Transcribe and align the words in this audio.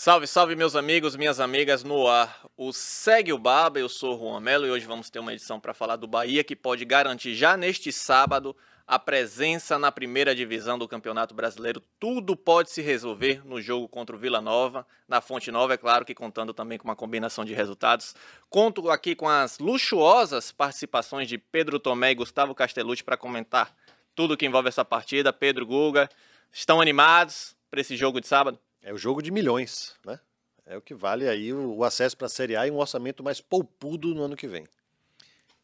Salve, 0.00 0.28
salve 0.28 0.54
meus 0.54 0.76
amigos, 0.76 1.16
minhas 1.16 1.40
amigas 1.40 1.82
no 1.82 2.06
ar. 2.06 2.46
O 2.56 2.72
Segue 2.72 3.32
o 3.32 3.36
Baba, 3.36 3.80
eu 3.80 3.88
sou 3.88 4.14
o 4.14 4.30
Juan 4.30 4.38
Melo 4.38 4.64
e 4.64 4.70
hoje 4.70 4.86
vamos 4.86 5.10
ter 5.10 5.18
uma 5.18 5.32
edição 5.32 5.58
para 5.58 5.74
falar 5.74 5.96
do 5.96 6.06
Bahia 6.06 6.44
que 6.44 6.54
pode 6.54 6.84
garantir 6.84 7.34
já 7.34 7.56
neste 7.56 7.90
sábado 7.90 8.56
a 8.86 8.96
presença 8.96 9.76
na 9.76 9.90
primeira 9.90 10.36
divisão 10.36 10.78
do 10.78 10.86
Campeonato 10.86 11.34
Brasileiro. 11.34 11.82
Tudo 11.98 12.36
pode 12.36 12.70
se 12.70 12.80
resolver 12.80 13.44
no 13.44 13.60
jogo 13.60 13.88
contra 13.88 14.14
o 14.14 14.18
Vila 14.20 14.40
Nova, 14.40 14.86
na 15.08 15.20
Fonte 15.20 15.50
Nova, 15.50 15.74
é 15.74 15.76
claro 15.76 16.04
que 16.04 16.14
contando 16.14 16.54
também 16.54 16.78
com 16.78 16.84
uma 16.86 16.94
combinação 16.94 17.44
de 17.44 17.52
resultados. 17.52 18.14
Conto 18.48 18.88
aqui 18.92 19.16
com 19.16 19.28
as 19.28 19.58
luxuosas 19.58 20.52
participações 20.52 21.28
de 21.28 21.38
Pedro 21.38 21.80
Tomé 21.80 22.12
e 22.12 22.14
Gustavo 22.14 22.54
Castellucci 22.54 23.02
para 23.02 23.16
comentar 23.16 23.74
tudo 24.14 24.36
que 24.36 24.46
envolve 24.46 24.68
essa 24.68 24.84
partida. 24.84 25.32
Pedro 25.32 25.66
Guga, 25.66 26.08
estão 26.52 26.80
animados 26.80 27.56
para 27.68 27.80
esse 27.80 27.96
jogo 27.96 28.20
de 28.20 28.28
sábado? 28.28 28.60
É 28.82 28.92
o 28.92 28.98
jogo 28.98 29.22
de 29.22 29.30
milhões, 29.30 29.94
né? 30.04 30.18
É 30.64 30.76
o 30.76 30.82
que 30.82 30.94
vale 30.94 31.28
aí 31.28 31.52
o, 31.52 31.82
acesso 31.82 32.16
para 32.16 32.26
a 32.26 32.30
Série 32.30 32.56
A 32.56 32.66
e 32.66 32.70
um 32.70 32.76
orçamento 32.76 33.22
mais 33.22 33.40
poupudo 33.40 34.14
no 34.14 34.22
ano 34.22 34.36
que 34.36 34.46
vem. 34.46 34.66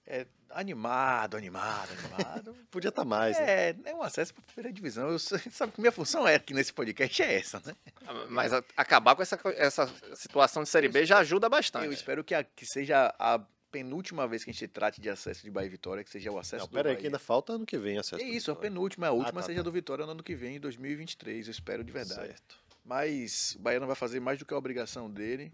É, 0.07 0.27
Animado, 0.55 1.37
animado, 1.37 1.91
animado. 1.99 2.55
Podia 2.71 2.89
estar 2.89 3.03
tá 3.03 3.09
mais, 3.09 3.37
é, 3.37 3.73
né? 3.73 3.91
É 3.91 3.95
um 3.95 4.03
acesso 4.03 4.33
para 4.33 4.45
a 4.45 4.47
primeira 4.47 4.73
divisão. 4.73 5.11
Eu, 5.11 5.19
sabe 5.19 5.73
que 5.73 5.81
minha 5.81 5.91
função 5.91 6.29
é 6.29 6.37
aqui 6.37 6.55
nesse 6.55 6.73
podcast 6.73 7.23
é 7.23 7.35
essa, 7.35 7.61
né? 7.67 7.75
Ah, 8.07 8.27
mas 8.31 8.53
a, 8.53 8.63
acabar 8.77 9.17
com 9.17 9.23
essa, 9.23 9.39
essa 9.57 9.93
situação 10.15 10.63
de 10.63 10.69
Série 10.69 10.89
B 10.89 11.05
já 11.05 11.19
ajuda 11.19 11.49
bastante. 11.49 11.87
Eu 11.87 11.93
espero 11.93 12.23
que, 12.23 12.35
a, 12.37 12.45
que 12.45 12.65
seja 12.65 13.13
a 13.19 13.41
penúltima 13.73 14.29
vez 14.29 14.45
que 14.45 14.51
a 14.51 14.53
gente 14.53 14.69
trate 14.69 15.01
de 15.01 15.11
acesso 15.11 15.43
de 15.43 15.51
Bahia 15.51 15.67
e 15.67 15.71
Vitória, 15.71 16.05
que 16.05 16.11
seja 16.11 16.31
o 16.31 16.39
acesso 16.39 16.63
Não, 16.63 16.69
do 16.69 16.73
pera 16.73 16.85
Bahia. 16.85 16.97
aí 16.97 17.01
que 17.01 17.07
ainda 17.09 17.19
falta 17.19 17.55
ano 17.55 17.67
que 17.67 17.77
vem 17.77 17.99
acesso. 17.99 18.23
É 18.23 18.25
isso, 18.25 18.53
a 18.53 18.57
penúltima, 18.57 19.09
a 19.09 19.11
última 19.11 19.41
ah, 19.41 19.43
tá, 19.43 19.47
seja 19.47 19.59
tá. 19.59 19.65
do 19.65 19.73
Vitória 19.73 20.07
no 20.07 20.13
ano 20.13 20.23
que 20.23 20.37
vem, 20.37 20.55
em 20.55 20.61
2023. 20.61 21.49
Eu 21.49 21.51
espero 21.51 21.83
de 21.83 21.91
verdade. 21.91 22.29
Certo. 22.29 22.64
Mas 22.85 23.57
o 23.59 23.61
Bahia 23.61 23.81
não 23.81 23.87
vai 23.87 23.97
fazer 23.97 24.21
mais 24.21 24.39
do 24.39 24.45
que 24.45 24.53
a 24.53 24.59
obrigação 24.59 25.11
dele. 25.11 25.53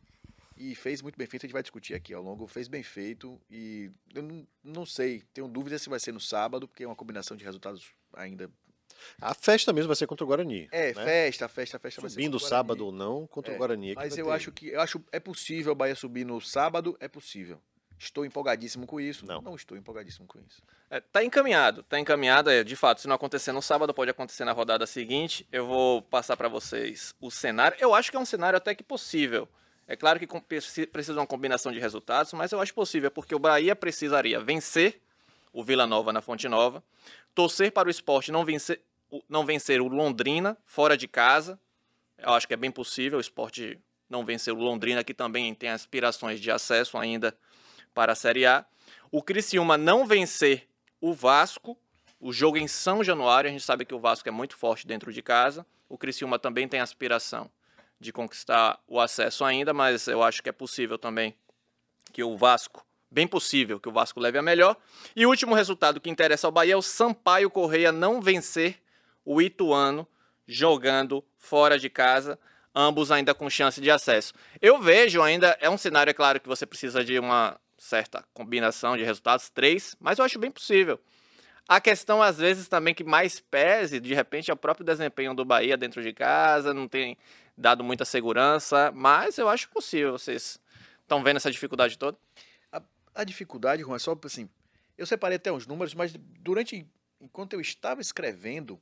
E 0.57 0.75
fez 0.75 1.01
muito 1.01 1.17
bem 1.17 1.27
feito, 1.27 1.45
a 1.45 1.47
gente 1.47 1.55
vai 1.55 1.63
discutir 1.63 1.95
aqui 1.95 2.13
ao 2.13 2.23
longo. 2.23 2.47
Fez 2.47 2.69
bem 2.69 2.83
feito 2.83 3.41
e 3.51 3.91
eu 4.15 4.23
não, 4.23 4.47
não 4.63 4.85
sei, 4.85 5.23
tenho 5.33 5.49
dúvida 5.49 5.79
se 5.79 5.89
vai 5.89 5.99
ser 5.99 6.13
no 6.13 6.21
sábado, 6.21 6.69
porque 6.69 6.85
é 6.85 6.87
uma 6.87 6.97
combinação 6.97 7.35
de 7.35 7.45
resultados 7.45 7.87
ainda. 8.13 8.51
A 9.21 9.33
festa 9.33 9.73
mesmo 9.73 9.89
vai 9.89 9.97
ser 9.97 10.07
contra 10.07 10.25
o 10.25 10.27
Guarani. 10.27 10.69
É, 10.71 10.93
né? 10.93 11.05
festa, 11.05 11.49
festa, 11.49 11.79
festa 11.79 12.01
Subindo 12.01 12.03
vai 12.03 12.11
ser. 12.11 12.15
Subindo 12.15 12.39
sábado 12.39 12.85
ou 12.85 12.93
não, 12.93 13.27
contra 13.27 13.53
é, 13.53 13.55
o 13.55 13.59
Guarani. 13.59 13.93
É 13.93 13.95
mas 13.95 14.19
eu 14.19 14.27
ter. 14.27 14.33
acho 14.33 14.53
que 14.53 14.69
eu 14.69 14.81
acho 14.81 15.03
é 15.11 15.19
possível 15.19 15.73
o 15.73 15.75
Bahia 15.75 15.95
subir 15.95 16.27
no 16.27 16.41
sábado, 16.41 16.95
é 17.01 17.09
possível. 17.09 17.59
Estou 18.01 18.25
empolgadíssimo 18.25 18.87
com 18.87 18.99
isso. 18.99 19.27
Não, 19.27 19.43
não 19.43 19.55
estou 19.55 19.77
empolgadíssimo 19.77 20.27
com 20.27 20.39
isso. 20.41 20.63
É, 20.89 21.01
tá 21.01 21.23
encaminhado, 21.23 21.83
tá 21.83 22.01
encaminhado. 22.01 22.49
É, 22.49 22.65
de 22.65 22.75
fato, 22.75 23.03
se 23.03 23.07
não 23.07 23.15
acontecer 23.15 23.53
no 23.53 23.61
sábado, 23.61 23.93
pode 23.93 24.11
acontecer 24.11 24.47
na 24.47 24.53
rodada 24.53 24.87
seguinte. 24.87 25.47
Eu 25.53 25.67
vou 25.67 26.01
passar 26.01 26.35
para 26.35 26.49
vocês 26.49 27.15
o 27.21 27.31
cenário. 27.31 27.77
Eu 27.79 27.95
acho 27.95 28.11
que 28.11 28.17
é 28.17 28.21
um 28.21 28.25
cenário 28.25 28.57
até 28.57 28.75
que 28.75 28.83
possível. 28.83 29.47
É 29.87 29.97
claro 29.97 30.19
que 30.19 30.27
precisa 30.27 31.13
de 31.13 31.19
uma 31.19 31.27
combinação 31.27 31.71
de 31.71 31.79
resultados, 31.79 32.33
mas 32.33 32.53
eu 32.53 32.61
acho 32.61 32.73
possível, 32.73 33.11
porque 33.11 33.35
o 33.35 33.39
Bahia 33.39 33.77
precisaria 33.77 34.41
vencer 34.41 34.99
o 35.53 35.63
Vila 35.63 35.87
Nova 35.87 36.11
na 36.11 36.23
Fonte 36.23 36.49
Nova, 36.49 36.83
torcer 37.35 37.71
para 37.71 37.89
o 37.89 37.91
esporte 37.91 38.33
não 38.33 38.47
vencer, 38.47 38.81
não 39.29 39.45
vencer 39.45 39.79
o 39.83 39.89
Londrina 39.89 40.57
fora 40.65 40.97
de 40.97 41.07
casa. 41.07 41.61
Eu 42.17 42.33
acho 42.33 42.49
que 42.49 42.55
é 42.55 42.57
bem 42.57 42.71
possível 42.71 43.19
o 43.19 43.21
esporte 43.21 43.79
não 44.09 44.25
vencer 44.25 44.55
o 44.55 44.59
Londrina, 44.59 45.05
que 45.05 45.13
também 45.13 45.55
tem 45.55 45.69
aspirações 45.69 46.41
de 46.41 46.51
acesso 46.51 46.97
ainda 46.97 47.37
para 47.95 48.13
a 48.13 48.15
Série 48.15 48.47
A. 48.47 48.65
O 49.11 49.23
Criciúma 49.23 49.77
não 49.77 50.07
vencer 50.07 50.69
o 51.01 51.13
Vasco, 51.13 51.77
o 52.21 52.33
jogo 52.33 52.59
em 52.59 52.69
São 52.69 53.03
Januário, 53.03 53.49
a 53.49 53.53
gente 53.53 53.65
sabe 53.65 53.85
que 53.85 53.95
o 53.95 53.99
Vasco 53.99 54.29
é 54.29 54.33
muito 54.33 54.57
forte 54.57 54.87
dentro 54.87 55.13
de 55.13 55.23
casa. 55.23 55.67
O 55.89 55.97
Criciúma 55.97 56.39
também 56.39 56.69
tem 56.69 56.79
aspiração 56.79 57.51
de 57.99 58.13
conquistar 58.13 58.79
o 58.87 59.01
acesso 59.01 59.45
ainda, 59.45 59.73
mas 59.73 60.07
eu 60.07 60.23
acho 60.23 60.43
que 60.43 60.49
é 60.49 60.53
possível 60.53 60.99
também 60.99 61.35
que 62.13 62.23
o 62.23 62.37
Vasco, 62.37 62.85
bem 63.11 63.27
possível 63.27 63.81
que 63.81 63.89
o 63.89 63.93
Vasco 63.93 64.21
leve 64.21 64.39
a 64.39 64.43
melhor. 64.43 64.77
E 65.17 65.27
o 65.27 65.29
último 65.29 65.55
resultado 65.55 66.01
que 66.01 66.11
interessa 66.11 66.47
ao 66.47 66.53
Bahia 66.53 66.75
é 66.75 66.77
o 66.77 66.83
Sampaio 66.83 67.51
Correia 67.51 67.91
não 67.91 68.21
vencer 68.21 68.81
o 69.25 69.41
Ituano 69.41 70.07
jogando 70.47 71.25
fora 71.37 71.79
de 71.79 71.89
casa, 71.89 72.39
ambos 72.75 73.11
ainda 73.11 73.35
com 73.35 73.49
chance 73.49 73.81
de 73.81 73.91
acesso. 73.91 74.33
Eu 74.61 74.81
vejo 74.81 75.23
ainda, 75.23 75.57
é 75.61 75.69
um 75.69 75.79
cenário, 75.79 76.11
é 76.11 76.15
claro, 76.15 76.41
que 76.41 76.49
você 76.49 76.67
precisa 76.67 77.05
de 77.05 77.19
uma 77.19 77.59
certa 77.81 78.23
combinação 78.35 78.95
de 78.95 79.03
resultados, 79.03 79.49
três, 79.49 79.97
mas 79.99 80.19
eu 80.19 80.25
acho 80.25 80.39
bem 80.39 80.51
possível. 80.51 81.01
A 81.67 81.81
questão, 81.81 82.23
às 82.23 82.37
vezes, 82.37 82.69
também 82.69 82.95
que 82.95 83.03
mais 83.03 83.41
pese, 83.41 83.99
de 83.99 84.13
repente, 84.13 84.51
é 84.51 84.55
o 84.55 84.57
próprio 84.57 84.85
desempenho 84.85 85.33
do 85.35 85.47
Bahia 85.47 85.79
dentro 85.79 86.03
de 86.03 86.13
casa, 86.13 86.75
não 86.75 86.87
tem 86.87 87.17
dado 87.57 87.83
muita 87.83 88.05
segurança, 88.05 88.93
mas 88.95 89.39
eu 89.39 89.49
acho 89.49 89.71
possível. 89.71 90.13
Vocês 90.13 90.61
estão 91.01 91.23
vendo 91.23 91.39
essa 91.39 91.51
dificuldade 91.51 91.97
toda? 91.97 92.19
A, 92.71 92.83
a 93.15 93.25
dificuldade, 93.25 93.83
Juan, 93.83 93.97
é 93.97 93.99
só 93.99 94.19
assim. 94.25 94.47
Eu 94.99 95.07
separei 95.07 95.37
até 95.37 95.51
uns 95.51 95.67
números, 95.67 95.95
mas 95.95 96.13
durante. 96.41 96.87
Enquanto 97.19 97.55
eu 97.55 97.61
estava 97.61 98.01
escrevendo, 98.01 98.81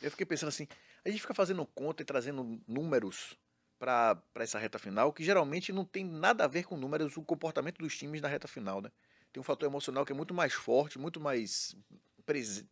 eu 0.00 0.10
fiquei 0.10 0.26
pensando 0.26 0.48
assim: 0.48 0.66
a 1.04 1.08
gente 1.08 1.20
fica 1.20 1.34
fazendo 1.34 1.64
conta 1.66 2.02
e 2.02 2.04
trazendo 2.04 2.60
números 2.66 3.36
para 3.82 4.22
essa 4.36 4.60
reta 4.60 4.78
final, 4.78 5.12
que 5.12 5.24
geralmente 5.24 5.72
não 5.72 5.84
tem 5.84 6.04
nada 6.04 6.44
a 6.44 6.46
ver 6.46 6.62
com 6.62 6.76
números, 6.76 7.16
o 7.16 7.22
comportamento 7.22 7.78
dos 7.78 7.98
times 7.98 8.20
na 8.20 8.28
reta 8.28 8.46
final, 8.46 8.80
né? 8.80 8.92
Tem 9.32 9.40
um 9.40 9.44
fator 9.44 9.68
emocional 9.68 10.06
que 10.06 10.12
é 10.12 10.14
muito 10.14 10.32
mais 10.32 10.52
forte, 10.52 11.00
muito 11.00 11.18
mais 11.18 11.74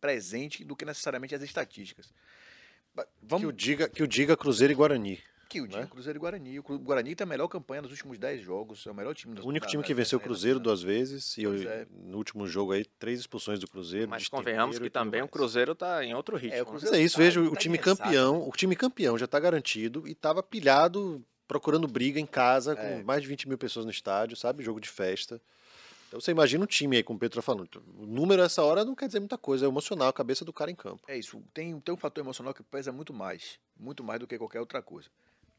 presente 0.00 0.64
do 0.64 0.76
que 0.76 0.84
necessariamente 0.84 1.34
as 1.34 1.42
estatísticas. 1.42 2.14
Vamos... 3.20 3.40
Que, 3.40 3.46
o 3.46 3.52
diga, 3.52 3.88
que 3.88 4.02
o 4.04 4.06
diga 4.06 4.36
Cruzeiro 4.36 4.72
e 4.72 4.76
Guarani. 4.76 5.20
Que 5.50 5.60
o 5.60 5.66
diga 5.66 5.80
né? 5.80 5.88
Cruzeiro 5.90 6.16
e 6.16 6.20
Guarani. 6.20 6.60
O 6.60 6.62
Guarani 6.62 7.12
tem 7.16 7.24
a 7.24 7.28
melhor 7.28 7.48
campanha 7.48 7.82
nos 7.82 7.90
últimos 7.90 8.16
10 8.16 8.40
jogos. 8.40 8.86
É 8.86 8.90
o 8.92 8.94
melhor 8.94 9.12
time 9.16 9.36
O 9.40 9.48
único 9.48 9.66
time 9.66 9.82
que 9.82 9.92
venceu 9.92 10.16
o 10.16 10.22
Cruzeiro 10.22 10.60
duas 10.60 10.80
vezes. 10.80 11.36
E 11.36 11.44
é. 11.44 11.88
no 12.04 12.18
último 12.18 12.46
jogo 12.46 12.70
aí, 12.70 12.84
três 13.00 13.18
expulsões 13.18 13.58
do 13.58 13.66
Cruzeiro. 13.66 14.08
Mas 14.08 14.28
convenhamos 14.28 14.78
que 14.78 14.88
também 14.88 15.22
o 15.22 15.26
Cruzeiro 15.26 15.72
está 15.72 16.04
em 16.04 16.14
outro 16.14 16.36
ritmo. 16.36 16.56
É, 16.56 16.62
o 16.62 16.72
né? 16.72 16.98
é 16.98 17.02
isso, 17.02 17.16
tá, 17.16 17.22
veja, 17.24 17.40
o 17.40 17.50
tá 17.50 17.56
time 17.56 17.78
campeão. 17.78 18.48
O 18.48 18.52
time 18.52 18.76
campeão 18.76 19.18
já 19.18 19.24
está 19.24 19.40
garantido 19.40 20.06
e 20.06 20.12
estava 20.12 20.40
pilhado, 20.40 21.20
procurando 21.48 21.88
briga 21.88 22.20
em 22.20 22.26
casa, 22.26 22.76
com 22.76 22.82
é. 22.82 23.02
mais 23.02 23.20
de 23.20 23.26
20 23.26 23.48
mil 23.48 23.58
pessoas 23.58 23.84
no 23.84 23.90
estádio, 23.90 24.36
sabe? 24.36 24.62
Jogo 24.62 24.78
de 24.78 24.88
festa. 24.88 25.42
Então 26.06 26.20
você 26.20 26.30
imagina 26.30 26.62
um 26.62 26.66
time 26.66 26.96
aí, 26.96 27.02
como 27.02 27.16
o 27.16 27.20
Pedro 27.20 27.36
tá 27.36 27.42
falando. 27.42 27.82
O 27.98 28.06
número 28.06 28.40
essa 28.42 28.62
hora 28.62 28.84
não 28.84 28.94
quer 28.94 29.06
dizer 29.06 29.18
muita 29.18 29.36
coisa, 29.36 29.66
é 29.66 29.68
emocional, 29.68 30.08
a 30.08 30.12
cabeça 30.12 30.44
do 30.44 30.52
cara 30.52 30.70
em 30.70 30.76
campo. 30.76 31.02
É 31.08 31.18
isso. 31.18 31.42
Tem, 31.52 31.78
tem 31.80 31.92
um 31.92 31.98
fator 31.98 32.22
emocional 32.22 32.54
que 32.54 32.62
pesa 32.62 32.92
muito 32.92 33.12
mais. 33.12 33.58
Muito 33.76 34.04
mais 34.04 34.20
do 34.20 34.28
que 34.28 34.38
qualquer 34.38 34.60
outra 34.60 34.80
coisa. 34.80 35.08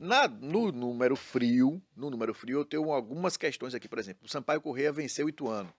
Na, 0.02 0.28
no 0.28 0.72
número 0.72 1.16
frio, 1.16 1.80
no 1.96 2.10
número 2.10 2.34
frio, 2.34 2.62
eu 2.62 2.66
tenho 2.66 2.92
algumas 2.92 3.38
questões 3.38 3.76
aqui, 3.76 3.88
por 3.88 4.00
exemplo. 4.00 4.26
O 4.26 4.28
Sampaio 4.28 4.60
Correia 4.60 4.92
venceu 4.92 5.28
o 5.28 5.30
Ituano. 5.30 5.72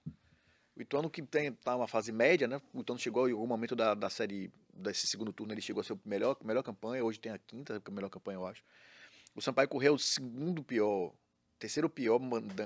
O 0.77 0.81
Ituano 0.81 1.11
que 1.11 1.21
tem 1.23 1.51
tá 1.51 1.75
uma 1.75 1.89
fase 1.89 2.13
média, 2.13 2.47
né? 2.47 2.63
O 2.73 2.83
Ituano 2.83 3.01
chegou 3.01 3.29
em 3.29 3.33
algum 3.33 3.49
momento 3.49 3.75
da, 3.75 3.95
da 3.95 4.09
série, 4.09 4.49
desse 4.73 5.09
segundo 5.09 5.33
turno, 5.33 5.53
ele 5.53 5.61
chegou 5.61 5.81
a 5.81 5.85
ser 5.85 5.95
a 5.95 5.99
melhor, 6.05 6.37
melhor 6.45 6.63
campanha. 6.63 7.05
Hoje 7.05 7.19
tem 7.19 7.33
a 7.33 7.39
quinta 7.39 7.83
melhor 7.91 8.11
campanha, 8.11 8.37
eu 8.37 8.47
acho. 8.47 8.63
O 9.35 9.43
Sampaio 9.43 9.69
Correia 9.69 9.89
é 9.89 9.93
o 9.93 9.99
segundo 9.99 10.63
pior, 10.63 11.13
terceiro 11.59 11.91
pior 11.91 12.21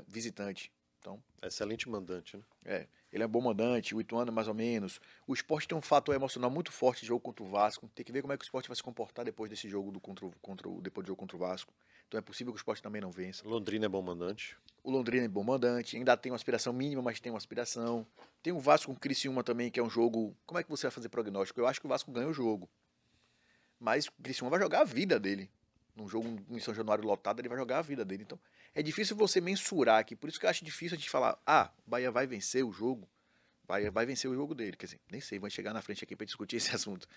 visitante 0.07 0.71
então, 1.07 1.23
Excelente 1.41 1.89
mandante, 1.89 2.37
né? 2.37 2.43
É, 2.65 2.87
ele 3.13 3.23
é 3.23 3.27
bom 3.27 3.41
mandante, 3.41 3.95
o 3.95 4.01
Ituano 4.01 4.33
mais 4.33 4.49
ou 4.49 4.55
menos. 4.55 5.01
O 5.25 5.33
esporte 5.33 5.69
tem 5.69 5.79
um 5.79 5.81
fator 5.81 6.13
emocional 6.13 6.51
muito 6.51 6.73
forte 6.73 7.03
de 7.03 7.07
jogo 7.07 7.21
contra 7.21 7.45
o 7.45 7.49
Vasco. 7.49 7.89
Tem 7.95 8.05
que 8.05 8.11
ver 8.11 8.21
como 8.23 8.33
é 8.33 8.37
que 8.37 8.43
o 8.43 8.45
esporte 8.45 8.69
vai 8.69 8.75
se 8.75 8.83
comportar 8.83 9.25
depois 9.25 9.49
desse 9.49 9.69
jogo 9.69 9.93
do 9.93 10.01
contra, 10.01 10.29
contra 10.43 10.69
depois 10.83 11.05
do 11.05 11.09
jogo 11.09 11.21
contra 11.21 11.37
o 11.37 11.39
Vasco. 11.39 11.73
Então 12.09 12.19
é 12.19 12.21
possível 12.21 12.53
que 12.53 12.57
o 12.57 12.61
esporte 12.61 12.83
também 12.83 13.01
não 13.01 13.13
vença. 13.13 13.47
Londrina 13.47 13.87
é 13.87 13.89
bom 13.89 14.03
mandante. 14.03 14.57
O 14.83 14.91
Londrina 14.91 15.25
é 15.25 15.29
bom 15.29 15.45
mandante, 15.45 15.97
ainda 15.97 16.17
tem 16.17 16.33
uma 16.33 16.37
aspiração 16.37 16.73
mínima, 16.73 17.01
mas 17.01 17.21
tem 17.21 17.31
uma 17.31 17.39
aspiração. 17.39 18.05
Tem 18.43 18.53
o 18.53 18.59
Vasco 18.59 18.91
com 18.91 18.97
o 18.97 19.01
Criciúma 19.01 19.45
também, 19.45 19.71
que 19.71 19.79
é 19.79 19.83
um 19.83 19.91
jogo. 19.91 20.37
Como 20.45 20.59
é 20.59 20.65
que 20.65 20.71
você 20.71 20.87
vai 20.87 20.93
fazer 20.93 21.09
prognóstico? 21.09 21.61
Eu 21.61 21.69
acho 21.69 21.81
que 21.81 21.87
o 21.87 21.89
Vasco 21.89 22.11
ganha 22.11 22.29
o 22.29 22.33
jogo. 22.33 22.69
Mas 23.79 24.07
o 24.07 24.13
Criciúma 24.23 24.51
vai 24.51 24.61
jogar 24.61 24.81
a 24.81 24.85
vida 24.85 25.21
dele. 25.21 25.49
Num 25.97 26.07
jogo 26.09 26.39
em 26.51 26.61
São 26.61 26.75
Januário 26.75 27.05
lotado, 27.05 27.41
ele 27.41 27.49
vai 27.49 27.57
jogar 27.57 27.79
a 27.79 27.83
vida 27.83 28.05
dele. 28.05 28.23
Então, 28.23 28.39
é 28.75 28.83
difícil 28.83 29.17
você 29.17 29.41
mensurar 29.41 29.99
aqui. 30.01 30.15
Por 30.15 30.29
isso 30.29 30.39
que 30.39 30.45
eu 30.47 30.51
acho 30.51 30.63
difícil 30.65 30.95
a 30.97 30.99
gente 30.99 31.09
falar, 31.11 31.41
ah, 31.47 31.71
o 31.87 31.91
Bahia 31.91 32.11
vai 32.11 32.27
vencer 32.27 32.63
o 32.65 32.71
jogo. 32.71 33.09
Bahia 33.67 33.91
vai 33.91 34.05
vencer 34.05 34.31
o 34.31 34.35
jogo 34.35 34.55
dele. 34.55 34.77
Quer 34.77 34.87
dizer, 34.87 35.01
nem 35.11 35.21
sei, 35.21 35.39
vai 35.39 35.51
chegar 35.51 35.73
na 35.73 35.81
frente 35.81 36.05
aqui 36.05 36.15
para 36.15 36.27
discutir 36.27 36.57
esse 36.71 36.75
assunto. 36.75 37.09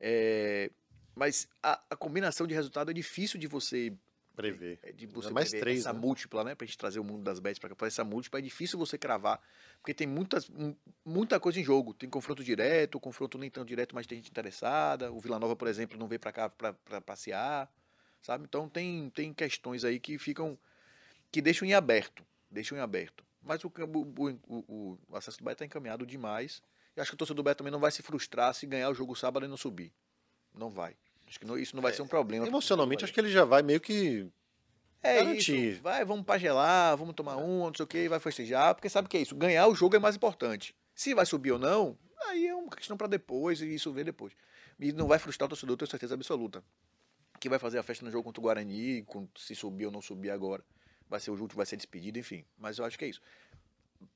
É, 0.00 0.70
Mas 1.14 1.48
a, 1.62 1.80
a 1.90 1.96
combinação 1.96 2.46
de 2.46 2.54
resultado 2.54 2.90
é 2.90 2.94
difícil 2.94 3.40
de 3.40 3.46
você 3.46 3.92
Prever. 4.36 4.78
é 4.84 4.92
de 4.92 5.04
você 5.06 5.32
mais 5.32 5.48
prever 5.48 5.64
três, 5.64 5.80
essa 5.80 5.92
né? 5.92 5.98
múltipla, 5.98 6.44
né? 6.44 6.54
Pra 6.54 6.64
gente 6.64 6.78
trazer 6.78 7.00
o 7.00 7.04
mundo 7.04 7.24
das 7.24 7.40
bets 7.40 7.58
pra 7.58 7.88
essa 7.88 8.04
múltipla, 8.04 8.38
é 8.38 8.42
difícil 8.42 8.78
você 8.78 8.96
cravar, 8.96 9.40
porque 9.80 9.92
tem 9.92 10.06
muitas, 10.06 10.48
mu- 10.48 10.76
muita 11.04 11.40
coisa 11.40 11.58
em 11.58 11.64
jogo. 11.64 11.92
Tem 11.92 12.08
confronto 12.08 12.44
direto, 12.44 13.00
confronto 13.00 13.36
nem 13.36 13.50
tão 13.50 13.64
direto, 13.64 13.96
mas 13.96 14.06
tem 14.06 14.18
gente 14.18 14.30
interessada. 14.30 15.10
O 15.10 15.18
Vila 15.18 15.40
Nova, 15.40 15.56
por 15.56 15.66
exemplo, 15.66 15.98
não 15.98 16.06
veio 16.06 16.20
pra 16.20 16.30
cá 16.30 16.48
pra 16.48 16.72
passear, 17.00 17.68
sabe? 18.22 18.44
Então 18.44 18.68
tem, 18.68 19.10
tem 19.10 19.32
questões 19.32 19.84
aí 19.84 19.98
que 19.98 20.18
ficam, 20.18 20.58
que 21.30 21.40
deixam 21.40 21.66
em 21.66 21.74
aberto, 21.74 22.24
deixam 22.50 22.76
em 22.76 22.80
aberto. 22.80 23.24
Mas 23.42 23.62
o, 23.64 23.68
o, 23.68 24.98
o, 25.08 25.16
acesso 25.16 25.38
do 25.38 25.44
Bahia 25.44 25.56
tá 25.56 25.64
encaminhado 25.64 26.04
demais. 26.04 26.62
E 26.96 27.00
acho 27.00 27.10
que 27.10 27.14
o 27.14 27.18
torcedor 27.18 27.36
do 27.36 27.42
Bahia 27.44 27.54
também 27.54 27.72
não 27.72 27.80
vai 27.80 27.90
se 27.90 28.02
frustrar 28.02 28.52
se 28.52 28.66
ganhar 28.66 28.90
o 28.90 28.94
jogo 28.94 29.14
sábado 29.14 29.46
e 29.46 29.48
não 29.48 29.56
subir. 29.56 29.92
Não 30.54 30.70
vai. 30.70 30.96
Acho 31.26 31.38
que 31.38 31.46
não- 31.46 31.58
isso 31.58 31.76
não 31.76 31.82
vai 31.82 31.92
ser 31.92 32.02
um 32.02 32.06
problema. 32.06 32.46
Emocionalmente, 32.46 33.04
acho 33.04 33.12
que 33.12 33.20
ele 33.20 33.30
já 33.30 33.44
vai 33.44 33.62
meio 33.62 33.80
que. 33.80 34.26
É 35.02 35.18
Garantir. 35.18 35.72
isso. 35.72 35.82
Vai, 35.82 36.04
vamos 36.04 36.24
pra 36.24 36.38
gelar, 36.38 36.96
vamos 36.96 37.14
tomar 37.14 37.36
um, 37.36 37.66
não 37.66 37.74
sei 37.74 37.84
o 37.84 37.86
que, 37.86 38.08
vai 38.08 38.18
festejar, 38.18 38.74
porque 38.74 38.88
sabe 38.88 39.08
que 39.08 39.16
é 39.16 39.20
isso. 39.20 39.36
Ganhar 39.36 39.68
o 39.68 39.74
jogo 39.74 39.94
é 39.94 39.98
mais 39.98 40.16
importante. 40.16 40.74
Se 40.94 41.14
vai 41.14 41.24
subir 41.24 41.52
ou 41.52 41.58
não, 41.58 41.96
aí 42.26 42.48
é 42.48 42.54
uma 42.54 42.74
questão 42.74 42.96
pra 42.96 43.06
depois 43.06 43.60
e 43.60 43.72
isso 43.72 43.92
vem 43.92 44.04
depois. 44.04 44.32
E 44.80 44.92
não 44.92 45.06
vai 45.06 45.18
frustrar 45.18 45.46
o 45.46 45.50
torcedor, 45.50 45.76
tenho 45.76 45.88
certeza 45.88 46.14
absoluta. 46.14 46.64
Que 47.40 47.48
vai 47.48 47.58
fazer 47.58 47.78
a 47.78 47.82
festa 47.82 48.04
no 48.04 48.10
jogo 48.10 48.24
contra 48.24 48.40
o 48.40 48.44
Guarani, 48.44 49.06
se 49.36 49.54
subir 49.54 49.86
ou 49.86 49.92
não 49.92 50.02
subir 50.02 50.30
agora. 50.30 50.64
Vai 51.08 51.20
ser 51.20 51.30
o 51.30 51.36
jogo, 51.36 51.54
vai 51.54 51.64
ser 51.66 51.76
despedido, 51.76 52.18
enfim. 52.18 52.44
Mas 52.56 52.78
eu 52.78 52.84
acho 52.84 52.98
que 52.98 53.04
é 53.04 53.08
isso. 53.08 53.20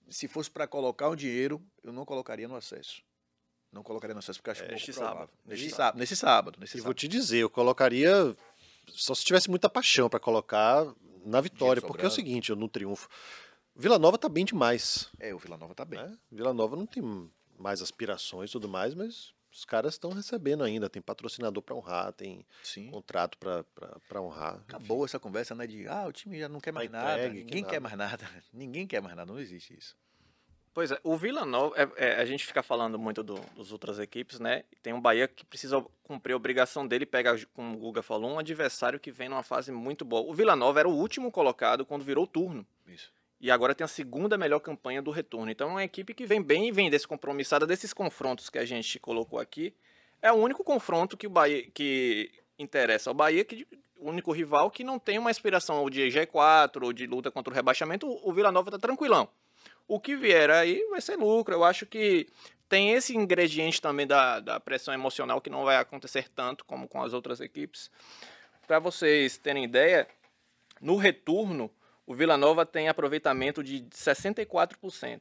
Se 0.09 0.29
fosse 0.29 0.51
pra 0.51 0.67
colocar 0.67 1.09
um 1.09 1.17
dinheiro, 1.17 1.65
eu 1.83 1.93
não 1.93 2.05
colocaria 2.05 2.47
no 2.47 2.55
acesso. 2.57 3.03
Não 3.73 3.83
colocaria 3.83 4.13
no 4.13 4.19
acesso, 4.19 4.39
porque 4.39 4.51
acho 4.51 4.61
É, 4.63 4.65
pouco 4.65 4.75
neste 4.75 4.93
sábado. 4.93 5.31
Neste 5.47 5.71
sábado. 5.71 5.99
Nesse 5.99 6.17
sábado. 6.17 6.61
Nesse 6.61 6.79
E 6.79 6.81
vou 6.81 6.93
te 6.93 7.09
dizer, 7.09 7.39
eu 7.39 7.49
colocaria. 7.49 8.37
Só 8.89 9.15
se 9.15 9.25
tivesse 9.25 9.49
muita 9.49 9.71
paixão 9.71 10.11
pra 10.11 10.21
colocar 10.21 10.85
na 11.25 11.41
vitória. 11.41 11.81
Porque 11.81 12.05
é 12.05 12.09
o 12.09 12.11
seguinte, 12.11 12.55
no 12.55 12.69
triunfo. 12.69 13.09
Vila 13.75 13.99
Nova 13.99 14.19
tá 14.19 14.29
bem 14.29 14.45
demais. 14.45 15.09
É, 15.19 15.35
o 15.35 15.39
Vila 15.39 15.57
Nova 15.57 15.75
tá 15.75 15.85
bem. 15.85 15.99
né? 15.99 16.19
Vila 16.31 16.53
Nova 16.53 16.77
não 16.77 16.85
tem 16.85 17.03
mais 17.59 17.81
aspirações 17.81 18.51
e 18.51 18.53
tudo 18.53 18.69
mais, 18.69 18.95
mas 18.95 19.33
os 19.53 19.65
caras 19.65 19.95
estão 19.95 20.11
recebendo 20.13 20.65
ainda. 20.65 20.89
Tem 20.89 21.03
patrocinador 21.03 21.63
pra 21.63 21.75
honrar, 21.75 22.13
tem 22.13 22.45
Sim. 22.63 22.91
contrato 22.91 23.37
pra 23.39 24.21
honrar. 24.21 24.55
Acabou 24.69 25.05
essa 25.05 25.19
conversa, 25.21 25.55
né? 25.55 25.67
De 25.67 25.87
ah, 25.87 26.07
o 26.07 26.13
time 26.13 26.39
já 26.39 26.49
não 26.49 26.61
quer 26.61 26.73
mais 26.73 26.91
Tá 26.91 26.97
nada, 26.99 27.13
entregue, 27.27 27.39
que 27.39 27.45
ninguém 27.45 27.63
nada. 27.63 27.73
quer 27.75 27.81
mais 27.81 27.97
nada. 27.97 28.25
Ninguém 28.53 28.87
quer 28.87 29.03
mais 29.03 29.15
nada, 29.15 29.31
não 29.31 29.39
existe 29.39 29.77
isso. 29.79 29.97
Pois 30.75 30.91
é, 30.91 30.99
o 31.05 31.15
Vila 31.19 31.45
Nova, 31.45 31.75
é- 31.77 31.93
é, 32.13 32.15
a 32.21 32.25
gente 32.25 32.47
fica 32.47 32.63
falando 32.63 32.99
muito 32.99 33.23
do, 33.23 33.35
dos 33.55 33.73
outras 33.73 33.99
equipes, 33.99 34.41
né? 34.41 34.65
Tem 34.83 34.95
um 34.95 35.01
Bahia 35.03 35.29
que 35.29 35.45
precisa 35.45 35.85
cumprir 36.03 36.33
a 36.33 36.37
obrigação 36.37 36.89
dele, 36.89 37.05
pega, 37.05 37.39
como 37.53 37.77
o 37.77 37.79
Guga 37.79 38.03
falou, 38.03 38.31
um 38.31 38.39
adversário 38.39 38.99
que 38.99 39.13
vem 39.13 39.29
numa 39.29 39.43
fase 39.43 39.71
muito 39.71 40.03
boa. 40.03 40.23
O 40.23 40.33
Vila 40.33 40.57
Nova 40.57 40.81
era 40.81 40.89
o 40.89 40.95
último 40.97 41.31
colocado 41.31 41.85
quando 41.85 42.03
virou 42.05 42.25
o 42.25 42.27
turno. 42.27 42.67
Isso. 42.87 43.13
E 43.43 43.51
agora 43.51 43.75
tem 43.75 43.85
a 43.85 43.89
segunda 43.89 44.39
melhor 44.39 44.61
campanha 44.61 45.03
do 45.03 45.11
retorno. 45.11 45.51
Então 45.51 45.71
é 45.71 45.73
uma 45.73 45.85
equipe 45.85 46.15
que 46.15 46.25
vem 46.25 46.41
bem 46.41 46.69
e 46.69 46.73
vem 46.73 46.89
descompromissada 46.89 47.67
desses 47.67 47.93
confrontos 47.93 48.49
que 48.49 48.57
a 48.57 48.65
gente 48.65 49.01
colocou 49.01 49.41
aqui. 49.41 49.75
É 50.23 50.31
o 50.31 50.37
único 50.37 50.63
confronto 50.63 51.17
que 51.17 51.27
o 51.27 51.31
Bahia 51.31 51.69
que 51.75 52.31
interessa 52.57 53.11
ao 53.11 53.15
Bahia, 53.15 53.45
que 53.45 53.67
o 53.99 54.09
único 54.09 54.31
rival 54.31 54.71
que 54.71 54.85
não 54.85 54.97
tem 54.97 55.19
uma 55.19 55.29
inspiração 55.29 55.81
ou 55.81 55.91
de 55.91 56.03
G4 56.03 56.85
ou 56.85 56.93
de 56.93 57.05
luta 57.05 57.33
contra 57.33 57.53
o 57.53 57.55
rebaixamento, 57.55 58.07
o 58.23 58.33
Vila 58.33 58.53
Nova 58.53 58.71
tá 58.71 58.79
tranquilão. 58.79 59.29
O 59.89 59.99
que 59.99 60.15
vier 60.15 60.49
aí 60.49 60.87
vai 60.89 61.01
ser 61.01 61.17
lucro. 61.17 61.53
Eu 61.53 61.65
acho 61.65 61.85
que 61.85 62.29
tem 62.69 62.93
esse 62.93 63.17
ingrediente 63.17 63.83
também 63.83 64.07
da, 64.07 64.39
da 64.39 64.61
pressão 64.61 64.95
emocional 64.95 65.41
que 65.41 65.51
não 65.51 65.65
vai 65.65 65.79
acontecer 65.79 66.29
tanto 66.29 66.65
como 66.65 66.87
com 66.87 67.03
as 67.03 67.13
outras 67.13 67.41
equipes. 67.41 67.91
Para 68.69 68.79
vocês 68.79 69.37
terem 69.37 69.65
ideia, 69.65 70.07
no 70.81 70.95
retorno, 70.95 71.69
o 72.07 72.15
Vila 72.15 72.37
Nova 72.37 72.67
tem 72.67 72.89
aproveitamento 72.89 73.63
de 73.63 73.83
64%. 73.85 75.21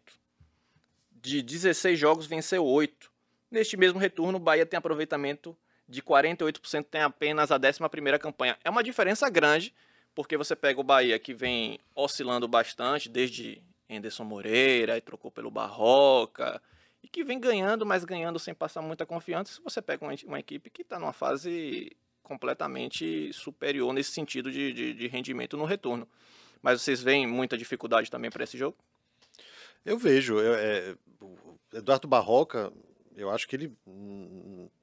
De 1.12 1.42
16 1.42 2.00
jogos, 2.00 2.25
venceu 2.25 2.66
8. 2.66 3.12
Neste 3.50 3.78
mesmo 3.78 4.00
retorno, 4.00 4.38
o 4.38 4.42
Bahia 4.42 4.66
tem 4.66 4.78
aproveitamento 4.78 5.56
de 5.88 6.01
48%, 6.01 6.86
tem 6.89 7.01
apenas 7.01 7.51
a 7.51 7.60
11ª 7.60 8.18
campanha. 8.18 8.57
É 8.63 8.69
uma 8.69 8.81
diferença 8.81 9.30
grande, 9.30 9.74
porque 10.16 10.38
você 10.38 10.56
pega 10.56 10.80
o 10.80 10.83
Bahia, 10.83 11.19
que 11.19 11.33
vem 11.33 11.80
oscilando 11.94 12.48
bastante, 12.48 13.10
desde 13.10 13.62
Anderson 13.89 14.24
Moreira, 14.24 14.98
e 14.98 15.01
trocou 15.01 15.30
pelo 15.30 15.51
Barroca, 15.51 16.62
e 17.04 17.07
que 17.07 17.24
vem 17.24 17.39
ganhando, 17.39 17.86
mas 17.86 18.06
ganhando 18.06 18.39
sem 18.39 18.54
passar 18.54 18.81
muita 18.81 19.06
confiança. 19.06 19.54
Se 19.54 19.62
você 19.62 19.81
pega 19.81 20.06
uma, 20.06 20.16
uma 20.25 20.39
equipe 20.39 20.69
que 20.69 20.81
está 20.81 20.98
numa 20.98 21.13
fase 21.13 21.95
completamente 22.24 23.34
superior 23.34 23.92
nesse 23.94 24.12
sentido 24.12 24.50
de, 24.50 24.72
de, 24.72 24.94
de 24.94 25.07
rendimento 25.07 25.57
no 25.57 25.66
retorno. 25.66 26.07
Mas 26.62 26.81
vocês 26.81 27.02
veem 27.02 27.25
muita 27.28 27.58
dificuldade 27.58 28.10
também 28.12 28.30
para 28.30 28.44
esse 28.44 28.58
jogo? 28.58 28.78
Eu 29.86 29.98
vejo. 29.98 30.40
eu- 30.40 30.54
é, 30.56 30.96
o 31.22 31.58
Eduardo 31.74 32.08
Barroca, 32.08 32.72
eu 33.16 33.30
acho 33.30 33.48
que 33.48 33.56
ele 33.56 33.74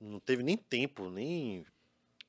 não 0.00 0.18
teve 0.20 0.42
nem 0.42 0.56
tempo, 0.56 1.10
nem 1.10 1.64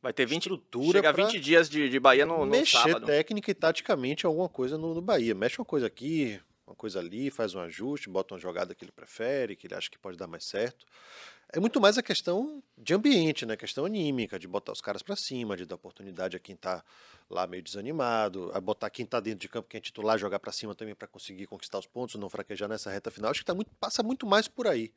Vai 0.02 0.14
ter 0.14 0.26
20, 0.26 0.44
estrutura 0.44 1.00
chega 1.00 1.10
a 1.10 1.14
pra 1.14 1.26
20 1.26 1.40
dias 1.40 1.70
de, 1.70 1.90
de 1.90 2.00
Bahia 2.00 2.26
no, 2.26 2.40
no 2.40 2.46
mexer 2.46 2.78
sábado. 2.78 3.06
técnica 3.06 3.52
e 3.52 3.54
taticamente 3.54 4.26
alguma 4.26 4.48
coisa 4.48 4.78
no, 4.78 4.94
no 4.94 5.02
Bahia. 5.02 5.36
Mexe 5.36 5.60
uma 5.60 5.66
coisa 5.66 5.88
aqui, 5.88 6.40
uma 6.66 6.76
coisa 6.76 7.00
ali, 7.00 7.30
faz 7.30 7.54
um 7.54 7.60
ajuste, 7.60 8.10
bota 8.10 8.34
uma 8.34 8.40
jogada 8.40 8.74
que 8.74 8.86
ele 8.86 8.92
prefere, 8.94 9.56
que 9.58 9.68
ele 9.68 9.76
acha 9.76 9.90
que 9.90 9.98
pode 10.00 10.18
dar 10.18 10.28
mais 10.28 10.46
certo. 10.46 10.86
É 11.52 11.60
muito 11.60 11.82
mais 11.82 11.98
a 11.98 12.04
questão 12.04 12.62
de 12.78 12.94
ambiente, 12.94 13.44
né? 13.46 13.58
Questão 13.58 13.84
anímica, 13.86 14.38
de 14.38 14.48
botar 14.48 14.72
os 14.72 14.82
caras 14.82 15.02
pra 15.02 15.16
cima, 15.16 15.58
de 15.58 15.66
dar 15.66 15.76
oportunidade 15.76 16.38
a 16.38 16.40
quem 16.40 16.56
tá 16.56 16.84
lá 17.28 17.48
meio 17.48 17.64
desanimado, 17.64 18.52
a 18.54 18.62
botar 18.62 18.90
quem 18.92 19.04
tá 19.06 19.20
dentro 19.20 19.40
de 19.40 19.50
campo, 19.50 19.68
quem 19.68 19.80
é 19.80 19.82
titular, 19.82 20.18
jogar 20.20 20.38
pra 20.40 20.52
cima 20.52 20.76
também 20.76 20.94
pra 20.94 21.08
conseguir 21.08 21.48
conquistar 21.48 21.80
os 21.80 21.88
pontos, 21.88 22.16
não 22.16 22.30
fraquejar 22.30 22.70
nessa 22.70 22.92
reta 22.92 23.10
final. 23.10 23.32
Acho 23.32 23.40
que 23.40 23.46
tá 23.46 23.56
muito, 23.56 23.72
passa 23.80 24.04
muito 24.04 24.28
mais 24.28 24.48
por 24.48 24.68
aí. 24.68 24.94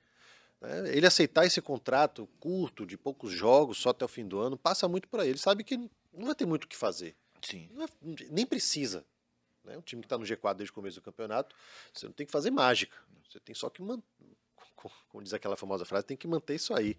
né? 0.61 0.95
Ele 0.95 1.07
aceitar 1.07 1.47
esse 1.47 1.61
contrato 1.63 2.29
curto, 2.39 2.85
de 2.85 2.99
poucos 2.99 3.33
jogos, 3.33 3.79
só 3.79 3.89
até 3.91 4.05
o 4.05 4.09
fim 4.09 4.27
do 4.29 4.39
ano, 4.39 4.57
passa 4.59 4.87
muito 4.87 5.09
por 5.09 5.21
aí. 5.21 5.31
Ele 5.31 5.39
sabe 5.39 5.65
que 5.65 5.77
não 5.77 6.27
vai 6.27 6.35
ter 6.35 6.45
muito 6.47 6.65
o 6.65 6.69
que 6.69 6.77
fazer. 6.77 7.17
Sim. 7.41 7.69
É- 7.81 8.27
nem 8.31 8.45
precisa. 8.45 9.05
Né? 9.65 9.77
O 9.79 9.83
time 9.83 10.03
que 10.03 10.07
está 10.07 10.19
no 10.19 10.25
G4 10.25 10.59
desde 10.59 10.71
o 10.71 10.75
começo 10.75 11.01
do 11.01 11.03
campeonato, 11.03 11.57
você 11.95 12.05
não 12.07 12.13
tem 12.13 12.27
que 12.27 12.33
fazer 12.33 12.51
mágica. 12.51 12.97
Você 13.29 13.41
tem 13.41 13.55
só 13.55 13.71
que 13.71 13.81
manter. 13.81 14.05
Como 15.09 15.23
diz 15.23 15.35
aquela 15.35 15.57
famosa 15.57 15.85
frase, 15.85 16.07
tem 16.07 16.17
que 16.17 16.27
manter 16.27 16.55
isso 16.55 16.75
aí. 16.75 16.97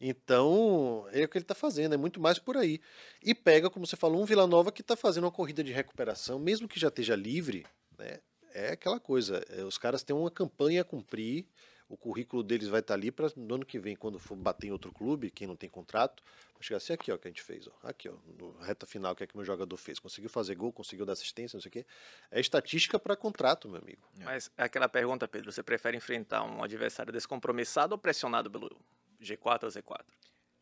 Então, 0.00 1.06
é 1.12 1.24
o 1.24 1.28
que 1.28 1.38
ele 1.38 1.44
está 1.44 1.54
fazendo, 1.54 1.94
é 1.94 1.96
muito 1.96 2.20
mais 2.20 2.38
por 2.38 2.56
aí. 2.56 2.80
E 3.22 3.34
pega, 3.34 3.70
como 3.70 3.86
você 3.86 3.96
falou, 3.96 4.20
um 4.20 4.24
Vila 4.24 4.46
Nova 4.46 4.72
que 4.72 4.80
está 4.80 4.96
fazendo 4.96 5.24
uma 5.24 5.32
corrida 5.32 5.62
de 5.62 5.72
recuperação, 5.72 6.38
mesmo 6.38 6.68
que 6.68 6.80
já 6.80 6.88
esteja 6.88 7.14
livre, 7.14 7.64
né? 7.98 8.18
É 8.52 8.72
aquela 8.72 8.98
coisa, 8.98 9.44
é, 9.50 9.64
os 9.64 9.76
caras 9.76 10.02
têm 10.02 10.16
uma 10.16 10.30
campanha 10.30 10.80
a 10.80 10.84
cumprir, 10.84 11.46
o 11.88 11.96
currículo 11.96 12.42
deles 12.42 12.68
vai 12.68 12.80
estar 12.80 12.94
ali 12.94 13.10
para 13.10 13.30
no 13.36 13.54
ano 13.54 13.64
que 13.64 13.78
vem, 13.78 13.94
quando 13.94 14.18
for 14.18 14.34
bater 14.34 14.68
em 14.68 14.72
outro 14.72 14.92
clube, 14.92 15.30
quem 15.30 15.46
não 15.46 15.54
tem 15.54 15.68
contrato, 15.68 16.22
vai 16.54 16.62
chegar 16.62 16.78
assim, 16.78 16.92
aqui 16.92 17.12
ó, 17.12 17.16
que 17.16 17.28
a 17.28 17.30
gente 17.30 17.42
fez, 17.42 17.68
ó, 17.68 17.72
aqui 17.82 18.08
ó, 18.08 18.14
no 18.38 18.58
reta 18.58 18.86
final, 18.86 19.12
o 19.12 19.16
que 19.16 19.24
é 19.24 19.26
que 19.26 19.36
meu 19.36 19.44
jogador 19.44 19.76
fez? 19.76 19.98
Conseguiu 19.98 20.28
fazer 20.28 20.54
gol, 20.56 20.72
conseguiu 20.72 21.06
dar 21.06 21.12
assistência, 21.12 21.56
não 21.56 21.62
sei 21.62 21.68
o 21.68 21.72
quê. 21.72 21.86
É 22.30 22.40
estatística 22.40 22.98
para 22.98 23.14
contrato, 23.16 23.68
meu 23.68 23.80
amigo. 23.80 24.02
Mas 24.18 24.50
é 24.56 24.64
aquela 24.64 24.88
pergunta, 24.88 25.28
Pedro, 25.28 25.52
você 25.52 25.62
prefere 25.62 25.96
enfrentar 25.96 26.42
um 26.42 26.62
adversário 26.62 27.12
descompromissado 27.12 27.94
ou 27.94 27.98
pressionado 27.98 28.50
pelo 28.50 28.76
G4 29.22 29.64
ou 29.64 29.68
Z4? 29.70 30.04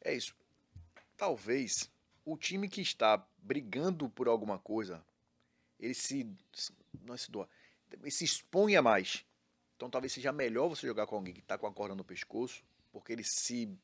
É 0.03 0.15
isso. 0.15 0.35
Talvez 1.17 1.91
o 2.25 2.37
time 2.37 2.69
que 2.69 2.81
está 2.81 3.25
brigando 3.39 4.09
por 4.09 4.29
alguma 4.29 4.59
coisa, 4.59 5.03
ele 5.79 5.95
se. 5.95 6.31
Não 7.03 7.15
é 7.15 7.19
se 7.19 7.31
doa. 7.31 7.49
Ele 7.91 8.11
se 8.11 8.25
exponha 8.25 8.83
mais. 8.83 9.25
Então 9.77 9.91
talvez 9.91 10.13
seja 10.13 10.33
melhor 10.33 10.69
você 10.69 10.87
jogar 10.87 11.07
com 11.07 11.17
alguém 11.17 11.35
que 11.35 11.41
está 11.41 11.59
com 11.59 11.67
a 11.67 11.73
corda 11.73 11.95
no 11.95 12.05
pescoço, 12.05 12.63
porque 12.93 13.13
ele 13.13 13.25
se. 13.25 13.77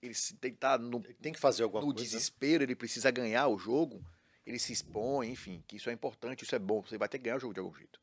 Ele 0.00 0.14
se 0.14 0.34
tem 0.34 0.52
que 0.54 0.78
no, 0.78 1.00
tem 1.00 1.32
que 1.32 1.40
fazer 1.40 1.62
alguma 1.62 1.80
no 1.80 1.86
coisa. 1.86 2.00
né? 2.00 2.04
desespero, 2.04 2.62
ele 2.62 2.76
precisa 2.76 3.10
ganhar 3.10 3.48
o 3.48 3.58
jogo, 3.58 4.04
ele 4.44 4.58
se 4.58 4.72
expõe, 4.72 5.30
enfim, 5.30 5.64
que 5.66 5.76
isso 5.76 5.88
é 5.88 5.92
importante, 5.94 6.44
isso 6.44 6.54
é 6.54 6.58
bom, 6.58 6.82
você 6.82 6.98
vai 6.98 7.08
ter 7.08 7.18
que 7.18 7.24
ganhar 7.24 7.36
o 7.36 7.40
jogo 7.40 7.54
de 7.54 7.60
algum 7.60 7.74
jeito. 7.74 7.98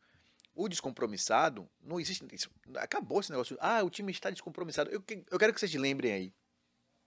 O 0.54 0.68
descompromissado, 0.68 1.70
não 1.80 2.00
existe 2.00 2.26
isso. 2.34 2.50
Acabou 2.76 3.20
esse 3.20 3.30
negócio. 3.30 3.56
Ah, 3.62 3.84
o 3.84 3.90
time 3.90 4.12
está 4.12 4.30
descompromissado. 4.30 4.90
Eu, 4.90 5.02
eu 5.30 5.40
quero 5.40 5.54
que 5.54 5.60
vocês 5.60 5.74
lembrem 5.76 6.12
aí, 6.12 6.34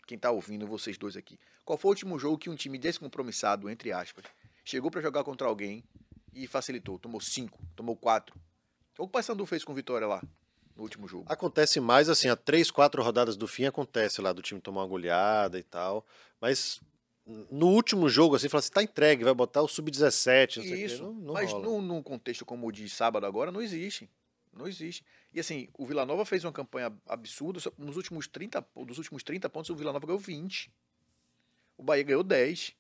quem 0.07 0.19
tá 0.19 0.31
ouvindo, 0.31 0.67
vocês 0.67 0.97
dois 0.97 1.17
aqui. 1.17 1.39
Qual 1.65 1.77
foi 1.77 1.89
o 1.89 1.93
último 1.93 2.19
jogo 2.19 2.39
que 2.39 2.49
um 2.49 2.55
time 2.55 2.79
descompromissado, 2.79 3.69
entre 3.69 3.91
aspas, 3.93 4.25
chegou 4.65 4.91
para 4.91 5.01
jogar 5.01 5.25
contra 5.25 5.49
alguém 5.49 5.83
e 6.33 6.47
facilitou? 6.47 6.99
Tomou 6.99 7.21
cinco, 7.21 7.59
tomou 7.75 7.97
quatro. 7.97 8.39
O 8.95 8.97
que 8.97 9.03
o 9.03 9.09
Paysandu 9.09 9.45
fez 9.47 9.65
com 9.65 9.75
Vitória 9.75 10.07
lá, 10.07 10.23
no 10.77 10.83
último 10.83 11.07
jogo? 11.09 11.25
Acontece 11.29 11.81
mais 11.81 12.09
assim, 12.09 12.29
a 12.29 12.37
três, 12.37 12.71
quatro 12.71 13.03
rodadas 13.03 13.37
do 13.37 13.47
fim 13.49 13.65
acontece 13.65 14.21
lá 14.21 14.33
do 14.33 14.41
time 14.43 14.61
tomar 14.61 14.83
uma 14.83 14.87
goleada 14.89 15.59
e 15.59 15.63
tal. 15.63 16.07
Mas 16.41 16.81
no 17.51 17.69
último 17.69 18.09
jogo, 18.09 18.37
assim, 18.37 18.49
fala 18.49 18.61
assim, 18.61 18.71
tá 18.71 18.83
entregue, 18.83 19.25
vai 19.25 19.35
botar 19.35 19.63
o 19.63 19.69
sub-17, 19.69 20.57
não 20.59 20.63
sei 20.65 20.73
o 20.73 20.77
quê. 20.77 20.85
Isso, 20.85 21.03
Não, 21.03 21.13
não 21.15 21.33
mas 21.35 21.51
rola. 21.53 21.65
num, 21.65 21.81
num 21.83 22.03
contexto 22.03 22.45
como 22.45 22.67
o 22.67 22.73
de 22.73 22.89
sábado 22.89 23.25
agora, 23.27 23.51
não 23.51 23.61
existe. 23.63 24.09
Não 24.53 24.69
existe. 24.69 25.05
E 25.33 25.41
assim, 25.41 25.69
o 25.77 25.85
Vila 25.85 26.07
Nova 26.07 26.25
fez 26.25 26.45
uma 26.45 26.53
campanha 26.53 26.93
absurda. 27.09 27.59
Nos 27.77 27.97
últimos 27.97 28.29
30, 28.29 28.63
po- 28.63 28.85
dos 28.85 28.99
últimos 28.99 29.25
30 29.25 29.49
pontos, 29.51 29.71
o 29.71 29.75
Vila 29.75 29.93
Nova 29.93 30.07
ganhou 30.07 30.21
20. 30.21 30.71
O 31.77 31.83
Bahia 31.83 32.05
ganhou 32.05 32.23
10. 32.23 32.73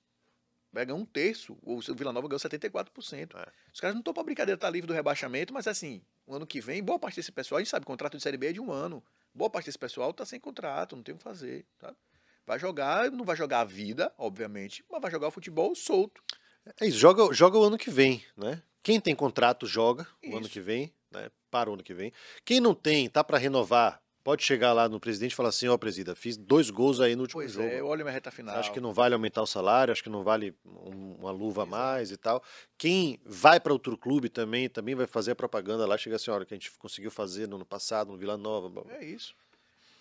O 0.75 0.79
Bahia 0.83 0.87
ganhou 0.87 1.01
um 1.01 1.07
terço. 1.07 1.57
O 1.63 1.81
Vila 1.95 2.13
Nova 2.13 2.27
ganhou 2.27 2.41
74%. 2.41 3.37
É. 3.37 3.47
Os 3.73 3.79
caras 3.79 3.95
não 3.95 4.01
estão 4.01 4.13
pra 4.13 4.25
brincadeira, 4.25 4.59
tá 4.59 4.69
livre 4.69 4.89
do 4.89 4.93
rebaixamento, 4.93 5.55
mas 5.55 5.69
assim, 5.69 6.03
o 6.27 6.35
ano 6.35 6.45
que 6.45 6.61
vem, 6.61 6.83
boa 6.83 6.99
parte 6.99 7.15
desse 7.15 7.31
pessoal, 7.31 7.59
a 7.59 7.63
gente 7.63 7.71
sabe, 7.71 7.87
contrato 7.87 8.17
de 8.17 8.23
Série 8.23 8.37
B 8.37 8.49
é 8.49 8.53
de 8.53 8.61
um 8.61 8.73
ano. 8.73 9.01
Boa 9.33 9.49
parte 9.49 9.67
desse 9.67 9.79
pessoal 9.79 10.13
tá 10.13 10.27
sem 10.27 10.41
contrato, 10.41 10.97
não 10.97 11.03
tem 11.05 11.15
o 11.15 11.19
que 11.19 11.23
fazer. 11.23 11.65
Sabe? 11.81 11.97
Vai 12.45 12.59
jogar, 12.59 13.09
não 13.13 13.25
vai 13.25 13.37
jogar 13.37 13.61
a 13.61 13.65
vida, 13.65 14.13
obviamente, 14.19 14.85
mas 14.91 15.01
vai 15.01 15.13
jogar 15.13 15.29
o 15.29 15.31
futebol 15.31 15.73
solto. 15.77 16.21
É 16.81 16.89
isso, 16.89 16.99
joga, 16.99 17.33
joga 17.33 17.57
o 17.57 17.63
ano 17.63 17.79
que 17.79 17.91
vem, 17.91 18.25
né? 18.37 18.61
Quem 18.83 19.01
tem 19.01 19.15
contrato 19.15 19.67
joga 19.67 20.07
o 20.25 20.37
ano 20.37 20.41
Isso. 20.43 20.51
que 20.51 20.61
vem, 20.61 20.93
né? 21.11 21.31
Para 21.51 21.71
o 21.71 21.75
ano 21.75 21.83
que 21.83 21.95
vem. 21.95 22.13
Quem 22.45 22.61
não 22.61 22.75
tem, 22.75 23.09
tá 23.09 23.23
para 23.23 23.39
renovar, 23.39 24.03
pode 24.25 24.43
chegar 24.43 24.73
lá 24.73 24.89
no 24.89 24.99
presidente 24.99 25.33
e 25.33 25.35
falar 25.37 25.51
assim, 25.51 25.69
ó, 25.69 25.77
presida, 25.77 26.17
fiz 26.17 26.37
dois 26.37 26.71
gols 26.71 26.99
aí 26.99 27.15
no 27.15 27.23
último 27.23 27.41
Pois 27.43 27.53
jogo. 27.53 27.69
é, 27.69 27.83
olha 27.83 28.03
minha 28.03 28.13
reta 28.13 28.31
final. 28.31 28.57
Acho 28.57 28.73
que 28.73 28.81
não 28.81 28.93
vale 28.93 29.15
aumentar 29.15 29.43
o 29.43 29.47
salário, 29.47 29.93
acho 29.93 30.03
que 30.03 30.09
não 30.09 30.25
vale 30.25 30.55
um- 30.65 31.17
uma 31.21 31.31
luva 31.31 31.63
a 31.63 31.67
mais 31.67 32.11
e 32.11 32.17
tal. 32.17 32.43
Quem 32.79 33.21
vai 33.25 33.61
para 33.61 33.73
outro 33.73 33.97
clube 33.97 34.29
também, 34.31 34.69
também 34.69 34.95
vai 34.95 35.07
fazer 35.07 35.33
a 35.33 35.37
propaganda 35.37 35.87
lá, 35.87 35.97
chega 35.99 36.17
assim, 36.17 36.31
olha, 36.31 36.45
que 36.47 36.55
a 36.55 36.57
gente 36.57 36.73
conseguiu 36.79 37.11
fazer 37.11 37.47
no 37.47 37.57
ano 37.57 37.67
passado, 37.67 38.11
no 38.11 38.17
Vila 38.19 38.37
Nova. 38.37 38.85
É 38.99 39.05
isso. 39.05 39.37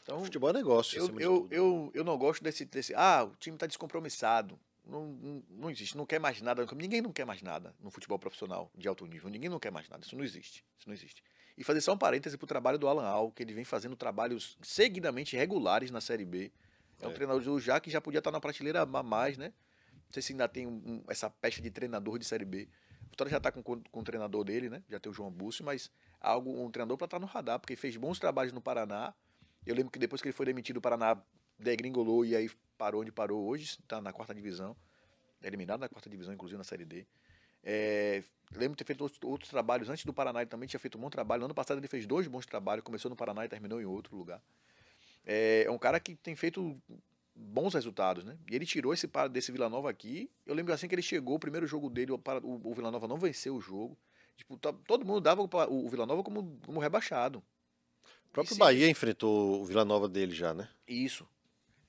Então, 0.04 0.24
Futebol 0.24 0.50
é 0.50 0.54
negócio, 0.54 0.98
eu, 1.00 1.20
eu, 1.20 1.48
eu, 1.52 1.92
eu 1.94 2.04
não 2.04 2.18
gosto 2.18 2.44
desse, 2.44 2.66
desse. 2.66 2.94
Ah, 2.96 3.26
o 3.26 3.36
time 3.38 3.58
tá 3.58 3.68
descompromissado. 3.68 4.58
Não, 4.86 5.06
não, 5.06 5.44
não 5.50 5.70
existe, 5.72 5.96
não 5.96 6.06
quer 6.06 6.20
mais 6.20 6.42
nada. 6.42 6.66
Ninguém 6.76 7.02
não 7.02 7.14
quer 7.14 7.26
mais 7.26 7.42
nada 7.42 7.74
no 7.82 7.90
futebol 7.90 8.20
profissional 8.20 8.70
de 8.76 8.86
alto 8.86 9.06
nível. 9.06 9.30
Ninguém 9.30 9.50
não 9.50 9.60
quer 9.60 9.72
mais 9.72 9.88
nada. 9.88 10.04
Isso 10.06 10.14
não 10.16 10.26
existe. 10.26 10.62
Isso 10.78 10.88
não 10.88 10.94
existe. 10.94 11.24
E 11.58 11.64
fazer 11.64 11.82
só 11.82 11.94
um 11.94 11.98
parêntese 11.98 12.38
pro 12.38 12.48
trabalho 12.48 12.78
do 12.80 12.88
Alan 12.88 13.06
Al, 13.06 13.32
que 13.32 13.44
ele 13.44 13.54
vem 13.54 13.64
fazendo 13.64 13.96
trabalhos 13.96 14.58
seguidamente 14.62 15.36
regulares 15.36 15.92
na 15.92 16.02
Série 16.02 16.26
B. 16.26 16.52
É 17.00 17.08
um 17.08 17.12
É. 17.12 17.14
treinador 17.14 17.60
já 17.60 17.80
que 17.80 17.90
já 17.92 18.02
podia 18.02 18.20
estar 18.20 18.32
na 18.32 18.40
prateleira 18.40 18.82
a 18.82 19.04
mais, 19.04 19.38
né? 19.38 19.54
Não 19.94 20.12
sei 20.14 20.22
se 20.24 20.34
ainda 20.34 20.48
tem 20.48 20.66
um- 20.68 21.04
essa 21.08 21.30
peste 21.30 21.62
de 21.62 21.70
treinador 21.70 22.18
de 22.18 22.26
Série 22.26 22.46
B. 22.46 22.68
O 23.06 23.10
Vitória 23.12 23.30
já 23.32 23.38
está 23.38 23.52
com, 23.52 23.62
com, 23.62 23.82
com 23.84 24.00
o 24.00 24.04
treinador 24.04 24.44
dele, 24.44 24.70
né? 24.70 24.82
Já 24.90 25.00
tem 25.00 25.12
o 25.12 25.14
João 25.14 25.30
Búcio, 25.32 25.64
mas 25.64 25.92
algo, 26.20 26.50
um 26.64 26.72
treinador 26.72 26.98
para 26.98 27.06
estar 27.06 27.20
no 27.20 27.28
radar, 27.28 27.60
porque 27.60 27.76
fez 27.76 27.96
bons 27.98 28.20
trabalhos 28.20 28.52
no 28.52 28.62
Paraná. 28.62 29.14
Eu 29.66 29.76
lembro 29.76 29.92
que 29.92 30.00
depois 30.00 30.22
que 30.22 30.28
ele 30.28 30.34
foi 30.34 30.46
demitido, 30.48 30.78
o 30.78 30.82
Paraná 30.82 31.22
degringolou 31.60 32.26
e 32.26 32.36
aí 32.36 32.50
parou 32.78 33.02
onde 33.02 33.12
parou 33.12 33.46
hoje, 33.48 33.66
está 33.66 34.02
na 34.02 34.12
quarta 34.12 34.34
divisão. 34.34 34.76
Eliminado 35.44 35.82
na 35.82 35.90
quarta 35.90 36.10
divisão, 36.10 36.34
inclusive 36.34 36.58
na 36.58 36.64
Série 36.64 36.86
D. 36.86 37.06
É, 37.64 38.24
lembro 38.56 38.76
de 38.76 38.78
ter 38.78 38.86
feito 38.86 39.02
outros, 39.02 39.20
outros 39.24 39.50
trabalhos 39.50 39.90
antes 39.90 40.06
do 40.06 40.14
Paraná, 40.14 40.42
ele 40.42 40.50
também 40.50 40.68
tinha 40.68 40.80
feito 40.80 40.98
um 40.98 41.02
bom 41.02 41.10
trabalho. 41.10 41.40
No 41.40 41.46
ano 41.46 41.56
passado 41.56 41.78
ele 41.78 41.88
fez 41.88 42.06
dois 42.06 42.28
bons 42.28 42.46
trabalhos, 42.46 42.84
começou 42.84 43.10
no 43.10 43.16
Paraná 43.16 43.46
e 43.46 43.50
terminou 43.50 43.82
em 43.82 43.86
outro 43.86 44.16
lugar. 44.16 44.42
É, 45.26 45.64
é 45.66 45.72
um 45.72 45.78
cara 45.78 46.00
que 46.00 46.16
tem 46.16 46.36
feito 46.36 46.78
bons 47.36 47.74
resultados, 47.74 48.24
né? 48.24 48.38
E 48.50 48.56
ele 48.56 48.66
tirou 48.66 48.94
esse 48.94 49.10
desse 49.32 49.52
Vila 49.52 49.70
Nova 49.70 49.90
aqui. 49.90 50.30
Eu 50.46 50.54
lembro 50.54 50.74
assim 50.74 50.88
que 50.88 50.96
ele 50.96 51.02
chegou, 51.02 51.36
o 51.36 51.40
primeiro 51.40 51.66
jogo 51.66 51.90
dele, 51.90 52.12
o, 52.12 52.22
o, 52.44 52.72
o 52.72 52.74
Vila 52.74 52.92
Nova 52.92 53.08
não 53.08 53.18
venceu 53.18 53.56
o 53.56 53.62
jogo. 53.62 53.98
Tipo, 54.36 54.58
todo 54.58 55.06
mundo 55.06 55.22
dava 55.22 55.42
o, 55.42 55.86
o 55.86 55.90
Vila 55.90 56.06
Nova 56.06 56.24
como, 56.24 56.60
como 56.66 56.80
rebaixado. 56.80 57.44
O 58.26 58.34
próprio 58.34 58.56
sim. 58.56 58.60
Bahia 58.60 58.90
enfrentou 58.90 59.62
o 59.62 59.66
Vila 59.66 59.86
Nova 59.86 60.10
dele 60.10 60.34
já, 60.34 60.54
né? 60.54 60.68
Isso. 60.88 61.28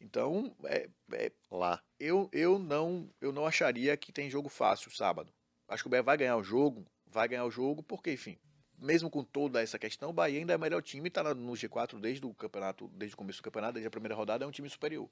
Então, 0.00 0.54
é, 0.64 0.88
é, 1.12 1.32
Lá. 1.50 1.82
eu, 1.98 2.28
eu, 2.30 2.58
não, 2.58 3.08
eu 3.20 3.32
não 3.32 3.46
acharia 3.46 3.96
que 3.96 4.12
tem 4.12 4.28
jogo 4.28 4.50
fácil 4.50 4.90
sábado. 4.90 5.32
Acho 5.68 5.82
que 5.82 5.86
o 5.88 5.90
Bahia 5.90 6.02
vai 6.02 6.16
ganhar 6.16 6.36
o 6.36 6.42
jogo, 6.42 6.84
vai 7.06 7.28
ganhar 7.28 7.44
o 7.44 7.50
jogo, 7.50 7.82
porque, 7.82 8.12
enfim, 8.12 8.36
mesmo 8.78 9.08
com 9.08 9.24
toda 9.24 9.62
essa 9.62 9.78
questão, 9.78 10.10
o 10.10 10.12
Bahia 10.12 10.38
ainda 10.38 10.52
é 10.52 10.56
o 10.56 10.60
melhor 10.60 10.82
time, 10.82 11.08
está 11.08 11.22
no 11.34 11.52
G4 11.52 11.98
desde 11.98 12.24
o 12.26 12.34
campeonato, 12.34 12.88
desde 12.88 13.14
o 13.14 13.18
começo 13.18 13.40
do 13.40 13.44
campeonato, 13.44 13.74
desde 13.74 13.88
a 13.88 13.90
primeira 13.90 14.14
rodada, 14.14 14.44
é 14.44 14.48
um 14.48 14.50
time 14.50 14.68
superior. 14.68 15.08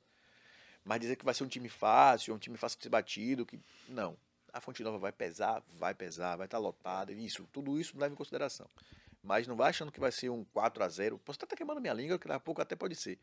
Mas 0.85 1.01
dizer 1.01 1.17
que 1.17 1.25
vai 1.25 1.33
ser 1.33 1.45
um 1.45 1.49
time 1.49 1.69
fácil, 1.69 2.35
um 2.35 2.39
time 2.39 2.57
fácil 2.57 2.79
de 2.79 2.83
ser 2.85 2.91
batido, 2.91 3.47
que. 3.47 3.59
Não. 3.89 4.17
A 4.53 4.61
Fonte 4.61 4.83
Nova 4.83 4.99
vai 4.99 5.13
pesar, 5.13 5.63
vai 5.79 5.95
pesar, 5.95 6.37
vai 6.37 6.47
estar 6.47 6.59
lotada, 6.59 7.11
isso, 7.13 7.49
tudo 7.51 7.81
isso 7.81 7.99
leva 7.99 8.13
em 8.13 8.17
consideração. 8.17 8.69
Mas 9.23 9.47
não 9.47 9.57
vai 9.57 9.71
achando 9.71 9.91
que 9.91 10.01
vai 10.01 10.13
ser 10.13 10.29
um 10.29 10.45
4 10.53 10.83
a 10.83 10.89
0 10.89 11.19
Posso 11.19 11.37
estar 11.43 11.57
queimando 11.57 11.81
minha 11.81 11.95
língua, 11.95 12.19
que 12.19 12.27
daqui 12.27 12.37
a 12.37 12.41
pouco 12.41 12.61
até 12.61 12.75
pode 12.75 12.97
ser. 12.97 13.19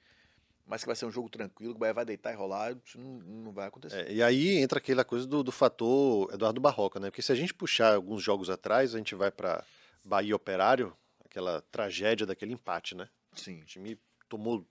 Mas 0.70 0.82
que 0.82 0.88
vai 0.88 0.96
ser 0.96 1.08
um 1.08 1.12
jogo 1.12 1.28
tranquilo, 1.30 1.74
que 1.74 1.78
o 1.78 1.80
Bahia 1.80 1.96
vai 1.96 2.06
deitar 2.06 2.32
e 2.32 2.36
rolar, 2.36 2.78
isso 2.86 3.00
não, 3.00 3.14
não 3.46 3.52
vai 3.52 3.68
acontecer. 3.68 4.08
É, 4.08 4.14
e 4.14 4.22
aí 4.22 4.60
entra 4.60 4.78
aquela 4.78 5.04
coisa 5.04 5.26
do, 5.26 5.42
do 5.42 5.52
fator 5.52 6.32
Eduardo 6.32 6.62
Barroca, 6.62 7.00
né? 7.00 7.10
Porque 7.10 7.24
se 7.24 7.32
a 7.32 7.36
gente 7.36 7.56
puxar 7.56 7.96
alguns 7.96 8.22
jogos 8.22 8.52
atrás, 8.52 8.94
a 8.94 9.00
gente 9.00 9.16
vai 9.16 9.32
para 9.32 9.66
Bahia 10.06 10.36
Operário, 10.36 10.96
aquela 11.26 11.64
tragédia 11.72 12.24
daquele 12.24 12.54
empate, 12.54 12.94
né? 12.94 13.10
Sim. 13.34 13.62
O 13.62 13.66
time 13.66 13.98
tomou 14.30 14.64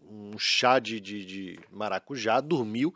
um 0.00 0.38
chá 0.38 0.78
de, 0.78 0.98
de, 0.98 1.26
de 1.26 1.60
maracujá, 1.70 2.40
dormiu, 2.40 2.94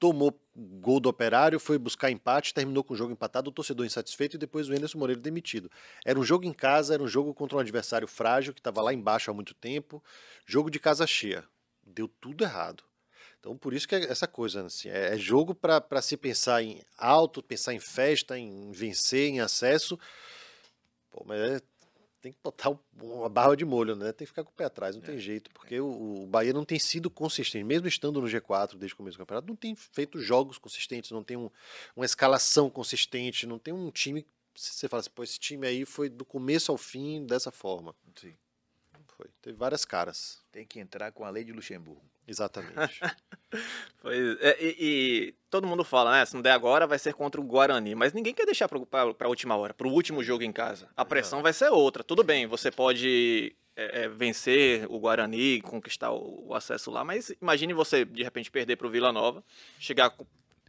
tomou 0.00 0.36
gol 0.80 1.00
do 1.00 1.08
operário, 1.08 1.58
foi 1.58 1.78
buscar 1.78 2.10
empate, 2.10 2.52
terminou 2.54 2.84
com 2.84 2.94
o 2.94 2.96
jogo 2.96 3.12
empatado, 3.12 3.50
o 3.50 3.52
torcedor 3.52 3.86
insatisfeito 3.86 4.36
e 4.36 4.38
depois 4.38 4.68
o 4.68 4.72
Anderson 4.72 4.98
Moreira 4.98 5.20
demitido. 5.20 5.70
Era 6.04 6.18
um 6.18 6.24
jogo 6.24 6.44
em 6.44 6.52
casa, 6.52 6.94
era 6.94 7.02
um 7.02 7.08
jogo 7.08 7.32
contra 7.34 7.56
um 7.56 7.60
adversário 7.60 8.06
frágil 8.06 8.52
que 8.52 8.60
estava 8.60 8.82
lá 8.82 8.92
embaixo 8.92 9.30
há 9.30 9.34
muito 9.34 9.54
tempo, 9.54 10.02
jogo 10.46 10.70
de 10.70 10.78
casa 10.78 11.06
cheia. 11.06 11.44
Deu 11.82 12.08
tudo 12.08 12.44
errado. 12.44 12.84
Então, 13.38 13.56
por 13.56 13.72
isso 13.72 13.88
que 13.88 13.94
é 13.94 14.04
essa 14.04 14.26
coisa, 14.26 14.66
assim, 14.66 14.90
é, 14.90 15.14
é 15.14 15.18
jogo 15.18 15.54
para 15.54 16.02
se 16.02 16.16
pensar 16.16 16.62
em 16.62 16.82
alto, 16.98 17.42
pensar 17.42 17.72
em 17.72 17.80
festa, 17.80 18.38
em 18.38 18.70
vencer, 18.70 19.30
em 19.30 19.40
acesso. 19.40 19.98
Pô, 21.10 21.24
mas 21.26 21.40
é- 21.40 21.60
tem 22.20 22.32
que 22.32 22.38
botar 22.42 22.70
um- 22.70 22.78
uma 23.02 23.28
barra 23.28 23.54
de 23.56 23.64
molho, 23.64 23.96
né? 23.96 24.12
Tem 24.12 24.26
que 24.26 24.30
ficar 24.30 24.44
com 24.44 24.50
o 24.50 24.54
pé 24.54 24.64
atrás, 24.64 24.94
não 24.94 25.02
tem 25.02 25.18
jeito, 25.18 25.50
porque 25.52 25.80
o, 25.80 26.22
o 26.22 26.26
Bahia 26.26 26.52
não 26.52 26.64
tem 26.64 26.78
sido 26.78 27.10
consistente, 27.10 27.64
mesmo 27.64 27.88
estando 27.88 28.20
no 28.20 28.26
G4 28.28 28.76
desde 28.76 28.94
o 28.94 28.96
começo 28.96 29.16
do 29.16 29.20
campeonato, 29.20 29.48
não 29.48 29.56
tem 29.56 29.74
feito 29.74 30.18
jogos 30.20 30.58
consistentes, 30.58 31.10
não 31.10 31.24
tem 31.24 31.36
um- 31.36 31.50
uma 31.96 32.04
escalação 32.04 32.68
consistente, 32.70 33.46
não 33.46 33.58
tem 33.58 33.72
um 33.72 33.90
time. 33.90 34.26
Você 34.54 34.88
fala 34.88 35.00
assim, 35.00 35.10
pô, 35.10 35.22
esse 35.22 35.38
time 35.38 35.66
aí 35.66 35.84
foi 35.84 36.08
do 36.08 36.24
começo 36.24 36.70
ao 36.70 36.76
fim 36.78 37.24
dessa 37.24 37.50
forma. 37.50 37.94
Sim. 38.14 38.34
Foi. 39.20 39.30
Teve 39.42 39.56
várias 39.58 39.84
caras. 39.84 40.38
Tem 40.50 40.64
que 40.64 40.80
entrar 40.80 41.12
com 41.12 41.24
a 41.24 41.30
lei 41.30 41.44
de 41.44 41.52
Luxemburgo. 41.52 42.02
Exatamente. 42.26 42.74
Pois 44.00 44.40
é, 44.40 44.56
e, 44.62 44.76
e 44.78 45.34
todo 45.50 45.66
mundo 45.66 45.82
fala, 45.82 46.12
né? 46.12 46.24
Se 46.24 46.34
não 46.34 46.40
der 46.40 46.52
agora, 46.52 46.86
vai 46.86 46.98
ser 46.98 47.12
contra 47.12 47.40
o 47.40 47.44
Guarani. 47.44 47.96
Mas 47.96 48.12
ninguém 48.12 48.32
quer 48.32 48.46
deixar 48.46 48.68
pra, 48.68 49.12
pra 49.12 49.28
última 49.28 49.56
hora, 49.56 49.74
pro 49.74 49.90
último 49.90 50.22
jogo 50.22 50.44
em 50.44 50.52
casa. 50.52 50.88
A 50.96 51.04
pressão 51.04 51.42
vai 51.42 51.52
ser 51.52 51.68
outra. 51.68 52.04
Tudo 52.04 52.22
bem, 52.22 52.46
você 52.46 52.70
pode 52.70 53.54
é, 53.76 54.04
é, 54.04 54.08
vencer 54.08 54.86
o 54.88 55.00
Guarani, 55.00 55.60
conquistar 55.62 56.12
o, 56.12 56.46
o 56.46 56.54
acesso 56.54 56.92
lá, 56.92 57.04
mas 57.04 57.30
imagine 57.42 57.74
você, 57.74 58.04
de 58.04 58.22
repente, 58.22 58.50
perder 58.50 58.76
pro 58.76 58.88
Vila 58.88 59.12
Nova, 59.12 59.44
chegar 59.80 60.14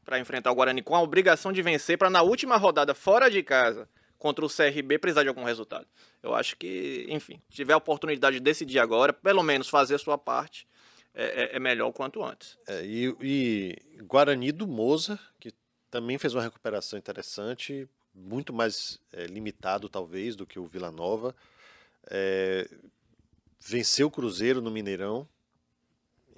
pra 0.03 0.19
enfrentar 0.19 0.51
o 0.51 0.55
Guarani 0.55 0.81
com 0.81 0.95
a 0.95 1.01
obrigação 1.01 1.53
de 1.53 1.61
vencer, 1.61 1.97
pra 1.99 2.09
na 2.09 2.23
última 2.23 2.57
rodada, 2.57 2.95
fora 2.95 3.29
de 3.29 3.43
casa, 3.43 3.87
contra 4.21 4.45
o 4.45 4.47
CRB, 4.47 4.99
precisar 4.99 5.23
de 5.23 5.29
algum 5.29 5.43
resultado. 5.43 5.87
Eu 6.21 6.35
acho 6.35 6.55
que, 6.55 7.07
enfim, 7.09 7.41
se 7.49 7.55
tiver 7.55 7.73
a 7.73 7.77
oportunidade 7.77 8.35
de 8.35 8.39
decidir 8.39 8.77
agora, 8.77 9.11
pelo 9.11 9.41
menos 9.41 9.67
fazer 9.67 9.95
a 9.95 9.97
sua 9.97 10.15
parte, 10.15 10.67
é, 11.15 11.23
é- 11.53 11.55
é 11.55 11.59
melhor 11.59 11.87
o 11.87 11.91
quanto 11.91 12.23
antes. 12.23 12.55
É, 12.67 12.85
e, 12.85 13.15
e 13.19 13.75
Guarani 14.03 14.51
do 14.51 14.67
Moza, 14.67 15.19
que 15.39 15.51
também 15.89 16.19
fez 16.19 16.35
uma 16.35 16.43
recuperação 16.43 16.99
interessante, 16.99 17.89
muito 18.13 18.53
mais 18.53 18.99
é, 19.11 19.25
limitado 19.25 19.89
talvez 19.89 20.35
do 20.35 20.45
que 20.45 20.59
o 20.59 20.67
Vila 20.67 20.91
Nova. 20.91 21.35
É, 22.07 22.69
venceu 23.59 24.05
o 24.05 24.11
Cruzeiro 24.11 24.61
no 24.61 24.69
Mineirão. 24.69 25.27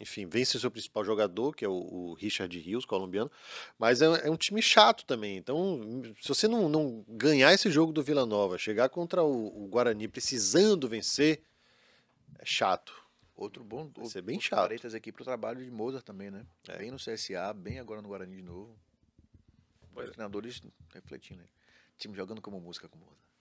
Enfim, 0.03 0.25
vence 0.27 0.57
o 0.57 0.59
seu 0.59 0.69
principal 0.69 1.05
jogador, 1.05 1.55
que 1.55 1.63
é 1.63 1.67
o, 1.67 1.71
o 1.71 2.13
Richard 2.15 2.59
Rios, 2.59 2.83
colombiano. 2.83 3.31
Mas 3.79 4.01
é, 4.01 4.27
é 4.27 4.29
um 4.29 4.35
time 4.35 4.61
chato 4.61 5.05
também. 5.05 5.37
Então, 5.37 5.79
se 6.21 6.27
você 6.27 6.45
não, 6.45 6.67
não 6.67 7.05
ganhar 7.07 7.53
esse 7.53 7.71
jogo 7.71 7.93
do 7.93 8.03
Vila 8.03 8.25
Nova, 8.25 8.57
chegar 8.57 8.89
contra 8.89 9.23
o, 9.23 9.63
o 9.63 9.67
Guarani 9.69 10.09
precisando 10.09 10.89
vencer, 10.89 11.41
é 12.37 12.45
chato. 12.45 12.93
Outro 13.33 13.63
bom. 13.63 13.89
Vai 13.95 14.07
ser 14.07 14.21
bem 14.21 14.41
chato. 14.41 14.59
parênteses 14.59 14.93
aqui 14.93 15.09
pro 15.09 15.23
trabalho 15.23 15.63
de 15.63 15.71
Mozart 15.71 16.03
também, 16.03 16.29
né? 16.29 16.45
É. 16.67 16.77
Bem 16.77 16.91
no 16.91 16.97
CSA, 16.97 17.53
bem 17.53 17.79
agora 17.79 18.01
no 18.01 18.09
Guarani 18.09 18.35
de 18.35 18.43
novo. 18.43 18.77
Pois 19.93 20.07
é. 20.07 20.09
Os 20.09 20.15
treinadores 20.15 20.61
refletindo 20.93 21.41
aí. 21.41 21.49
Time 21.97 22.13
jogando 22.13 22.41
como 22.41 22.59
música 22.59 22.89
com 22.89 22.97
Mozart. 22.97 23.32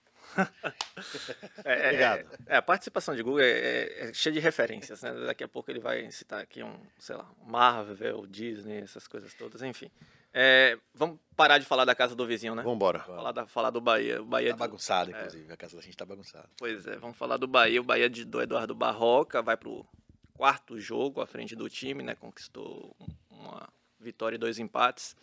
É, 1.65 1.73
é, 1.73 1.85
Obrigado. 1.87 2.39
É, 2.47 2.57
a 2.57 2.61
participação 2.61 3.15
de 3.15 3.23
Google 3.23 3.41
é, 3.41 3.49
é- 3.51 4.09
é 4.09 4.13
cheia 4.13 4.33
de 4.33 4.39
referências, 4.39 5.01
né? 5.01 5.11
Daqui 5.25 5.43
a 5.43 5.47
pouco 5.47 5.69
ele 5.71 5.79
vai 5.79 6.09
citar 6.11 6.41
aqui 6.41 6.63
um, 6.63 6.79
sei 6.99 7.15
lá, 7.15 7.29
Marvel, 7.45 8.25
Disney, 8.27 8.77
essas 8.81 9.07
coisas 9.07 9.33
todas, 9.33 9.61
enfim. 9.61 9.89
É, 10.33 10.77
vamos 10.93 11.19
parar 11.35 11.59
de 11.59 11.65
falar 11.65 11.85
da 11.85 11.93
casa 11.93 12.15
do 12.15 12.25
vizinho, 12.25 12.55
né? 12.55 12.63
Vamos 12.63 12.75
embora. 12.77 12.99
Falar, 12.99 13.31
da- 13.31 13.45
falar 13.47 13.69
do 13.69 13.79
Bahia. 13.79 14.21
O 14.21 14.25
Bahia 14.25 14.49
Tá 14.49 14.53
de- 14.55 14.59
bagunçado, 14.59 15.11
é. 15.11 15.17
inclusive. 15.19 15.53
A 15.53 15.57
casa 15.57 15.75
da 15.75 15.81
gente 15.81 15.95
tá 15.95 16.05
bagunçada. 16.05 16.49
Pois 16.57 16.87
é, 16.87 16.95
vamos 16.97 17.17
falar 17.17 17.37
do 17.37 17.47
Bahia. 17.47 17.79
O 17.79 17.83
Bahia 17.83 18.09
de, 18.09 18.25
do 18.25 18.41
Eduardo 18.41 18.73
Barroca 18.73 19.41
vai 19.41 19.55
pro 19.55 19.85
quarto 20.33 20.79
jogo 20.79 21.21
à 21.21 21.27
frente 21.27 21.55
do 21.55 21.69
time, 21.69 22.01
né? 22.01 22.15
Conquistou 22.15 22.95
uma 23.29 23.69
vitória 23.99 24.35
e 24.35 24.39
dois 24.39 24.57
empates. 24.57 25.15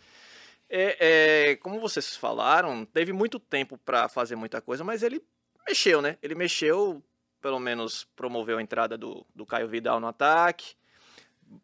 É, 0.72 1.50
é, 1.50 1.56
como 1.56 1.80
vocês 1.80 2.16
falaram, 2.16 2.84
teve 2.84 3.12
muito 3.12 3.40
tempo 3.40 3.76
para 3.76 4.08
fazer 4.08 4.36
muita 4.36 4.60
coisa, 4.60 4.84
mas 4.84 5.02
ele 5.02 5.20
mexeu, 5.66 6.00
né? 6.00 6.16
Ele 6.22 6.36
mexeu, 6.36 7.02
pelo 7.40 7.58
menos 7.58 8.04
promoveu 8.14 8.58
a 8.58 8.62
entrada 8.62 8.96
do, 8.96 9.26
do 9.34 9.44
Caio 9.44 9.66
Vidal 9.66 9.98
no 9.98 10.06
ataque, 10.06 10.74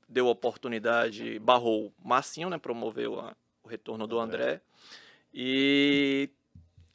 deu 0.09 0.27
oportunidade, 0.27 1.39
barrou 1.39 1.95
Massinho, 2.05 2.51
né? 2.51 2.59
Promoveu 2.59 3.21
a- 3.21 3.37
o 3.63 3.69
retorno 3.69 4.09
do 4.09 4.19
André. 4.19 4.61
E, 5.33 6.29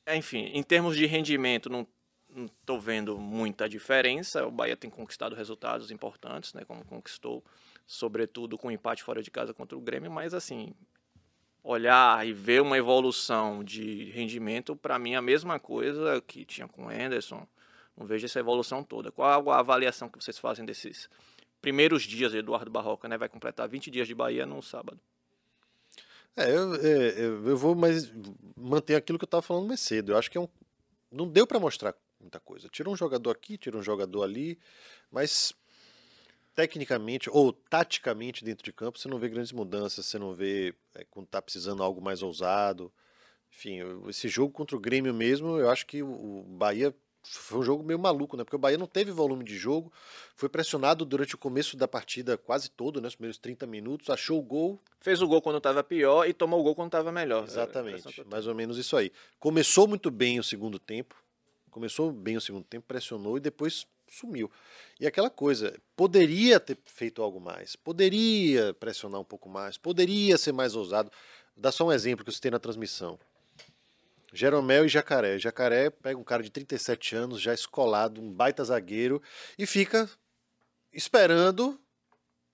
enfim, 0.08 0.52
em 0.54 0.64
termos 0.64 0.98
de 0.98 1.06
rendimento, 1.06 1.70
não 1.70 1.88
não 2.34 2.46
estou 2.46 2.80
vendo 2.80 3.18
muita 3.18 3.68
diferença. 3.68 4.48
O 4.48 4.52
Bahia 4.52 4.78
tem 4.78 4.90
conquistado 4.90 5.36
resultados 5.36 5.92
importantes, 5.92 6.54
né? 6.54 6.64
Como 6.64 6.86
conquistou, 6.86 7.44
sobretudo 7.86 8.58
com 8.58 8.70
o 8.70 8.72
empate 8.72 9.04
fora 9.04 9.22
de 9.22 9.30
casa 9.30 9.54
contra 9.54 9.78
o 9.78 9.82
Grêmio, 9.82 10.10
mas 10.10 10.34
assim, 10.34 10.74
olhar 11.64 12.26
e 12.26 12.34
ver 12.34 12.62
uma 12.62 12.78
evolução 12.78 13.64
de 13.64 14.06
rendimento, 14.12 14.76
para 14.76 14.98
mim 14.98 15.14
é 15.14 15.18
a 15.18 15.22
mesma 15.22 15.60
coisa 15.60 16.22
que 16.22 16.44
tinha 16.44 16.68
com 16.68 16.86
o 16.86 16.90
Anderson. 16.90 17.48
Não 17.96 18.06
vejo 18.06 18.26
essa 18.26 18.40
evolução 18.40 18.84
toda. 18.84 19.12
Qual 19.12 19.50
a 19.52 19.60
avaliação 19.60 20.10
que 20.10 20.22
vocês 20.22 20.40
fazem 20.40 20.66
desses 20.66 21.10
primeiros 21.62 22.04
dias 22.04 22.34
Eduardo 22.34 22.72
Barroca, 22.72 23.08
né? 23.08 23.18
Vai 23.18 23.30
completar 23.30 23.70
20 23.70 23.92
dias 23.92 24.08
de 24.08 24.16
Bahia 24.16 24.46
no 24.46 24.62
sábado. 24.62 25.00
É, 26.36 26.50
eu, 26.50 26.76
é, 26.76 27.10
eu, 27.18 27.48
eu 27.50 27.58
vou 27.58 27.76
mais 27.76 28.12
manter 28.56 28.96
aquilo 28.96 29.20
que 29.20 29.26
eu 29.26 29.28
estava 29.28 29.42
falando 29.42 29.68
mais 29.68 29.82
cedo. 29.82 30.14
Eu 30.14 30.18
acho 30.18 30.32
que 30.32 30.38
é 30.38 30.42
um, 30.42 30.48
não 31.12 31.28
deu 31.28 31.46
para 31.46 31.60
mostrar 31.60 31.94
muita 32.20 32.40
coisa. 32.40 32.70
Tira 32.70 32.90
um 32.90 32.96
jogador 32.96 33.32
aqui, 33.32 33.58
tira 33.58 33.78
um 33.78 33.84
jogador 33.84 34.24
ali, 34.24 34.58
mas 35.12 35.54
tecnicamente 36.56 37.30
ou 37.30 37.54
taticamente 37.54 38.44
dentro 38.44 38.64
de 38.64 38.74
campo 38.74 39.00
você 39.00 39.08
não 39.08 39.20
vê 39.20 39.30
grandes 39.30 39.52
mudanças, 39.52 40.06
você 40.06 40.20
não 40.20 40.34
vê 40.34 40.74
é, 40.96 41.06
quando 41.10 41.28
tá 41.28 41.42
precisando 41.42 41.84
algo 41.84 42.02
mais 42.02 42.22
ousado. 42.22 42.92
Enfim, 43.54 43.80
esse 44.08 44.28
jogo 44.28 44.54
contra 44.54 44.76
o 44.76 44.80
Grêmio 44.80 45.14
mesmo, 45.14 45.58
eu 45.58 45.70
acho 45.70 45.86
que 45.86 46.02
o, 46.02 46.46
Bahia 46.48 46.96
foi 47.24 47.60
um 47.60 47.64
jogo 47.64 47.84
meio 47.84 48.00
maluco, 48.00 48.38
né? 48.38 48.44
Porque 48.44 48.56
o 48.56 48.60
Bahia 48.60 48.78
não 48.78 48.88
teve 48.88 49.12
volume 49.12 49.44
de 49.44 49.58
jogo, 49.58 49.92
foi 50.36 50.48
pressionado 50.48 51.06
durante 51.06 51.36
o 51.36 51.38
começo 51.38 51.76
da 51.76 51.88
partida 51.88 52.38
quase 52.38 52.70
todo, 52.70 53.02
né? 53.02 53.10
Os 53.10 53.16
primeiros 53.16 53.38
30 53.38 53.68
minutos, 53.68 54.10
achou 54.10 54.40
o 54.40 54.42
gol, 54.42 54.80
Fez 55.02 55.20
o 55.22 55.28
gol 55.28 55.42
quando 55.42 55.58
estava 55.58 55.84
pior 55.84 56.28
e 56.28 56.34
tomou 56.34 56.60
o 56.60 56.64
gol 56.64 56.76
quando 56.76 56.90
estava 56.90 57.12
melhor. 57.12 57.42
É 57.42 57.48
Exatamente, 57.48 58.04
tenho. 58.04 58.28
mais 58.30 58.46
ou 58.46 58.54
menos 58.54 58.78
isso 58.78 58.96
aí. 58.96 59.12
Começou 59.40 59.88
muito 59.88 60.12
bem 60.12 60.40
o 60.40 60.44
segundo 60.44 60.78
tempo, 60.80 61.16
começou 61.72 62.12
bem 62.12 62.38
o 62.38 62.42
segundo 62.42 62.64
tempo, 62.64 62.86
pressionou 62.88 63.36
e 63.36 63.40
depois 63.40 63.88
sumiu. 64.12 64.52
E 65.00 65.08
aquela 65.08 65.30
coisa, 65.30 65.76
poderia 65.96 66.60
ter 66.60 66.78
feito 66.86 67.22
algo 67.24 67.40
mais, 67.40 67.76
poderia 67.76 68.74
pressionar 68.74 69.20
um 69.22 69.24
pouco 69.26 69.50
mais, 69.50 69.78
poderia 69.78 70.38
ser 70.38 70.52
mais 70.52 70.76
ousado. 70.76 71.12
Dá 71.56 71.72
só 71.72 71.86
um 71.88 71.92
exemplo 71.92 72.24
que 72.24 72.30
eu 72.30 72.34
citei 72.34 72.52
na 72.52 72.60
transmissão. 72.60 73.18
Jeromel 74.34 74.86
e 74.86 74.90
Jacaré. 74.90 75.38
Jacaré 75.38 75.90
pega 75.90 76.18
um 76.18 76.24
cara 76.24 76.42
de 76.42 76.50
37 76.50 77.16
anos, 77.16 77.42
já 77.42 77.54
escolado, 77.54 78.22
um 78.22 78.32
baita 78.32 78.64
zagueiro, 78.64 79.22
e 79.58 79.66
fica 79.66 80.10
esperando 80.94 81.80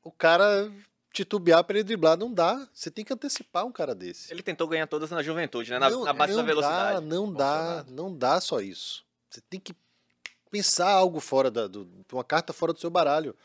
o 0.04 0.12
cara 0.12 0.72
titubear 1.14 1.64
para 1.64 1.78
ele 1.78 1.84
driblar. 1.84 2.18
Não 2.18 2.34
dá. 2.34 2.68
Você 2.74 2.90
tem 2.90 3.06
que 3.06 3.14
antecipar 3.14 3.66
um 3.66 3.72
cara 3.72 3.94
desse. 3.94 4.32
Ele 4.34 4.42
tentou 4.42 4.68
ganhar 4.68 4.88
todas 4.88 5.12
na 5.12 5.22
juventude, 5.22 5.70
né? 5.72 5.80
Na, 5.80 5.90
Não- 5.90 6.04
na 6.04 6.14
base 6.14 6.36
da 6.36 6.42
velocidade. 6.44 6.94
Dá, 6.96 7.02
não 7.02 7.34
dá, 7.34 7.86
não 7.90 8.16
dá 8.16 8.42
só 8.42 8.60
isso. 8.60 9.06
Você 9.30 9.42
tem 9.42 9.60
que 9.60 9.74
pensar 10.50 10.90
algo 10.90 11.20
fora 11.20 11.50
da, 11.52 11.68
do, 11.68 11.88
uma 12.12 12.24
carta 12.24 12.52
fora 12.54 12.74
do 12.74 12.80
seu 12.80 12.90
baralho. 12.90 13.36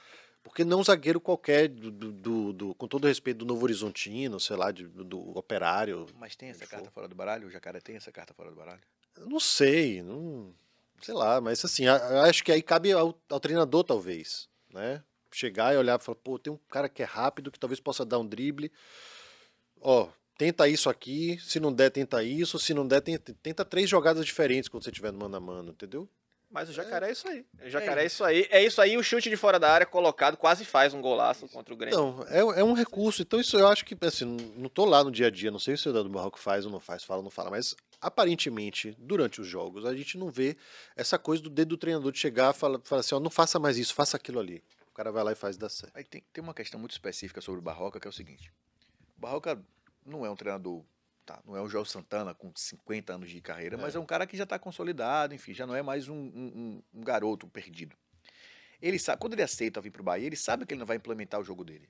Porque 0.42 0.64
não 0.64 0.80
um 0.80 0.84
zagueiro 0.84 1.20
qualquer, 1.20 1.68
do, 1.68 1.90
do- 1.90 2.52
do- 2.52 2.74
com 2.74 2.88
todo 2.88 3.06
respeito, 3.06 3.38
do 3.38 3.44
Novo 3.44 3.62
Horizontino, 3.62 4.40
sei 4.40 4.56
lá, 4.56 4.72
de- 4.72 4.88
do, 4.88 5.36
operário. 5.38 6.06
Mas 6.18 6.34
tem 6.34 6.48
essa 6.48 6.66
carta 6.66 6.86
for. 6.86 6.94
fora 6.94 7.06
do 7.08 7.14
baralho? 7.14 7.46
O 7.46 7.50
Jacaré 7.50 7.80
tem 7.80 7.94
essa 7.94 8.10
carta 8.10 8.34
fora 8.34 8.50
do 8.50 8.56
baralho? 8.56 8.80
Eu 9.16 9.28
Não 9.28 9.38
sei, 9.38 10.02
não, 10.02 10.52
sei 11.00 11.14
lá, 11.14 11.40
mas 11.40 11.64
assim, 11.64 11.86
acho 11.86 12.42
que 12.42 12.50
aí 12.50 12.60
cabe 12.60 12.90
ao, 12.90 13.16
ao 13.28 13.38
treinador, 13.38 13.84
talvez, 13.84 14.48
né? 14.72 15.04
Chegar 15.30 15.74
e 15.74 15.78
olhar 15.78 16.00
e 16.00 16.02
falar, 16.02 16.16
pô, 16.16 16.38
tem 16.38 16.52
um 16.52 16.58
cara 16.68 16.88
que 16.88 17.02
é 17.02 17.06
rápido, 17.06 17.50
que 17.52 17.58
talvez 17.60 17.78
possa 17.78 18.04
dar 18.04 18.18
um 18.18 18.26
drible. 18.26 18.72
Ó, 19.80 20.08
tenta 20.36 20.68
isso 20.68 20.90
aqui, 20.90 21.38
se 21.40 21.60
não 21.60 21.72
der, 21.72 21.90
tenta 21.90 22.22
isso, 22.22 22.58
se 22.58 22.74
não 22.74 22.86
der, 22.86 23.00
tenta, 23.00 23.32
tenta 23.42 23.64
três 23.64 23.88
jogadas 23.88 24.24
diferentes 24.24 24.68
quando 24.68 24.82
você 24.84 24.90
estiver 24.90 25.12
no 25.12 25.18
mano 25.20 25.36
a 25.36 25.40
mano, 25.40 25.70
entendeu? 25.70 26.08
Mas 26.52 26.68
o 26.68 26.72
Jacaré 26.72 27.08
é 27.08 27.12
isso 27.12 27.26
aí. 27.26 27.46
O 27.64 27.70
Jacaré 27.70 28.02
é 28.02 28.06
isso 28.06 28.22
aí. 28.22 28.46
É 28.50 28.62
isso 28.62 28.80
aí, 28.80 28.98
o 28.98 29.02
chute 29.02 29.30
de 29.30 29.36
fora 29.36 29.58
da 29.58 29.70
área 29.70 29.86
colocado 29.86 30.36
quase 30.36 30.66
faz 30.66 30.92
um 30.92 31.00
golaço 31.00 31.48
contra 31.48 31.72
o 31.72 31.76
Grêmio. 31.76 31.98
Então, 31.98 32.26
é, 32.28 32.60
é 32.60 32.64
um 32.64 32.74
recurso. 32.74 33.22
Então, 33.22 33.40
isso 33.40 33.56
eu 33.56 33.66
acho 33.66 33.86
que, 33.86 33.96
assim, 34.04 34.26
não 34.54 34.68
tô 34.68 34.84
lá 34.84 35.02
no 35.02 35.10
dia 35.10 35.28
a 35.28 35.30
dia, 35.30 35.50
não 35.50 35.58
sei 35.58 35.78
se 35.78 35.88
o 35.88 35.92
Dado 35.92 36.10
Barroco 36.10 36.38
faz 36.38 36.66
ou 36.66 36.70
não 36.70 36.78
faz, 36.78 37.02
fala 37.02 37.20
ou 37.20 37.24
não 37.24 37.30
fala, 37.30 37.50
mas 37.50 37.74
aparentemente, 38.00 38.94
durante 38.98 39.40
os 39.40 39.46
jogos, 39.46 39.86
a 39.86 39.94
gente 39.94 40.18
não 40.18 40.30
vê 40.30 40.56
essa 40.94 41.18
coisa 41.18 41.42
do 41.42 41.48
dedo 41.48 41.70
do 41.70 41.76
treinador 41.78 42.12
de 42.12 42.18
chegar 42.18 42.54
e 42.54 42.58
falar, 42.58 42.78
falar 42.84 43.00
assim, 43.00 43.14
ó, 43.14 43.20
não 43.20 43.30
faça 43.30 43.58
mais 43.58 43.78
isso, 43.78 43.94
faça 43.94 44.18
aquilo 44.18 44.38
ali. 44.38 44.62
O 44.90 44.94
cara 44.94 45.10
vai 45.10 45.24
lá 45.24 45.32
e 45.32 45.34
faz 45.34 45.56
e 45.56 45.58
dá 45.58 45.70
certo. 45.70 45.96
Aí 45.96 46.04
tem, 46.04 46.22
tem 46.32 46.44
uma 46.44 46.52
questão 46.52 46.78
muito 46.78 46.92
específica 46.92 47.40
sobre 47.40 47.60
o 47.60 47.62
Barroca, 47.62 47.98
que 47.98 48.06
é 48.06 48.10
o 48.10 48.12
seguinte. 48.12 48.52
O 49.16 49.20
Barroca 49.20 49.58
não 50.04 50.26
é 50.26 50.30
um 50.30 50.36
treinador, 50.36 50.82
tá, 51.24 51.40
não 51.44 51.56
é 51.56 51.60
o 51.60 51.68
João 51.68 51.84
Santana 51.84 52.34
com 52.34 52.52
50 52.54 53.14
anos 53.14 53.30
de 53.30 53.40
carreira, 53.40 53.76
mas 53.76 53.94
é 53.94 53.98
um 53.98 54.06
cara 54.06 54.26
que 54.26 54.36
já 54.36 54.44
está 54.44 54.58
consolidado, 54.58 55.34
enfim, 55.34 55.54
já 55.54 55.66
não 55.66 55.74
é 55.74 55.82
mais 55.82 56.08
um, 56.08 56.14
um- 56.16 56.82
um- 56.94 57.00
garoto 57.02 57.46
perdido. 57.48 57.96
Ele 58.80 58.98
sabe, 58.98 59.20
quando 59.20 59.34
ele 59.34 59.42
aceita 59.42 59.80
vir 59.80 59.90
pro 59.90 60.02
Bahia, 60.02 60.26
ele 60.26 60.36
sabe 60.36 60.66
que 60.66 60.74
ele 60.74 60.80
não 60.80 60.86
vai 60.86 60.96
implementar 60.96 61.40
o 61.40 61.44
jogo 61.44 61.64
dele. 61.64 61.88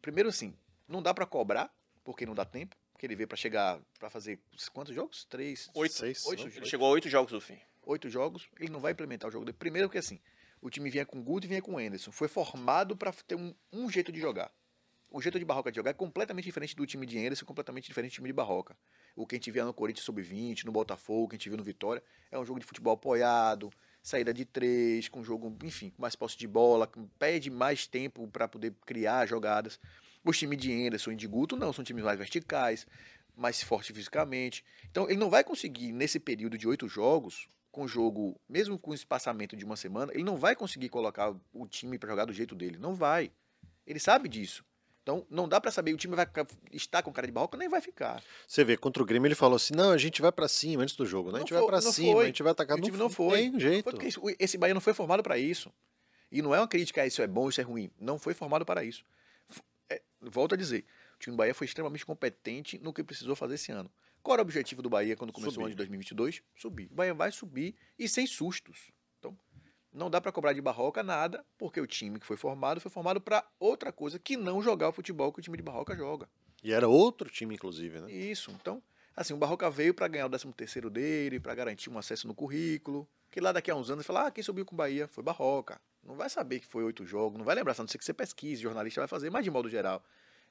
Primeiro 0.00 0.28
assim, 0.28 0.54
não 0.86 1.02
dá 1.02 1.12
para 1.12 1.26
cobrar, 1.26 1.74
porque 2.04 2.24
não 2.26 2.34
dá 2.34 2.44
tempo, 2.44 2.76
porque 2.92 3.06
ele 3.06 3.16
veio 3.16 3.26
para 3.26 3.36
chegar, 3.36 3.80
para 3.98 4.08
fazer 4.08 4.38
quantos 4.72 4.94
jogos? 4.94 5.24
Três, 5.24 5.68
Oito. 5.74 5.94
Seis, 5.94 6.24
oito? 6.26 6.46
Ele 6.46 6.66
chegou 6.66 6.86
a 6.86 6.90
oito 6.90 7.08
jogos 7.08 7.32
do 7.32 7.40
fim. 7.40 7.58
oito 7.82 8.08
jogos, 8.08 8.48
ele 8.60 8.70
não 8.70 8.80
vai 8.80 8.92
implementar 8.92 9.28
o 9.28 9.32
jogo 9.32 9.44
dele. 9.44 9.56
Primeiro 9.58 9.88
porque 9.88 9.98
assim, 9.98 10.20
o 10.60 10.70
time 10.70 10.88
vinha 10.90 11.04
com 11.04 11.22
Guto 11.22 11.46
e 11.46 11.48
vinha 11.48 11.60
com 11.60 11.76
Anderson. 11.78 12.12
Foi 12.12 12.28
formado 12.28 12.96
para 12.96 13.12
ter 13.12 13.34
um, 13.34 13.52
um 13.72 13.90
jeito 13.90 14.12
de 14.12 14.20
jogar. 14.20 14.50
O 15.14 15.22
jeito 15.22 15.38
de 15.38 15.44
Barroca 15.44 15.70
de 15.70 15.76
jogar 15.76 15.90
é 15.92 15.94
completamente 15.94 16.44
diferente 16.44 16.74
do 16.74 16.84
time 16.84 17.06
de 17.06 17.16
Anderson, 17.16 17.46
completamente 17.46 17.86
diferente 17.86 18.10
do 18.10 18.14
time 18.16 18.30
de 18.30 18.32
Barroca. 18.32 18.76
O 19.14 19.24
que 19.24 19.36
a 19.36 19.38
gente 19.38 19.48
via 19.48 19.64
no 19.64 19.72
Corinthians 19.72 20.04
Sub-20, 20.04 20.64
no 20.64 20.72
Botafogo, 20.72 21.28
que 21.28 21.36
a 21.36 21.38
gente 21.38 21.48
viu 21.48 21.56
no 21.56 21.62
Vitória, 21.62 22.02
é 22.32 22.38
um 22.38 22.44
jogo 22.44 22.58
de 22.58 22.66
futebol 22.66 22.94
apoiado, 22.94 23.70
saída 24.02 24.34
de 24.34 24.44
três, 24.44 25.08
com 25.08 25.22
jogo, 25.22 25.56
enfim, 25.62 25.90
com 25.90 26.02
mais 26.02 26.16
posse 26.16 26.36
de 26.36 26.48
bola, 26.48 26.90
pede 27.16 27.48
mais 27.48 27.86
tempo 27.86 28.26
para 28.26 28.48
poder 28.48 28.74
criar 28.84 29.24
jogadas. 29.24 29.78
Os 30.24 30.36
times 30.36 30.58
de 30.58 30.72
Anderson 30.84 31.12
e 31.12 31.16
de 31.16 31.28
Guto 31.28 31.56
não, 31.56 31.72
são 31.72 31.84
times 31.84 32.02
mais 32.02 32.18
verticais, 32.18 32.84
mais 33.36 33.62
fortes 33.62 33.94
fisicamente. 33.94 34.64
Então 34.90 35.08
ele 35.08 35.20
não 35.20 35.30
vai 35.30 35.44
conseguir, 35.44 35.92
nesse 35.92 36.18
período 36.18 36.58
de 36.58 36.66
oito 36.66 36.88
jogos, 36.88 37.46
com 37.70 37.84
o 37.84 37.88
jogo, 37.88 38.36
mesmo 38.48 38.76
com 38.76 38.90
o 38.90 38.94
espaçamento 38.94 39.54
de 39.54 39.64
uma 39.64 39.76
semana, 39.76 40.12
ele 40.12 40.24
não 40.24 40.36
vai 40.36 40.56
conseguir 40.56 40.88
colocar 40.88 41.32
o 41.52 41.68
time 41.68 42.00
para 42.00 42.10
jogar 42.10 42.24
do 42.24 42.32
jeito 42.32 42.52
dele. 42.52 42.78
Não 42.78 42.96
vai. 42.96 43.30
Ele 43.86 44.00
sabe 44.00 44.28
disso. 44.28 44.64
Então 45.04 45.26
não 45.28 45.46
dá 45.46 45.60
para 45.60 45.70
saber, 45.70 45.92
o 45.92 45.98
time 45.98 46.16
vai 46.16 46.26
estar 46.72 47.02
com 47.02 47.12
cara 47.12 47.26
de 47.26 47.32
barroca, 47.32 47.58
nem 47.58 47.68
vai 47.68 47.82
ficar. 47.82 48.22
Você 48.48 48.64
vê, 48.64 48.74
contra 48.74 49.02
o 49.02 49.06
Grêmio 49.06 49.28
ele 49.28 49.34
falou 49.34 49.56
assim, 49.56 49.74
não, 49.74 49.90
a 49.90 49.98
gente 49.98 50.22
vai 50.22 50.32
pra 50.32 50.48
cima 50.48 50.82
antes 50.82 50.96
do 50.96 51.04
jogo, 51.04 51.30
né? 51.30 51.36
A 51.36 51.40
gente 51.40 51.52
Não 51.52 51.58
vai 51.60 51.62
foi- 51.68 51.76
pra 51.78 51.84
não 51.84 51.92
cima, 51.92 52.12
foi. 52.14 52.24
a 52.24 52.26
gente 52.26 52.42
vai 52.42 52.52
atacar. 52.52 52.78
O 52.78 52.80
time 52.80 52.96
não 52.96 53.10
foi. 53.10 53.38
Tem 53.50 53.60
jeito. 53.60 53.90
Foi 53.90 54.34
esse 54.38 54.56
Bahia 54.56 54.72
não 54.72 54.80
foi 54.80 54.94
formado 54.94 55.22
para 55.22 55.36
isso. 55.36 55.70
E 56.32 56.40
não 56.40 56.54
é 56.54 56.58
uma 56.58 56.66
crítica 56.66 57.02
a 57.02 57.06
isso 57.06 57.20
é 57.20 57.26
bom, 57.26 57.50
isso 57.50 57.60
é 57.60 57.64
ruim. 57.64 57.90
Não 58.00 58.18
foi 58.18 58.32
formado 58.32 58.64
para 58.64 58.82
isso. 58.82 59.04
É, 59.90 60.00
volto 60.22 60.54
a 60.54 60.56
dizer, 60.56 60.86
o 61.16 61.18
time 61.18 61.36
do 61.36 61.38
Bahia 61.38 61.54
foi 61.54 61.66
extremamente 61.66 62.06
competente 62.06 62.78
no 62.78 62.90
que 62.90 63.04
precisou 63.04 63.36
fazer 63.36 63.56
esse 63.56 63.70
ano. 63.70 63.90
Qual 64.22 64.32
era 64.36 64.40
o 64.40 64.46
objetivo 64.46 64.80
do 64.80 64.88
Bahia 64.88 65.14
quando 65.16 65.34
começou 65.34 65.62
o 65.62 65.66
ano 65.66 65.70
de 65.72 65.76
2022? 65.76 66.42
Subir. 66.56 66.88
O 66.90 66.94
Bahia 66.94 67.12
vai 67.12 67.30
subir 67.30 67.74
e 67.98 68.08
sem 68.08 68.26
sustos. 68.26 68.90
Não 69.94 70.10
dá 70.10 70.20
para 70.20 70.32
cobrar 70.32 70.52
de 70.52 70.60
Barroca 70.60 71.04
nada, 71.04 71.46
porque 71.56 71.80
o 71.80 71.86
time 71.86 72.18
que 72.18 72.26
foi 72.26 72.36
formado 72.36 72.80
foi 72.80 72.90
formado 72.90 73.20
para 73.20 73.46
outra 73.60 73.92
coisa 73.92 74.18
que 74.18 74.36
não 74.36 74.60
jogar 74.60 74.88
o 74.88 74.92
futebol 74.92 75.32
que 75.32 75.38
o 75.38 75.42
time 75.42 75.56
de 75.56 75.62
Barroca 75.62 75.94
joga. 75.94 76.28
E 76.64 76.72
era 76.72 76.88
outro 76.88 77.30
time, 77.30 77.54
inclusive, 77.54 78.00
né? 78.00 78.10
Isso. 78.10 78.50
Então, 78.50 78.82
assim, 79.14 79.32
o 79.32 79.36
Barroca 79.36 79.70
veio 79.70 79.94
para 79.94 80.08
ganhar 80.08 80.26
o 80.26 80.28
13 80.28 80.52
terceiro 80.52 80.90
dele, 80.90 81.38
para 81.38 81.54
garantir 81.54 81.90
um 81.90 81.96
acesso 81.96 82.26
no 82.26 82.34
currículo. 82.34 83.08
Que 83.30 83.40
lá 83.40 83.52
daqui 83.52 83.70
a 83.70 83.76
uns 83.76 83.88
anos 83.88 84.04
falar, 84.04 84.26
ah, 84.26 84.30
quem 84.32 84.42
subiu 84.42 84.64
com 84.64 84.74
o 84.74 84.76
Bahia 84.76 85.06
foi 85.06 85.22
Barroca. 85.22 85.80
Não 86.02 86.16
vai 86.16 86.28
saber 86.28 86.58
que 86.58 86.66
foi 86.66 86.82
oito 86.82 87.06
jogos, 87.06 87.38
não 87.38 87.44
vai 87.44 87.54
lembrar, 87.54 87.74
a 87.78 87.82
não 87.82 87.86
ser 87.86 87.98
que 87.98 88.04
você 88.04 88.12
pesquise, 88.12 88.60
jornalista 88.60 89.00
vai 89.00 89.08
fazer, 89.08 89.30
mas 89.30 89.44
de 89.44 89.50
modo 89.50 89.70
geral. 89.70 90.04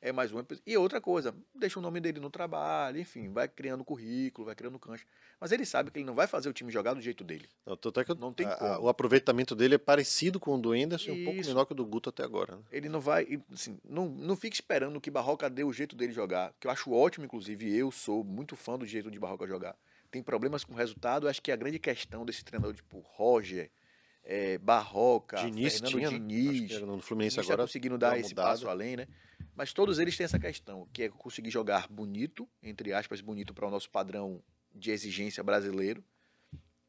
É 0.05 0.11
mais 0.11 0.33
um. 0.33 0.43
E 0.67 0.75
outra 0.77 0.99
coisa, 0.99 1.33
deixa 1.55 1.79
o 1.79 1.81
nome 1.81 2.01
dele 2.01 2.19
no 2.19 2.29
trabalho, 2.29 2.99
enfim, 2.99 3.29
vai 3.31 3.47
criando 3.47 3.85
currículo, 3.85 4.45
vai 4.47 4.53
criando 4.53 4.77
cancha. 4.77 5.05
Mas 5.39 5.53
ele 5.53 5.65
sabe 5.65 5.91
que 5.91 5.99
ele 5.99 6.05
não 6.05 6.13
vai 6.13 6.27
fazer 6.27 6.49
o 6.49 6.53
time 6.53 6.69
jogar 6.69 6.93
do 6.93 6.99
jeito 6.99 7.23
dele. 7.23 7.47
Não, 7.65 7.77
tanto 7.77 8.01
é 8.01 8.03
que 8.03 8.13
Não 8.13 8.33
tem 8.33 8.45
a- 8.45 8.53
como. 8.57 8.81
o 8.81 8.89
aproveitamento 8.89 9.55
dele 9.55 9.75
é 9.75 9.77
parecido 9.77 10.41
com 10.41 10.55
o 10.55 10.61
do 10.61 10.73
Anderson, 10.73 11.13
um 11.13 11.23
pouco 11.23 11.39
menor 11.39 11.63
que 11.65 11.71
o 11.71 11.75
do 11.75 11.85
Guto 11.85 12.09
até 12.09 12.21
agora. 12.21 12.57
Né? 12.57 12.61
Ele 12.69 12.89
não 12.89 12.99
vai, 12.99 13.23
e, 13.23 13.41
assim, 13.53 13.79
não, 13.87 14.09
não 14.09 14.35
fique 14.35 14.57
esperando 14.57 14.99
que 14.99 15.09
Barroca 15.09 15.49
dê 15.49 15.63
o 15.63 15.71
jeito 15.71 15.95
dele 15.95 16.11
jogar, 16.11 16.53
que 16.59 16.67
eu 16.67 16.71
acho 16.71 16.91
ótimo, 16.91 17.23
inclusive, 17.23 17.73
eu 17.73 17.89
sou 17.89 18.25
muito 18.25 18.57
fã 18.57 18.77
do 18.77 18.85
jeito 18.85 19.09
de 19.09 19.17
Barroca 19.17 19.47
jogar. 19.47 19.73
Tem 20.11 20.21
problemas 20.21 20.65
com 20.65 20.73
o 20.73 20.75
resultado, 20.75 21.29
acho 21.29 21.41
que 21.41 21.49
a 21.49 21.55
grande 21.55 21.79
questão 21.79 22.25
desse 22.25 22.43
treinador, 22.43 22.75
tipo, 22.75 22.99
Roger, 23.15 23.71
eh, 24.25 24.57
Barroca, 24.57 25.37
Diniz 25.37 25.79
Fernando 25.79 25.91
tinha, 25.91 26.11
né? 26.11 26.17
Diniz, 26.17 26.81
no 26.81 26.99
Fluminense 26.99 27.35
Diniz 27.35 27.47
tá 27.47 27.53
agora. 27.53 27.67
conseguindo 27.67 27.97
deu 27.97 28.09
dar 28.09 28.19
esse 28.19 28.35
passo 28.35 28.67
além, 28.69 28.97
né? 28.97 29.07
Mas 29.55 29.71
todos 29.71 29.99
eles 29.99 30.17
têm 30.17 30.25
essa 30.25 30.39
questão, 30.39 30.87
que 30.91 31.03
é 31.03 31.09
conseguir 31.09 31.49
jogar 31.49 31.87
bonito, 31.87 32.49
entre 32.61 32.93
aspas, 32.93 33.21
bonito 33.21 33.53
para 33.53 33.67
o 33.67 33.71
nosso 33.71 33.89
padrão 33.89 34.43
de 34.73 34.91
exigência 34.91 35.43
brasileiro, 35.43 36.03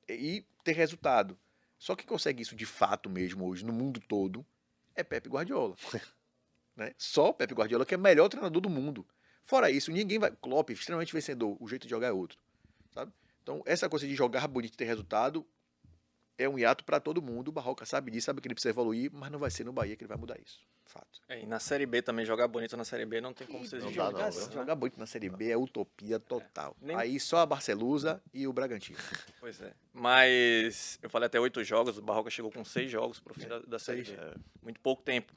e 0.08 0.44
ter 0.62 0.72
resultado. 0.72 1.38
Só 1.78 1.94
quem 1.94 2.06
consegue 2.06 2.42
isso 2.42 2.56
de 2.56 2.64
fato 2.64 3.10
mesmo 3.10 3.46
hoje, 3.46 3.64
no 3.64 3.72
mundo 3.72 4.00
todo, 4.00 4.44
é 4.94 5.02
Pepe 5.02 5.28
Guardiola. 5.28 5.76
Né? 6.76 6.92
Só 6.98 7.28
o 7.28 7.32
Pepe 7.32 7.54
Guardiola, 7.54 7.86
que 7.86 7.94
é 7.94 7.96
o 7.96 8.00
melhor 8.00 8.28
treinador 8.28 8.60
do 8.60 8.68
mundo. 8.68 9.06
Fora 9.44 9.70
isso, 9.70 9.92
ninguém 9.92 10.18
vai. 10.18 10.32
Klopp, 10.32 10.70
extremamente 10.70 11.12
vencedor. 11.12 11.56
O 11.60 11.68
jeito 11.68 11.84
de 11.84 11.90
jogar 11.90 12.08
é 12.08 12.12
outro. 12.12 12.36
Sabe? 12.92 13.12
Então, 13.40 13.62
essa 13.64 13.88
coisa 13.88 14.08
de 14.08 14.14
jogar 14.16 14.48
bonito 14.48 14.74
e 14.74 14.76
ter 14.76 14.86
resultado 14.86 15.46
é 16.38 16.48
um 16.48 16.58
hiato 16.58 16.84
para 16.84 16.98
todo 17.00 17.22
mundo. 17.22 17.48
O 17.48 17.52
Barroca 17.52 17.84
sabe 17.86 18.10
disso, 18.10 18.26
sabe 18.26 18.40
que 18.40 18.48
ele 18.48 18.54
precisa 18.54 18.70
evoluir, 18.70 19.10
mas 19.12 19.30
não 19.30 19.38
vai 19.38 19.50
ser 19.50 19.64
no 19.64 19.72
Bahia 19.72 19.96
que 19.96 20.02
ele 20.04 20.08
vai 20.08 20.18
mudar 20.18 20.38
isso. 20.40 20.60
Fato. 20.86 21.20
É, 21.28 21.40
e 21.42 21.46
na 21.46 21.58
Série 21.58 21.86
B 21.86 22.02
também, 22.02 22.24
jogar 22.26 22.46
bonito 22.46 22.76
na 22.76 22.84
Série 22.84 23.06
B 23.06 23.20
não 23.20 23.32
tem 23.32 23.46
como 23.46 23.64
ser 23.66 23.80
não 23.80 23.90
jogar, 23.90 24.30
viu? 24.30 24.52
jogar 24.52 24.74
bonito 24.74 24.98
na 25.00 25.06
Série 25.06 25.28
B 25.30 25.50
é 25.50 25.56
utopia 25.56 26.20
total. 26.20 26.76
Nem- 26.80 26.96
Aí 26.96 27.18
só 27.18 27.38
a 27.38 27.46
Barcelusa 27.46 28.22
e 28.32 28.46
o 28.46 28.52
Bragantino. 28.52 28.98
Pois 29.40 29.60
é. 29.60 29.72
Mas 29.92 30.98
eu 31.02 31.10
falei 31.10 31.26
até 31.26 31.38
oito 31.40 31.62
jogos, 31.64 31.98
o 31.98 32.02
Barroca 32.02 32.30
chegou 32.30 32.50
com 32.50 32.64
seis 32.64 32.90
jogos 32.90 33.20
pro 33.20 33.34
fim 33.34 33.46
da, 33.46 33.58
da 33.60 33.78
Série 33.78 34.02
B. 34.02 34.16
Muito 34.62 34.80
pouco 34.80 35.02
tempo. 35.02 35.32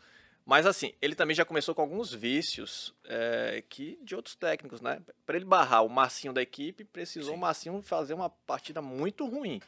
Mas 0.45 0.65
assim, 0.65 0.93
ele 1.01 1.13
também 1.13 1.36
já 1.36 1.43
começou 1.43 1.75
com 1.75 1.81
alguns 1.81 2.13
vícios 2.13 2.93
é, 3.03 3.62
que 3.67 3.99
de 4.01 4.15
outros 4.15 4.33
técnicos, 4.36 4.79
né? 4.79 5.01
Para 5.25 5.36
ele 5.36 5.43
barrar 5.45 5.81
o 5.83 5.89
Marcinho 5.89 6.31
da 6.31 6.41
equipe, 6.41 6.86
precisou 6.86 7.36
o 7.36 7.38
Marcinho 7.38 7.81
fazer 7.81 8.13
uma 8.13 8.29
partida 8.29 8.81
muito 8.81 9.25
ruim. 9.27 9.62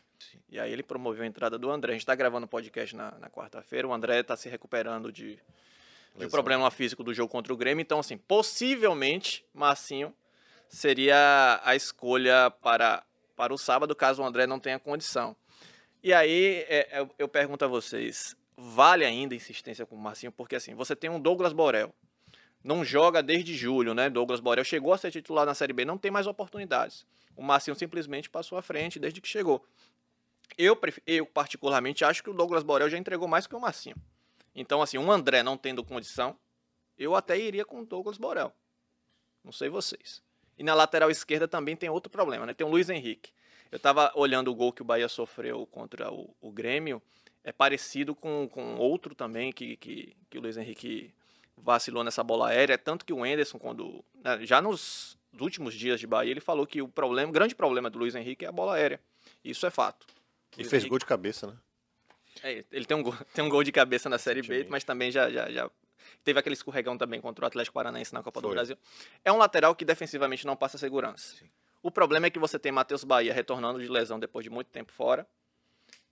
E 0.49 0.59
aí 0.59 0.71
ele 0.71 0.83
promoveu 0.83 1.23
a 1.23 1.27
entrada 1.27 1.57
do 1.57 1.69
André. 1.69 1.91
A 1.91 1.95
gente 1.95 2.01
está 2.01 2.15
gravando 2.15 2.45
o 2.45 2.49
podcast 2.49 2.95
na, 2.95 3.11
na 3.19 3.29
quarta-feira. 3.29 3.87
O 3.87 3.93
André 3.93 4.19
está 4.19 4.35
se 4.35 4.49
recuperando 4.49 5.11
de, 5.11 5.35
de 5.35 5.41
Lesão. 6.15 6.29
problema 6.29 6.69
físico 6.71 7.03
do 7.03 7.13
jogo 7.13 7.31
contra 7.31 7.53
o 7.53 7.57
Grêmio. 7.57 7.81
Então, 7.81 7.99
assim, 7.99 8.17
possivelmente 8.17 9.45
Marcinho 9.53 10.13
seria 10.67 11.59
a 11.63 11.75
escolha 11.75 12.51
para, 12.61 13.03
para 13.35 13.53
o 13.53 13.57
sábado, 13.57 13.95
caso 13.95 14.21
o 14.21 14.25
André 14.25 14.45
não 14.45 14.59
tenha 14.59 14.77
condição. 14.77 15.35
E 16.01 16.13
aí 16.13 16.65
é, 16.69 16.99
eu, 16.99 17.09
eu 17.17 17.27
pergunto 17.27 17.65
a 17.65 17.67
vocês, 17.67 18.35
vale 18.55 19.03
ainda 19.03 19.33
a 19.33 19.37
insistência 19.37 19.85
com 19.85 19.95
o 19.95 19.99
Marcinho? 19.99 20.31
Porque 20.31 20.55
assim, 20.55 20.75
você 20.75 20.95
tem 20.95 21.09
um 21.09 21.19
Douglas 21.19 21.51
Borel, 21.51 21.93
não 22.63 22.85
joga 22.85 23.23
desde 23.23 23.55
julho, 23.55 23.93
né? 23.93 24.09
Douglas 24.09 24.39
Borel 24.39 24.63
chegou 24.63 24.93
a 24.93 24.97
ser 24.97 25.11
titular 25.11 25.45
na 25.45 25.53
Série 25.53 25.73
B, 25.73 25.83
não 25.83 25.97
tem 25.97 26.11
mais 26.11 26.27
oportunidades. 26.27 27.05
O 27.35 27.41
Marcinho 27.41 27.75
simplesmente 27.75 28.29
passou 28.29 28.57
à 28.57 28.61
frente 28.61 28.99
desde 28.99 29.19
que 29.19 29.27
chegou. 29.27 29.65
Eu, 30.57 30.79
eu 31.05 31.25
particularmente, 31.25 32.03
acho 32.03 32.23
que 32.23 32.29
o 32.29 32.33
Douglas 32.33 32.63
Borel 32.63 32.89
já 32.89 32.97
entregou 32.97 33.27
mais 33.27 33.47
que 33.47 33.55
o 33.55 33.59
Marcinho. 33.59 33.95
Então, 34.55 34.81
assim, 34.81 34.97
um 34.97 35.11
André 35.11 35.41
não 35.41 35.57
tendo 35.57 35.83
condição, 35.83 36.37
eu 36.97 37.15
até 37.15 37.37
iria 37.37 37.63
com 37.63 37.81
o 37.81 37.85
Douglas 37.85 38.17
Borel. 38.17 38.53
Não 39.43 39.51
sei 39.51 39.69
vocês. 39.69 40.21
E 40.57 40.63
na 40.63 40.73
lateral 40.73 41.09
esquerda 41.09 41.47
também 41.47 41.75
tem 41.75 41.89
outro 41.89 42.09
problema, 42.09 42.45
né? 42.45 42.53
Tem 42.53 42.67
o 42.67 42.69
Luiz 42.69 42.89
Henrique. 42.89 43.31
Eu 43.71 43.77
estava 43.77 44.11
olhando 44.15 44.51
o 44.51 44.55
gol 44.55 44.73
que 44.73 44.81
o 44.81 44.85
Bahia 44.85 45.07
sofreu 45.07 45.65
contra 45.67 46.11
o, 46.11 46.35
o 46.41 46.51
Grêmio. 46.51 47.01
É 47.43 47.53
parecido 47.53 48.13
com, 48.13 48.49
com 48.51 48.75
outro 48.75 49.15
também 49.15 49.53
que, 49.53 49.77
que, 49.77 50.15
que 50.29 50.37
o 50.37 50.41
Luiz 50.41 50.57
Henrique 50.57 51.13
vacilou 51.55 52.03
nessa 52.03 52.23
bola 52.23 52.49
aérea. 52.49 52.77
Tanto 52.77 53.05
que 53.05 53.13
o 53.13 53.25
Enderson, 53.25 53.57
quando. 53.57 54.03
né, 54.15 54.45
já 54.45 54.61
nos 54.61 55.17
últimos 55.39 55.73
dias 55.73 55.99
de 55.99 56.07
Bahia, 56.07 56.31
ele 56.31 56.41
falou 56.41 56.67
que 56.67 56.81
o 56.81 56.87
problema, 56.87 57.29
o 57.29 57.33
grande 57.33 57.55
problema 57.55 57.89
do 57.89 57.99
Luiz 57.99 58.15
Henrique 58.15 58.43
é 58.43 58.49
a 58.49 58.51
bola 58.51 58.73
aérea. 58.75 58.99
Isso 59.43 59.65
é 59.65 59.69
fato. 59.69 60.05
E 60.57 60.63
fez 60.63 60.73
Henrique- 60.73 60.89
gol 60.89 60.99
de 60.99 61.05
cabeça, 61.05 61.47
né? 61.47 61.57
é, 62.43 62.63
ele 62.71 62.85
tem 62.85 62.95
um, 62.97 63.03
gol, 63.03 63.13
tem 63.33 63.43
um 63.43 63.49
gol 63.49 63.63
de 63.63 63.71
cabeça 63.71 64.09
na 64.09 64.17
Série 64.17 64.41
B, 64.41 64.65
mas 64.69 64.83
também 64.83 65.11
já, 65.11 65.29
já, 65.29 65.49
já 65.51 65.69
teve 66.23 66.39
aquele 66.39 66.53
escorregão 66.53 66.97
também 66.97 67.19
contra 67.21 67.45
o 67.45 67.47
Atlético 67.47 67.73
Paranaense 67.75 68.13
na 68.13 68.23
Copa 68.23 68.41
do 68.41 68.47
Foi. 68.47 68.55
Brasil. 68.55 68.77
É 69.23 69.31
um 69.31 69.37
lateral 69.37 69.75
que 69.75 69.85
defensivamente 69.85 70.45
não 70.45 70.55
passa 70.55 70.77
segurança. 70.77 71.35
O 71.81 71.89
problema 71.91 72.27
é 72.27 72.29
que 72.29 72.39
você 72.39 72.57
tem 72.59 72.71
Matheus 72.71 73.03
Bahia 73.03 73.33
retornando 73.33 73.79
de 73.79 73.87
lesão 73.87 74.19
depois 74.19 74.43
de 74.43 74.49
muito 74.49 74.67
tempo 74.67 74.91
fora. 74.91 75.25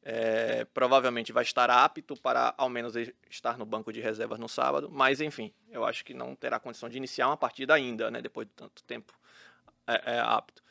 É, 0.09 0.63
provavelmente 0.73 1.33
vai 1.33 1.43
estar 1.43 1.69
apto 1.69 2.15
para 2.15 2.53
ao 2.57 2.69
menos 2.69 2.93
estar 3.29 3.57
no 3.57 3.65
banco 3.65 3.91
de 3.91 3.99
reservas 3.99 4.39
no 4.39 4.47
sábado, 4.47 4.89
mas 4.89 5.19
enfim, 5.19 5.53
eu 5.69 5.83
acho 5.83 6.05
que 6.05 6.13
não 6.13 6.33
terá 6.33 6.59
condição 6.61 6.87
de 6.87 6.95
iniciar 6.95 7.27
uma 7.27 7.35
partida 7.35 7.73
ainda, 7.73 8.09
né, 8.09 8.21
depois 8.21 8.47
de 8.47 8.53
tanto 8.53 8.81
tempo 8.83 9.13
é, 9.85 10.15
é, 10.15 10.19
apto. 10.19 10.63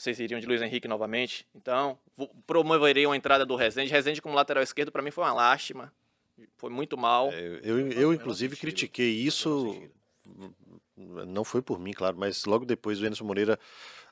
Vocês 0.00 0.18
iriam 0.18 0.40
de 0.40 0.46
Luiz 0.46 0.62
Henrique 0.62 0.88
novamente, 0.88 1.46
então 1.54 1.98
promoveriam 2.46 3.12
a 3.12 3.16
entrada 3.18 3.44
do 3.44 3.54
Rezende. 3.54 3.92
Rezende 3.92 4.22
como 4.22 4.34
lateral 4.34 4.62
esquerdo 4.62 4.90
para 4.90 5.02
mim 5.02 5.10
foi 5.10 5.22
uma 5.22 5.34
lástima, 5.34 5.92
foi 6.56 6.70
muito 6.70 6.96
mal. 6.96 7.30
É, 7.30 7.60
Eu, 7.62 7.86
eu, 7.92 8.14
inclusive, 8.14 8.54
sentido. 8.56 8.70
critiquei 8.70 9.10
isso. 9.10 9.78
Não 10.96 11.44
foi 11.44 11.60
por 11.60 11.78
mim, 11.78 11.92
claro, 11.92 12.16
mas 12.16 12.46
logo 12.46 12.64
depois 12.64 12.98
o 12.98 13.04
Anderson 13.04 13.24
Moreira 13.24 13.58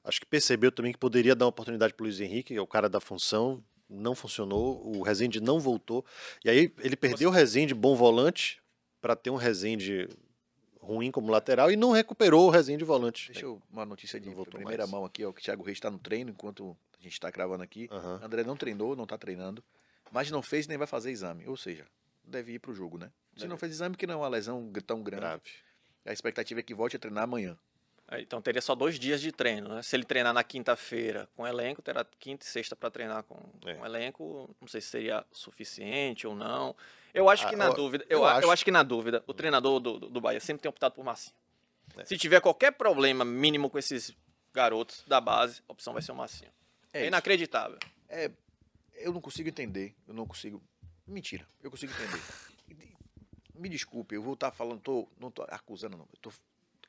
acho 0.04 0.20
que 0.20 0.26
percebeu 0.26 0.70
também 0.70 0.92
que 0.92 0.98
poderia 0.98 1.34
dar 1.34 1.46
uma 1.46 1.50
oportunidade 1.50 1.94
para 1.94 2.02
o 2.02 2.06
Luiz 2.06 2.20
Henrique, 2.20 2.52
que 2.52 2.58
é 2.58 2.60
o 2.60 2.66
cara 2.66 2.86
da 2.90 3.00
função. 3.00 3.64
Não 3.88 4.14
funcionou, 4.14 4.86
o 4.94 5.00
Rezende 5.02 5.40
não 5.40 5.58
voltou. 5.58 6.04
E 6.44 6.50
aí 6.50 6.70
ele 6.80 6.96
perdeu 6.96 7.30
o 7.30 7.32
Rezende, 7.32 7.72
bom 7.72 7.96
volante, 7.96 8.60
para 9.00 9.16
ter 9.16 9.30
um 9.30 9.36
Rezende 9.36 10.06
ruim 10.88 11.10
como 11.10 11.30
lateral 11.30 11.70
e 11.70 11.76
não 11.76 11.92
recuperou 11.92 12.46
o 12.46 12.50
Rezende 12.50 12.82
volante. 12.82 13.30
Deixa 13.30 13.44
eu 13.44 13.60
uma 13.70 13.84
notícia 13.84 14.18
de 14.18 14.30
primeira 14.46 14.84
mais. 14.84 14.90
mão 14.90 15.04
aqui, 15.04 15.22
ó, 15.24 15.32
que 15.32 15.40
o 15.40 15.44
Thiago 15.44 15.62
Reis 15.62 15.76
está 15.76 15.90
no 15.90 15.98
treino 15.98 16.30
enquanto 16.30 16.74
a 16.98 17.02
gente 17.02 17.12
está 17.12 17.30
gravando 17.30 17.62
aqui. 17.62 17.88
Aham. 17.92 18.20
André 18.22 18.42
não 18.42 18.56
treinou, 18.56 18.96
não 18.96 19.04
está 19.04 19.18
treinando, 19.18 19.62
mas 20.10 20.30
não 20.30 20.42
fez 20.42 20.66
nem 20.66 20.78
vai 20.78 20.86
fazer 20.86 21.10
exame. 21.10 21.46
Ou 21.46 21.56
seja, 21.56 21.86
deve 22.24 22.52
ir 22.54 22.58
para 22.58 22.70
o 22.70 22.74
jogo, 22.74 22.96
né? 22.96 23.10
Se 23.34 23.40
Deve. 23.40 23.50
não 23.50 23.58
fez 23.58 23.72
exame, 23.72 23.96
que 23.96 24.06
não 24.06 24.14
é 24.14 24.16
uma 24.16 24.28
lesão 24.28 24.72
tão 24.86 25.02
grande. 25.02 25.20
Grave. 25.20 25.42
A 26.06 26.12
expectativa 26.12 26.60
é 26.60 26.62
que 26.62 26.74
volte 26.74 26.96
a 26.96 26.98
treinar 26.98 27.24
amanhã. 27.24 27.56
É, 28.10 28.20
Então 28.20 28.40
teria 28.40 28.60
só 28.62 28.74
dois 28.74 28.98
dias 28.98 29.20
de 29.20 29.30
treino, 29.32 29.68
né? 29.68 29.82
Se 29.82 29.94
ele 29.94 30.04
treinar 30.04 30.32
na 30.32 30.42
quinta-feira 30.42 31.28
com 31.36 31.46
elenco, 31.46 31.82
terá 31.82 32.04
quinta 32.18 32.44
e 32.44 32.48
sexta 32.48 32.74
para 32.74 32.90
treinar 32.90 33.22
com, 33.24 33.38
É. 33.66 33.74
com 33.74 33.84
elenco. 33.84 34.54
Não 34.60 34.68
sei 34.68 34.80
se 34.80 34.88
seria 34.88 35.24
suficiente 35.30 36.26
ou 36.26 36.34
não. 36.34 36.74
Eu 37.12 37.28
acho 37.28 37.46
que 37.48 37.54
Ah, 37.54 37.58
na 37.58 37.64
eu- 37.66 37.74
dúvida, 37.74 38.04
eu, 38.08 38.18
eu 38.20 38.24
a- 38.24 38.32
eu 38.32 38.36
acho. 38.38 38.50
acho 38.50 38.64
que 38.64 38.70
na 38.70 38.82
dúvida, 38.82 39.22
o 39.26 39.34
treinador 39.34 39.78
do, 39.80 39.98
do, 39.98 40.08
do 40.08 40.20
Bahia 40.20 40.40
sempre 40.40 40.62
tem 40.62 40.68
optado 40.70 40.94
por 40.94 41.04
Massinho. 41.04 41.34
É. 41.96 42.04
Se 42.04 42.16
tiver 42.16 42.40
qualquer 42.40 42.72
problema 42.72 43.24
mínimo 43.24 43.68
com 43.70 43.78
esses 43.78 44.14
garotos 44.54 45.02
da 45.06 45.20
base, 45.20 45.62
a 45.68 45.72
opção 45.72 45.92
vai 45.92 46.02
ser 46.02 46.12
o 46.12 46.14
Massinho. 46.14 46.50
É, 46.92 47.02
É 47.04 47.06
inacreditável. 47.06 47.78
É, 48.08 48.30
eu 48.94 49.12
não 49.12 49.20
consigo 49.20 49.48
entender. 49.48 49.94
Eu 50.06 50.14
não 50.14 50.26
consigo. 50.26 50.62
Mentira, 51.06 51.46
eu 51.62 51.70
consigo 51.70 51.92
entender. 51.92 52.22
Me 53.54 53.68
desculpe, 53.68 54.14
eu 54.14 54.22
vou 54.22 54.34
estar 54.34 54.50
falando, 54.52 54.80
tô, 54.80 55.08
não 55.18 55.30
tô 55.30 55.42
acusando, 55.48 55.96
não. 55.96 56.08
Eu 56.12 56.18
tô 56.20 56.30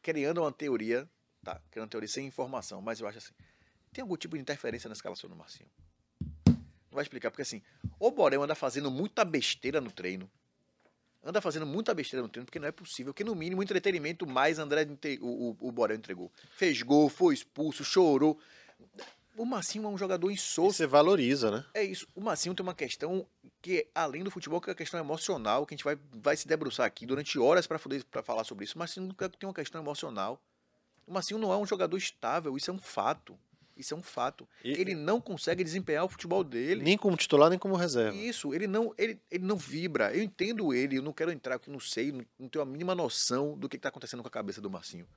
criando 0.02 0.42
uma 0.42 0.52
teoria, 0.52 1.10
tá? 1.44 1.62
Criando 1.72 1.86
uma 1.86 1.90
teoria 1.92 2.10
sem 2.10 2.28
informação, 2.28 2.82
mas 2.82 3.00
eu 3.00 3.08
acho 3.08 3.18
assim. 3.20 3.34
Tem 3.92 4.02
algum 4.02 4.16
tipo 4.18 4.36
de 4.36 4.42
interferência 4.42 4.88
na 4.88 4.94
escalação 4.94 5.30
do 5.30 5.36
Marcinho? 5.36 5.70
Não 6.48 6.96
vai 6.96 7.04
explicar, 7.04 7.30
porque 7.32 7.42
assim, 7.42 7.62
o 8.00 8.12
Borel 8.12 8.42
anda 8.44 8.56
fazendo 8.56 8.90
muita 8.90 9.24
besteira 9.24 9.80
no 9.80 9.92
treino. 9.92 10.30
Anda 11.24 11.42
fazendo 11.42 11.66
muita 11.66 11.94
besteira 11.94 12.22
no 12.24 12.30
treino, 12.30 12.46
porque 12.46 12.60
não 12.60 12.68
é 12.68 12.72
possível. 12.72 13.14
Que 13.14 13.24
no 13.24 13.36
mínimo 13.36 13.62
entretenimento 13.62 14.26
mais 14.26 14.58
André 14.58 14.88
o, 15.20 15.50
o, 15.50 15.58
o 15.68 15.72
Borel 15.72 15.98
entregou. 15.98 16.32
Fez 16.52 16.82
gol, 16.82 17.10
foi 17.10 17.34
expulso, 17.34 17.84
chorou. 17.84 18.40
O 19.36 19.46
Marcinho 19.46 19.86
é 19.86 19.88
um 19.90 19.98
jogador 19.98 20.30
E 20.32 20.34
insosso. 20.34 20.74
você 20.78 20.88
valoriza, 20.88 21.52
né? 21.52 21.66
É 21.74 21.84
isso. 21.84 22.08
O 22.16 22.22
Massinho 22.22 22.56
tem 22.56 22.64
uma 22.64 22.74
questão 22.74 23.26
que, 23.62 23.88
além 23.94 24.24
do 24.24 24.32
futebol, 24.32 24.62
que 24.62 24.70
é 24.70 24.74
a 24.74 24.76
questão 24.76 25.00
emocional, 25.00 25.66
que 25.66 25.74
a 25.74 25.78
gente 25.78 25.84
vai, 25.84 25.98
vai 26.14 26.38
se 26.38 26.48
debruçar 26.48 26.86
aqui 26.86 27.06
durante 27.06 27.38
horas 27.38 27.68
para 27.68 28.24
falar 28.24 28.44
sobre 28.44 28.66
isso. 28.66 28.76
O 28.76 28.80
Massinho 28.80 29.14
tem 29.14 29.48
uma 29.48 29.54
questão 29.54 29.82
emocional. 29.82 30.42
O 31.06 31.14
Massinho 31.14 31.40
não 31.40 31.52
é 31.52 31.58
um 31.58 31.66
jogador 31.66 31.98
estável, 31.98 32.56
isso 32.56 32.72
é 32.72 32.74
um 32.74 32.80
fato. 32.80 33.38
Isso 33.76 33.94
é 33.94 33.98
um 33.98 34.04
fato. 34.04 34.48
E- 34.64 34.72
ele 34.72 34.94
não 34.94 35.22
consegue 35.22 35.64
desempenhar 35.64 36.04
o 36.04 36.10
futebol 36.10 36.44
dele. 36.44 36.84
Nem 36.84 36.98
como 36.98 37.16
titular, 37.16 37.50
nem 37.50 37.58
como 37.58 37.76
reserva. 37.76 38.16
Isso, 38.16 38.54
ele 38.54 38.68
não, 38.68 38.94
ele, 38.98 39.18
ele 39.32 39.46
não 39.46 39.56
vibra. 39.56 40.14
Eu 40.14 40.22
entendo 40.22 40.74
ele, 40.74 40.98
eu 40.98 41.02
não 41.02 41.14
quero 41.14 41.32
entrar, 41.32 41.58
porque 41.58 41.72
não 41.72 41.80
sei, 41.80 42.12
não, 42.12 42.26
não 42.38 42.50
tenho 42.50 42.62
a 42.62 42.66
mínima 42.66 42.94
noção 42.94 43.58
do 43.58 43.70
que 43.70 43.78
está 43.78 43.88
acontecendo 43.88 44.22
com 44.22 44.28
a 44.28 44.32
cabeça 44.32 44.60
do 44.60 44.70
Marcinho. 44.70 45.08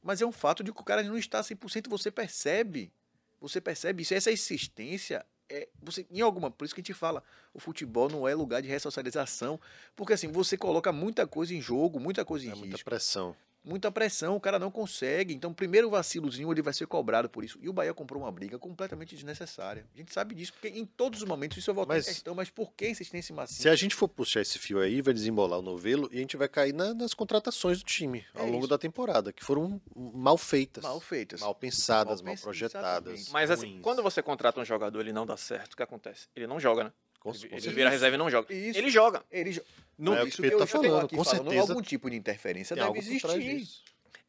Mas 0.00 0.22
é 0.22 0.26
um 0.26 0.30
fato 0.32 0.62
de 0.62 0.72
que 0.72 0.80
o 0.80 0.84
cara 0.84 1.02
não 1.02 1.18
está 1.18 1.40
100%, 1.40 1.88
você 1.88 2.10
percebe. 2.10 2.92
Você 3.40 3.60
percebe 3.60 4.02
isso. 4.02 4.14
Essa 4.14 4.30
insistência 4.30 5.26
é 5.50 5.68
você 5.82 6.06
em 6.10 6.20
alguma, 6.20 6.50
por 6.50 6.64
isso 6.64 6.74
que 6.74 6.80
a 6.80 6.84
gente 6.84 6.94
fala, 6.94 7.22
o 7.52 7.58
futebol 7.58 8.08
não 8.08 8.26
é 8.28 8.34
lugar 8.34 8.60
de 8.62 8.68
ressocialização, 8.68 9.60
porque 9.96 10.12
assim, 10.12 10.30
você 10.30 10.56
coloca 10.56 10.92
muita 10.92 11.26
coisa 11.26 11.54
em 11.54 11.60
jogo, 11.60 11.98
muita 11.98 12.24
coisa 12.24 12.44
em 12.46 12.48
É 12.48 12.52
risco 12.52 12.66
muita 12.66 12.84
pressão. 12.84 13.34
Muita 13.68 13.90
pressão, 13.92 14.34
o 14.36 14.40
cara 14.40 14.58
não 14.58 14.70
consegue. 14.70 15.34
Então, 15.34 15.52
primeiro 15.52 15.90
vacilozinho, 15.90 16.50
ele 16.50 16.62
vai 16.62 16.72
ser 16.72 16.86
cobrado 16.86 17.28
por 17.28 17.44
isso. 17.44 17.58
E 17.62 17.68
o 17.68 17.72
Bahia 17.72 17.92
comprou 17.92 18.22
uma 18.22 18.32
briga 18.32 18.58
completamente 18.58 19.14
desnecessária. 19.14 19.86
A 19.94 19.98
gente 19.98 20.12
sabe 20.12 20.34
disso, 20.34 20.52
porque 20.54 20.68
em 20.68 20.84
todos 20.86 21.22
os 21.22 21.28
momentos 21.28 21.58
isso 21.58 21.70
eu 21.70 21.74
volto 21.74 21.88
Mas- 21.88 22.06
em 22.06 22.12
questão, 22.12 22.34
mas 22.34 22.48
por 22.50 22.72
que 22.72 22.88
insistência 22.88 23.34
macia? 23.34 23.56
Se 23.62 23.68
a 23.68 23.76
gente 23.76 23.94
for 23.94 24.08
puxar 24.08 24.40
esse 24.40 24.58
fio 24.58 24.80
aí, 24.80 25.02
vai 25.02 25.12
desembolar 25.12 25.58
o 25.58 25.62
novelo 25.62 26.08
e 26.12 26.16
a 26.16 26.20
gente 26.20 26.36
vai 26.36 26.48
cair 26.48 26.72
na- 26.72 26.94
nas 26.94 27.12
contratações 27.14 27.78
do 27.78 27.84
time 27.84 28.24
ao 28.34 28.42
É 28.46 28.46
longo 28.46 28.60
isso. 28.60 28.68
da 28.68 28.78
temporada, 28.78 29.32
que 29.32 29.44
foram 29.44 29.80
mal 29.94 30.38
feitas. 30.38 30.82
Mal 30.82 31.00
feitas. 31.00 31.40
Mal 31.40 31.54
pensadas, 31.54 32.22
Mal 32.22 32.34
mal, 32.34 32.42
projetadas. 32.42 33.12
exatamente. 33.12 33.32
Mas 33.32 33.50
assim, 33.50 33.70
ruins. 33.72 33.82
quando 33.82 34.02
você 34.02 34.22
contrata 34.22 34.60
um 34.60 34.64
jogador 34.64 34.98
e 35.00 35.02
ele 35.02 35.12
não 35.12 35.26
dá 35.26 35.36
certo, 35.36 35.74
o 35.74 35.76
que 35.76 35.82
acontece? 35.82 36.26
Ele 36.34 36.46
não 36.46 36.58
joga, 36.58 36.84
né? 36.84 36.92
Com- 37.20 37.30
ele 37.30 37.38
com 37.40 37.44
ele 37.46 37.50
certeza. 37.60 37.74
vira 37.76 37.90
reserva 37.90 38.14
e 38.14 38.18
não 38.18 38.30
joga. 38.30 38.52
Isso. 38.54 38.78
Ele 38.78 38.90
joga. 38.90 39.22
Ele 39.30 39.50
jo- 39.52 39.62
Não, 39.98 40.14
É 40.16 40.24
isso 40.24 40.40
que 40.40 40.46
eu 40.48 40.58
tá 40.58 40.66
falando, 40.66 40.96
aqui 41.06 41.16
com 41.16 41.24
falando, 41.24 41.44
certeza 41.50 41.72
Algum 41.72 41.82
tipo 41.82 42.08
de 42.08 42.16
interferência 42.16 42.76
Tem 42.76 42.84
deve 42.84 42.98
algo 42.98 43.10
por 43.12 43.20
trás 43.20 43.36
existir. 43.36 43.58
disso. 43.58 43.82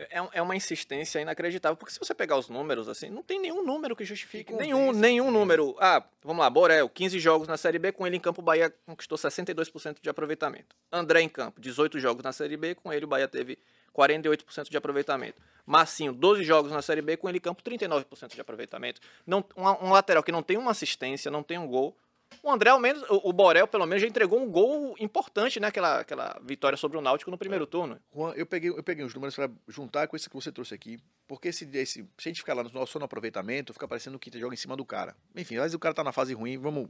É, 0.10 0.22
um- 0.22 0.30
é 0.32 0.42
uma 0.42 0.56
insistência 0.56 1.20
inacreditável, 1.20 1.76
porque 1.76 1.92
se 1.94 2.00
você 2.00 2.16
pegar 2.16 2.38
os 2.38 2.48
números, 2.48 2.88
assim, 2.88 3.10
não 3.10 3.22
tem 3.22 3.38
nenhum 3.38 3.64
número 3.66 3.96
que 3.98 4.06
justifique. 4.06 4.46
Que 4.54 4.58
Nenhum, 4.58 4.94
nenhum 4.94 5.30
número. 5.30 5.76
Ah, 5.78 6.02
vamos 6.24 6.40
lá, 6.42 6.50
Borel, 6.50 6.88
15 6.88 7.20
jogos 7.20 7.50
na 7.50 7.58
Série 7.58 7.78
B, 7.78 7.92
com 7.92 8.08
ele 8.08 8.16
em 8.16 8.20
campo, 8.20 8.40
o 8.42 8.44
Bahia 8.44 8.74
conquistou 8.86 9.18
62% 9.18 9.98
de 10.02 10.10
aproveitamento. 10.10 10.74
André 10.90 11.22
em 11.22 11.28
campo, 11.28 11.60
18 11.60 12.00
jogos 12.00 12.24
na 12.24 12.32
Série 12.32 12.56
B, 12.56 12.76
com 12.76 12.94
ele 12.94 13.04
o 13.04 13.08
Bahia 13.10 13.28
teve 13.28 13.60
48% 13.94 14.70
de 14.70 14.78
aproveitamento. 14.78 15.42
Massinho, 15.66 16.14
12 16.14 16.44
jogos 16.46 16.72
na 16.72 16.82
Série 16.82 17.02
B, 17.02 17.18
com 17.18 17.28
ele 17.28 17.38
em 17.38 17.42
campo, 17.42 17.62
39% 17.62 18.34
de 18.36 18.42
aproveitamento. 18.42 19.02
Não, 19.28 19.44
um, 19.58 19.88
um 19.88 19.92
lateral 19.92 20.24
que 20.24 20.32
não 20.32 20.42
tem 20.42 20.58
uma 20.58 20.72
assistência, 20.72 21.30
não 21.30 21.44
tem 21.44 21.58
um 21.58 21.68
gol. 21.68 21.96
O 22.42 22.50
André, 22.50 22.70
ao 22.70 22.80
menos, 22.80 23.04
o, 23.10 23.34
Borel, 23.34 23.68
pelo 23.68 23.86
menos, 23.86 24.02
já 24.02 24.08
entregou 24.08 24.42
um 24.42 24.50
gol 24.50 24.96
importante, 25.00 25.60
né? 25.60 25.68
Aquela, 25.68 26.00
aquela 26.00 26.40
vitória 26.42 26.78
sobre 26.78 26.98
o 26.98 27.02
Náutico 27.02 27.30
no 27.30 27.38
primeiro 27.38 27.68
turno. 27.68 28.00
Juan, 28.16 28.34
eu 28.34 28.46
peguei, 28.46 28.70
eu 28.70 28.82
peguei 28.82 29.04
os 29.04 29.14
números 29.14 29.36
para 29.36 29.52
juntar 29.68 30.08
com 30.08 30.16
esse 30.16 30.30
que 30.30 30.36
você 30.36 30.52
trouxe 30.52 30.74
aqui. 30.74 31.00
Porque 31.28 31.50
esse, 31.50 31.70
esse, 31.74 32.02
se 32.02 32.08
a 32.18 32.30
gente 32.30 32.40
ficar 32.40 32.54
lá 32.54 32.64
no 32.64 32.72
nosso 32.72 32.98
no 32.98 33.06
aproveitamento, 33.06 33.74
fica 33.74 33.88
parecendo 33.88 34.18
que 34.18 34.32
joga 34.40 34.54
em 34.54 34.58
cima 34.58 34.78
do 34.78 34.86
cara. 34.86 35.16
Enfim, 35.36 35.58
vezes 35.58 35.74
o 35.74 35.80
cara 35.80 35.94
tá 35.94 36.04
na 36.04 36.14
fase 36.14 36.34
ruim, 36.34 36.58
vamos. 36.58 36.90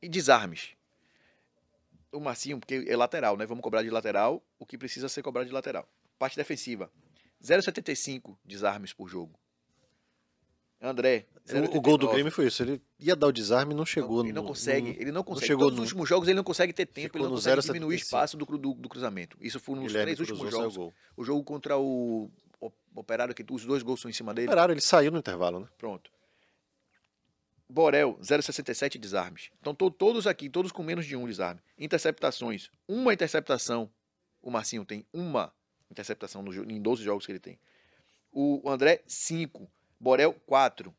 E 0.00 0.08
desarmes. 0.08 0.70
O 2.12 2.20
Marcinho, 2.20 2.60
porque 2.60 2.84
é 2.86 2.96
lateral, 2.96 3.36
né? 3.36 3.46
Vamos 3.46 3.62
cobrar 3.62 3.82
de 3.82 3.90
lateral 3.90 4.42
o 4.58 4.64
que 4.64 4.78
precisa 4.78 5.08
ser 5.08 5.22
cobrado 5.22 5.48
de 5.48 5.52
lateral. 5.52 5.88
Parte 6.18 6.36
defensiva. 6.36 6.90
0,75 7.42 8.36
desarmes 8.44 8.92
por 8.92 9.08
jogo. 9.08 9.38
André. 10.86 11.26
O, 11.72 11.76
o 11.78 11.80
gol 11.80 11.96
do 11.98 12.06
0,89. 12.06 12.12
Grêmio 12.12 12.32
foi 12.32 12.46
isso. 12.46 12.62
Ele 12.62 12.82
ia 12.98 13.14
dar 13.14 13.26
o 13.28 13.32
desarme 13.32 13.72
e 13.72 13.76
não 13.76 13.86
chegou. 13.86 14.22
Ele 14.24 14.32
não 14.32 14.42
no- 14.42 14.48
consegue, 14.48 14.92
no- 14.92 15.00
ele 15.00 15.12
não 15.12 15.22
consegue. 15.22 15.46
chegou 15.46 15.64
Todos 15.66 15.76
no- 15.78 15.82
os 15.84 15.90
últimos 15.90 16.08
jogos 16.08 16.28
ele 16.28 16.36
não 16.36 16.44
consegue 16.44 16.72
ter 16.72 16.86
tempo, 16.86 17.16
ele 17.16 17.24
não 17.24 17.30
no 17.30 17.36
consegue 17.36 17.60
diminuir 17.62 17.94
o 17.94 17.98
0,75. 17.98 18.04
espaço 18.04 18.36
do, 18.36 18.44
do, 18.44 18.74
do 18.74 18.88
cruzamento. 18.88 19.36
Isso 19.40 19.60
foi 19.60 19.74
nos 19.76 19.86
Guilherme 19.86 20.14
três 20.14 20.20
últimos 20.30 20.50
jogos. 20.50 20.92
O 21.16 21.24
jogo 21.24 21.42
contra 21.44 21.76
o, 21.78 22.30
o 22.60 22.70
Operário, 22.94 23.34
que 23.34 23.44
os 23.50 23.64
dois 23.64 23.82
gols 23.82 24.00
são 24.00 24.10
em 24.10 24.14
cima 24.14 24.32
dele. 24.34 24.48
Operário, 24.48 24.72
ele 24.72 24.80
saiu 24.80 25.10
no 25.12 25.18
intervalo, 25.18 25.60
né? 25.60 25.68
Pronto. 25.78 26.10
Borel, 27.68 28.16
0,67 28.22 28.96
desarmes. 28.98 29.50
Então, 29.60 29.74
to- 29.74 29.90
todos 29.90 30.26
aqui, 30.26 30.48
todos 30.48 30.70
com 30.70 30.82
menos 30.82 31.04
de 31.04 31.16
um 31.16 31.26
desarme. 31.26 31.60
Interceptações. 31.76 32.70
Uma 32.86 33.12
interceptação. 33.12 33.90
O 34.40 34.50
Marcinho 34.50 34.84
tem 34.84 35.04
uma 35.12 35.52
interceptação 35.90 36.42
no, 36.42 36.52
em 36.70 36.80
12 36.80 37.02
jogos 37.02 37.26
que 37.26 37.32
ele 37.32 37.40
tem. 37.40 37.58
O 38.32 38.60
o 38.64 38.70
André, 38.70 39.02
5. 39.06 39.68
Borel, 39.98 40.32
4. 40.46 40.94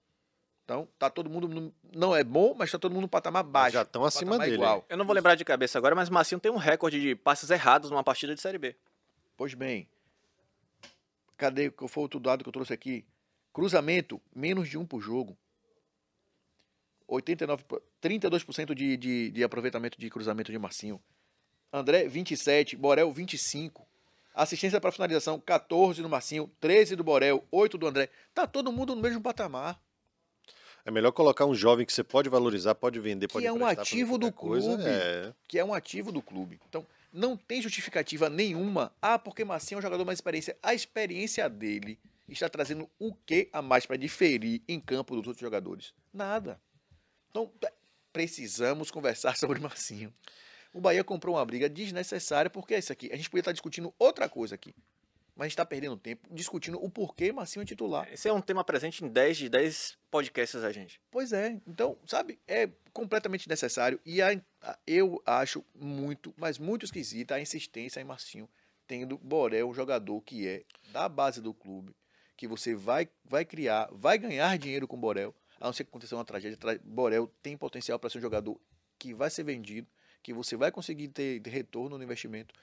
Então, 0.65 0.87
tá 0.99 1.09
todo 1.09 1.29
mundo. 1.29 1.47
no- 1.47 1.73
Não 1.95 2.15
é 2.15 2.23
bom, 2.23 2.53
mas 2.53 2.69
tá 2.71 2.77
todo 2.77 2.91
mundo 2.91 3.03
no 3.03 3.07
patamar 3.07 3.43
baixo. 3.43 3.73
já 3.73 3.83
estão 3.83 4.03
acima 4.03 4.37
dele, 4.37 4.55
Igual. 4.55 4.85
Eu 4.89 4.97
não 4.97 5.05
vou 5.05 5.15
lembrar 5.15 5.35
de 5.35 5.45
cabeça 5.45 5.77
agora, 5.77 5.95
mas 5.95 6.09
Massinho 6.09 6.41
tem 6.41 6.51
um 6.51 6.57
recorde 6.57 6.99
de 6.99 7.15
passes 7.15 7.49
errados 7.49 7.89
numa 7.89 8.03
partida 8.03 8.35
de 8.35 8.41
Série 8.41 8.57
B. 8.57 8.75
Pois 9.37 9.53
bem. 9.53 9.87
Cadê 11.37 11.69
qual 11.69 11.87
foi 11.87 12.01
outro 12.03 12.19
dado 12.19 12.43
que 12.43 12.49
eu 12.49 12.53
trouxe 12.53 12.73
aqui? 12.73 13.05
Cruzamento, 13.53 14.19
menos 14.35 14.67
de 14.67 14.77
um 14.77 14.85
por 14.85 14.99
jogo. 14.99 15.37
89, 17.07 17.63
po- 17.63 17.81
32% 18.01 18.73
de, 18.75 18.97
de, 18.97 19.31
de 19.31 19.43
aproveitamento 19.43 19.97
de 19.97 20.09
cruzamento 20.09 20.51
de 20.51 20.59
Marcinho. 20.59 21.01
André, 21.71 22.07
27. 22.07 22.75
Borel, 22.75 23.11
25. 23.11 23.86
Assistência 24.37 24.79
para 24.79 24.91
finalização, 24.91 25.39
14 25.39 26.01
do 26.01 26.07
Marcinho, 26.07 26.47
13 26.59 26.95
do 26.95 27.03
Borel, 27.03 27.43
8 27.51 27.75
do 27.75 27.87
André. 27.87 28.07
Tá 28.35 28.45
todo 28.45 28.71
mundo 28.71 28.95
no 28.95 29.01
mesmo 29.01 29.19
patamar. 29.19 29.81
É 30.85 30.91
melhor 30.91 31.11
colocar 31.11 31.45
um 31.45 31.55
jovem 31.55 31.85
que 31.85 31.91
você 31.91 32.03
pode 32.03 32.29
valorizar, 32.29 32.75
pode 32.75 32.99
vender, 32.99 33.27
Que 33.27 33.33
pode 33.33 33.45
é 33.47 33.51
um 33.51 33.65
ativo 33.65 34.17
do 34.17 34.31
coisa. 34.31 34.67
clube. 34.67 34.83
É. 34.85 35.33
que 35.47 35.57
é 35.57 35.65
um 35.65 35.73
ativo 35.73 36.11
do 36.11 36.21
clube. 36.21 36.59
Então, 36.69 36.85
não 37.11 37.35
tem 37.35 37.61
justificativa 37.61 38.29
nenhuma. 38.29 38.93
Ah, 39.01 39.17
porque 39.17 39.43
Marcinho 39.43 39.77
é 39.77 39.79
um 39.79 39.81
jogador 39.81 40.05
mais 40.05 40.17
experiência. 40.17 40.55
A 40.61 40.73
experiência 40.73 41.49
dele 41.49 41.99
está 42.29 42.47
trazendo 42.47 42.87
o 42.99 43.15
que 43.15 43.49
a 43.51 43.61
mais 43.61 43.87
para 43.87 43.97
diferir 43.97 44.61
em 44.67 44.79
campo 44.79 45.15
dos 45.15 45.25
outros 45.25 45.41
jogadores? 45.41 45.93
Nada. 46.13 46.61
Então, 47.31 47.51
precisamos 48.13 48.91
conversar 48.91 49.35
sobre 49.37 49.59
Marcinho. 49.59 50.13
O 50.77 50.81
Bahia 50.81 51.03
comprou 51.03 51.35
uma 51.35 51.43
briga 51.43 51.67
desnecessária, 51.67 52.51
porque 52.51 52.75
é 52.75 52.77
isso 52.77 52.91
aqui. 52.93 53.09
A 53.11 53.15
gente 53.15 53.31
podia 53.31 53.41
estar 53.41 53.51
discutindo 53.51 53.91
outra 53.97 54.29
coisa 54.29 54.53
aqui. 54.53 54.75
Mas 55.35 55.45
a 55.45 55.47
gente 55.47 55.53
está 55.53 55.65
perdendo 55.65 55.97
tempo 55.97 56.27
discutindo 56.31 56.77
o 56.83 56.87
porquê 56.87 57.31
Marcinho 57.31 57.63
é 57.63 57.65
titular. 57.65 58.07
Esse 58.13 58.27
é 58.29 58.33
um 58.33 58.41
tema 58.41 58.63
presente 58.63 59.03
em 59.03 59.07
10 59.07 59.37
de 59.37 59.49
10 59.49 59.97
podcasts 60.11 60.61
da 60.61 60.71
gente. 60.71 61.01
Pois 61.09 61.33
é. 61.33 61.59
Então, 61.65 61.97
sabe, 62.05 62.39
é 62.47 62.69
completamente 62.93 63.49
necessário. 63.49 63.99
E 64.05 64.21
a- 64.21 64.39
a- 64.61 64.77
eu 64.85 65.19
acho 65.25 65.65
muito, 65.73 66.31
mas 66.37 66.59
muito 66.59 66.85
esquisita 66.85 67.33
a 67.33 67.41
insistência 67.41 67.99
em 67.99 68.03
Marcinho, 68.03 68.47
tendo 68.87 69.17
Borel, 69.17 69.69
um 69.69 69.73
jogador 69.73 70.21
que 70.21 70.47
é 70.47 70.63
da 70.91 71.09
base 71.09 71.41
do 71.41 71.55
clube, 71.55 71.95
que 72.35 72.47
você 72.47 72.75
vai, 72.75 73.09
vai 73.25 73.43
criar, 73.45 73.89
vai 73.91 74.19
ganhar 74.19 74.55
dinheiro 74.59 74.87
com 74.87 74.95
Borel, 74.99 75.33
a 75.59 75.65
não 75.65 75.73
ser 75.73 75.83
que 75.85 75.89
aconteça 75.89 76.15
uma 76.15 76.23
tragédia. 76.25 76.55
tra- 76.55 76.79
Borel 76.83 77.31
tem 77.41 77.57
potencial 77.57 77.97
para 77.97 78.11
ser 78.11 78.19
um 78.19 78.21
jogador 78.21 78.59
que 78.99 79.13
vai 79.13 79.29
ser 79.31 79.43
vendido, 79.43 79.87
que 80.27 80.33
você 80.33 80.57
vai 80.57 80.69
conseguir 80.73 81.07
ter, 81.07 81.39
ter 81.39 81.49
retorno 81.49 81.97
no 81.97 82.03
investimento 82.03 82.53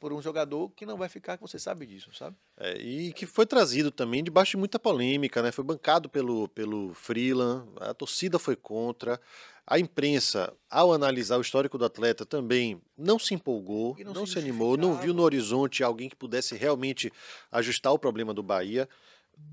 por 0.00 0.12
um 0.12 0.20
jogador 0.20 0.70
que 0.70 0.84
não 0.84 0.96
vai 0.96 1.08
ficar, 1.08 1.36
que 1.36 1.40
você 1.42 1.56
sabe 1.56 1.86
disso, 1.86 2.12
sabe? 2.12 2.34
É, 2.56 2.76
e 2.78 3.12
que 3.12 3.26
foi 3.26 3.46
trazido 3.46 3.92
também 3.92 4.24
debaixo 4.24 4.50
de 4.50 4.56
muita 4.56 4.76
polêmica, 4.76 5.40
né? 5.40 5.52
Foi 5.52 5.62
bancado 5.62 6.08
pelo, 6.08 6.48
pelo 6.48 6.92
Freeland, 6.94 7.70
a 7.78 7.94
torcida 7.94 8.40
foi 8.40 8.56
contra, 8.56 9.20
a 9.64 9.78
imprensa, 9.78 10.52
ao 10.68 10.92
analisar 10.92 11.38
o 11.38 11.40
histórico 11.40 11.78
do 11.78 11.84
atleta, 11.84 12.26
também 12.26 12.82
não 12.98 13.20
se 13.20 13.34
empolgou, 13.34 13.94
E 13.96 14.02
não, 14.02 14.12
não 14.12 14.26
se 14.26 14.36
animou, 14.40 14.76
não 14.76 14.98
viu 14.98 15.14
no 15.14 15.22
horizonte 15.22 15.84
alguém 15.84 16.08
que 16.08 16.16
pudesse 16.16 16.56
realmente 16.56 17.12
ajustar 17.52 17.92
o 17.92 17.98
problema 18.00 18.34
do 18.34 18.42
Bahia. 18.42 18.88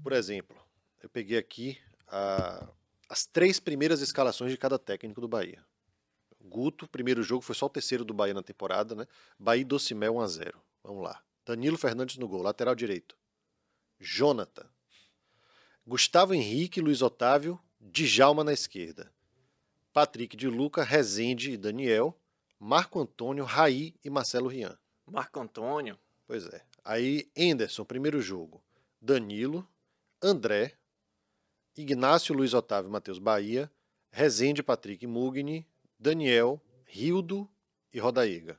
Por 0.02 0.12
exemplo, 0.14 0.58
eu 1.04 1.10
peguei 1.10 1.38
aqui 1.38 1.78
a- 2.08 2.68
as 3.08 3.28
três 3.28 3.60
primeiras 3.60 4.02
escalações 4.02 4.52
de 4.52 4.58
cada 4.58 4.80
técnico 4.80 5.22
do 5.22 5.28
Bahia. 5.28 5.64
Guto, 6.50 6.88
primeiro 6.88 7.22
jogo, 7.22 7.42
foi 7.42 7.56
só 7.56 7.68
o 7.68 7.70
terceiro 7.70 8.04
do 8.04 8.14
Bahia 8.14 8.34
na 8.34 8.44
temporada, 8.44 8.96
né? 8.96 9.06
Bahia 9.38 9.64
Docimel 9.64 10.14
1x0. 10.16 10.54
Vamos 10.84 11.04
lá. 11.04 11.22
Danilo 11.46 11.78
Fernandes 11.78 12.18
no 12.18 12.28
gol, 12.28 12.42
lateral 12.42 12.76
direito. 12.76 13.16
Jonathan. 14.00 14.66
Gustavo 15.86 16.34
Henrique, 16.34 16.82
Luiz 16.82 17.02
Otávio, 17.02 17.60
Djalma 17.80 18.44
na 18.44 18.54
esquerda. 18.54 19.12
Patrick 19.94 20.36
de 20.36 20.48
Luca, 20.48 20.84
Rezende 20.84 21.52
e 21.52 21.58
Daniel. 21.58 22.18
Marco 22.60 23.00
Antônio, 23.00 23.46
Raí 23.46 23.96
e 24.04 24.10
Marcelo 24.10 24.50
Rian. 24.50 24.78
Marco 25.06 25.40
Antônio. 25.40 25.98
Pois 26.28 26.46
é. 26.48 26.64
Aí, 26.84 27.30
Enderson, 27.36 27.86
primeiro 27.86 28.22
jogo. 28.22 28.62
Danilo, 29.02 29.68
André, 30.22 30.74
Ignácio 31.76 32.36
Luiz 32.36 32.54
Otávio 32.54 32.92
Matheus 32.92 33.20
Bahia, 33.20 33.72
Rezende 34.12 34.62
Patrick 34.62 35.08
Mugni, 35.08 35.66
Daniel, 36.00 36.62
Rildo 36.86 37.50
e 37.94 38.00
Rodaíga. 38.00 38.58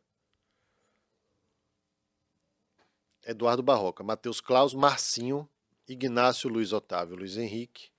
Eduardo 3.25 3.63
Barroca, 3.63 4.05
Matheus 4.05 4.41
Klaus, 4.41 4.75
Marcinho, 4.75 5.49
Ignácio 5.89 6.51
Luiz 6.51 6.73
Otávio 6.73 7.17
Luiz 7.17 7.37
Henrique, 7.37 7.91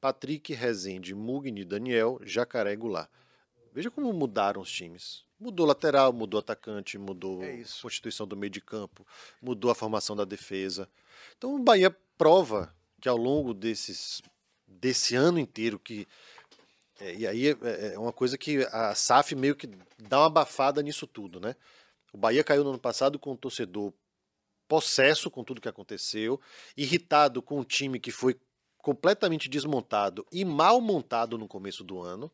Patrick 0.00 0.52
Rezende, 0.52 1.14
Mugni 1.14 1.64
Daniel, 1.64 2.20
Jacaré 2.22 2.76
Goulart. 2.76 3.10
Veja 3.72 3.90
como 3.90 4.12
mudaram 4.12 4.60
os 4.60 4.70
times. 4.70 5.24
Mudou 5.40 5.66
lateral, 5.66 6.12
mudou 6.12 6.38
atacante, 6.38 6.98
mudou 6.98 7.42
É 7.42 7.62
a 7.62 7.80
constituição 7.80 8.26
do 8.26 8.36
meio 8.36 8.50
de 8.50 8.60
campo, 8.60 9.06
mudou 9.40 9.70
a 9.70 9.74
formação 9.74 10.14
da 10.14 10.24
defesa. 10.24 10.88
Então 11.36 11.54
o 11.54 11.58
Bahia 11.58 11.90
prova 12.18 12.74
que 13.00 13.08
ao 13.08 13.16
longo 13.16 13.54
desses, 13.54 14.20
desse 14.66 15.16
ano 15.16 15.38
inteiro 15.38 15.78
que 15.78 16.06
é, 17.02 17.14
e 17.16 17.26
aí 17.26 17.48
é, 17.48 17.94
é 17.94 17.98
uma 17.98 18.12
coisa 18.12 18.38
que 18.38 18.64
a 18.70 18.94
SAF 18.94 19.34
meio 19.34 19.56
que 19.56 19.68
dá 19.98 20.20
uma 20.20 20.26
abafada 20.26 20.80
nisso 20.80 21.04
tudo, 21.06 21.40
né? 21.40 21.56
O 22.12 22.18
Bahia 22.18 22.44
caiu 22.44 22.62
no 22.62 22.70
ano 22.70 22.78
passado 22.78 23.18
com 23.18 23.32
o 23.32 23.36
torcedor 23.36 23.92
possesso 24.68 25.30
com 25.30 25.42
tudo 25.42 25.60
que 25.60 25.68
aconteceu, 25.68 26.40
irritado 26.76 27.42
com 27.42 27.58
um 27.58 27.64
time 27.64 27.98
que 27.98 28.12
foi 28.12 28.38
completamente 28.78 29.48
desmontado 29.48 30.24
e 30.30 30.44
mal 30.44 30.80
montado 30.80 31.36
no 31.36 31.48
começo 31.48 31.82
do 31.82 32.00
ano. 32.00 32.30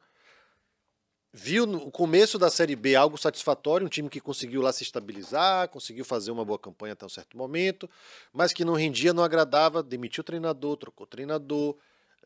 Viu 1.32 1.66
no 1.66 1.90
começo 1.90 2.38
da 2.38 2.50
Série 2.50 2.76
B 2.76 2.94
algo 2.94 3.16
satisfatório, 3.16 3.86
um 3.86 3.90
time 3.90 4.08
que 4.08 4.20
conseguiu 4.20 4.60
lá 4.62 4.72
se 4.72 4.82
estabilizar, 4.82 5.68
conseguiu 5.68 6.04
fazer 6.04 6.30
uma 6.30 6.44
boa 6.44 6.58
campanha 6.58 6.92
até 6.92 7.06
um 7.06 7.08
certo 7.08 7.36
momento, 7.36 7.88
mas 8.32 8.52
que 8.52 8.64
não 8.64 8.74
rendia, 8.74 9.12
não 9.12 9.22
agradava, 9.22 9.82
demitiu 9.82 10.22
o 10.22 10.24
treinador, 10.24 10.76
trocou 10.76 11.04
o 11.04 11.08
treinador, 11.08 11.76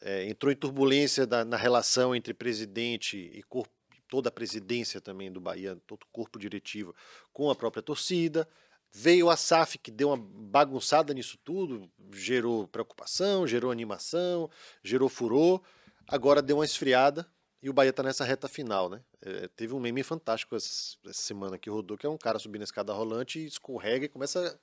é, 0.03 0.29
entrou 0.29 0.53
em 0.53 0.57
turbulência 0.57 1.27
da- 1.27 1.45
na 1.45 1.57
relação 1.57 2.15
entre 2.15 2.35
presidente 2.35 3.17
e 3.33 3.43
corpo, 3.45 3.73
toda 4.09 4.29
a 4.29 4.33
presidência 4.33 5.01
também 5.01 5.33
do 5.33 5.41
Bahia, 5.41 5.81
todo 5.87 6.03
o 6.03 6.07
corpo 6.13 6.39
diretivo 6.39 6.95
com 7.33 7.49
a 7.51 7.55
própria 7.55 7.83
torcida. 7.83 8.47
Veio 8.95 9.31
a 9.31 9.37
SAF 9.39 9.79
que 9.79 9.91
deu 9.91 10.09
uma 10.09 10.19
bagunçada 10.19 11.15
nisso 11.15 11.39
tudo, 11.43 11.91
gerou 12.13 12.69
preocupação, 12.69 13.47
gerou 13.47 13.71
animação, 13.71 14.51
gerou 14.85 15.09
furor. 15.09 15.63
Agora 16.07 16.43
deu 16.43 16.59
uma 16.59 16.65
esfriada 16.65 17.27
e 17.63 17.71
o 17.71 17.73
Bahia 17.73 17.89
está 17.91 18.03
nessa 18.03 18.25
reta 18.25 18.49
final, 18.49 18.91
né? 18.91 19.01
É, 19.23 19.49
teve 19.57 19.73
um 19.73 19.81
meme 19.81 20.03
fantástico 20.03 20.55
essa, 20.57 20.99
essa 21.07 21.23
semana 21.23 21.57
que 21.57 21.71
rodou, 21.71 21.97
que 21.97 22.05
é 22.05 22.11
um 22.11 22.19
cara 22.19 22.39
subindo 22.39 22.63
a 22.63 22.65
escada 22.65 22.93
rolante 22.93 23.43
escorrega 23.47 24.05
e 24.05 24.09
começa 24.09 24.47
a 24.47 24.59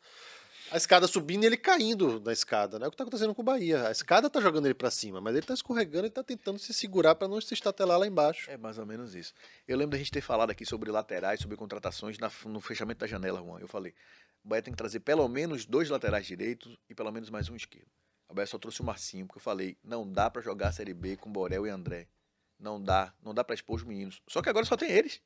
A 0.72 0.78
escada 0.78 1.08
subindo 1.08 1.44
e 1.44 1.48
ele 1.48 1.58
caindo 1.58 2.20
na 2.20 2.32
escada, 2.32 2.78
né? 2.78 2.86
É 2.86 2.88
o 2.88 2.92
que 2.92 2.98
tá 2.98 3.04
acontecendo 3.04 3.34
com 3.34 3.42
o 3.42 3.46
Bahia. 3.46 3.88
A 3.88 3.92
escada 3.92 4.30
tá 4.30 4.40
jogando 4.40 4.66
ele 4.68 4.74
pra 4.76 4.92
cima, 4.92 5.20
mas 5.20 5.36
ele 5.36 5.46
tá 5.46 5.54
escorregando 5.54 6.06
e 6.08 6.10
tá 6.12 6.24
tentando 6.24 6.60
se 6.60 6.74
segurar 6.74 7.16
pra 7.16 7.28
não 7.28 7.42
se 7.42 7.54
estatelar 7.54 7.98
lá 7.98 8.06
embaixo. 8.06 8.50
É 8.52 8.58
mais 8.58 8.78
ou 8.78 8.86
menos 8.86 9.16
isso. 9.16 9.34
Eu 9.68 9.76
lembro 9.78 9.92
da 9.92 9.98
gente 9.98 10.12
ter 10.12 10.22
falado 10.22 10.52
aqui 10.52 10.66
sobre 10.66 10.92
laterais, 10.92 11.40
sobre 11.40 11.58
contratações 11.58 12.20
na- 12.20 12.32
no 12.46 12.62
fechamento 12.62 13.00
da 13.00 13.08
janela, 13.08 13.42
Juan. 13.42 13.60
Eu 13.60 13.68
falei, 13.68 13.94
o 14.44 14.48
Bahia 14.48 14.62
tem 14.62 14.72
que 14.74 14.78
trazer 14.78 15.00
pelo 15.00 15.28
menos 15.28 15.66
dois 15.66 15.90
laterais 15.90 16.28
direitos 16.28 16.78
e 16.88 16.94
pelo 16.94 17.12
menos 17.12 17.30
mais 17.32 17.50
um 17.50 17.56
esquerdo. 17.56 17.88
O 18.28 18.34
Bahia 18.36 18.46
só 18.48 18.60
trouxe 18.60 18.82
o 18.82 18.84
Marcinho, 18.86 19.26
porque 19.26 19.40
eu 19.40 19.44
falei, 19.44 19.76
não 19.84 20.08
dá 20.08 20.30
pra 20.30 20.40
jogar 20.42 20.68
a 20.68 20.72
Série 20.72 20.94
B 20.94 21.18
com 21.18 21.32
Borel 21.32 21.66
e 21.66 21.70
André. 21.72 22.08
Não 22.60 22.80
dá, 22.80 23.12
não 23.24 23.34
dá 23.34 23.44
pra 23.44 23.56
expor 23.56 23.78
os 23.78 23.84
meninos. 23.84 24.22
Só 24.28 24.40
que 24.42 24.50
agora 24.50 24.66
só 24.66 24.78
tem 24.78 24.92
eles. 24.92 25.20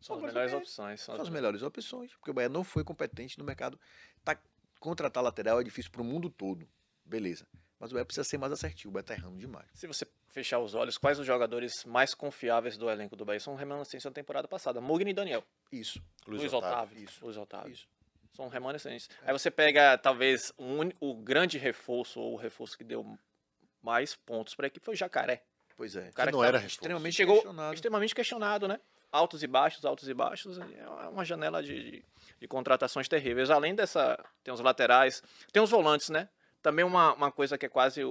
São 0.00 0.16
as 0.16 0.22
melhores 0.22 0.52
opções. 0.54 1.00
São 1.00 1.14
São 1.16 1.22
as 1.22 1.28
as 1.28 1.34
melhores 1.34 1.62
opções, 1.62 2.12
porque 2.14 2.30
o 2.30 2.34
Bahia 2.34 2.48
não 2.48 2.62
foi 2.64 2.82
competente 2.84 3.38
no 3.38 3.44
mercado. 3.44 3.78
Tá, 4.24 4.38
contratar 4.84 5.22
lateral 5.22 5.60
é 5.60 5.64
difícil 5.64 5.90
pro 5.90 6.04
mundo 6.04 6.28
todo. 6.30 6.68
Beleza. 7.04 7.46
Mas 7.78 7.90
o 7.90 7.94
Bahia 7.94 8.04
precisa 8.04 8.24
ser 8.24 8.38
mais 8.38 8.52
assertivo. 8.52 8.90
O 8.90 8.92
Bahia 8.92 9.02
tá 9.04 9.14
errando 9.14 9.36
demais. 9.36 9.66
Se 9.74 9.86
você 9.86 10.06
fechar 10.28 10.58
os 10.60 10.74
olhos, 10.74 10.96
quais 10.96 11.18
os 11.18 11.26
jogadores 11.26 11.84
mais 11.84 12.14
confiáveis 12.14 12.76
do 12.78 12.88
elenco 12.88 13.14
do 13.16 13.24
Bahia 13.24 13.40
são 13.40 13.54
remanescentes 13.56 14.04
da 14.04 14.10
temporada 14.10 14.48
passada? 14.48 14.80
Mugni 14.80 15.10
e 15.10 15.14
Daniel. 15.14 15.44
Isso. 15.70 16.00
Luiz, 16.26 16.52
Otávio. 16.52 16.98
Isso. 17.02 17.24
Luiz 17.24 17.36
Otávio. 17.36 17.72
Isso. 17.72 17.86
São 18.32 18.48
remanescentes. 18.48 19.08
Aí 19.22 19.32
você 19.32 19.50
pega, 19.50 19.98
talvez, 19.98 20.52
o, 20.56 20.64
uni- 20.64 20.96
o 21.00 21.14
grande 21.14 21.58
reforço, 21.58 22.18
ou 22.20 22.34
o 22.34 22.36
reforço 22.36 22.76
que 22.78 22.84
deu 22.84 23.16
mais 23.82 24.14
pontos 24.16 24.54
para 24.54 24.66
a 24.66 24.68
equipe 24.68 24.84
foi 24.84 24.94
o 24.94 24.96
Jacaré. 24.96 25.42
Pois 25.76 25.94
é. 25.94 26.08
O 26.08 26.12
cara 26.14 26.30
não 26.30 26.40
que 26.40 26.46
era 26.46 26.64
extremamente 26.64 27.14
chegou 27.14 27.34
questionado. 27.36 27.74
extremamente 27.74 28.14
questionado, 28.14 28.66
né? 28.68 28.80
Altos 29.14 29.44
e 29.44 29.46
baixos, 29.46 29.84
altos 29.84 30.08
e 30.08 30.12
baixos. 30.12 30.58
É 30.58 31.08
uma 31.08 31.24
janela 31.24 31.62
de, 31.62 31.90
de, 31.90 32.04
de 32.40 32.48
contratações 32.48 33.06
terríveis. 33.06 33.48
Além 33.48 33.72
dessa, 33.72 34.18
tem 34.42 34.52
os 34.52 34.58
laterais, 34.58 35.22
tem 35.52 35.62
os 35.62 35.70
volantes, 35.70 36.10
né? 36.10 36.28
Também 36.60 36.84
uma, 36.84 37.14
uma 37.14 37.30
coisa 37.30 37.56
que 37.56 37.64
é 37.64 37.68
quase 37.68 38.02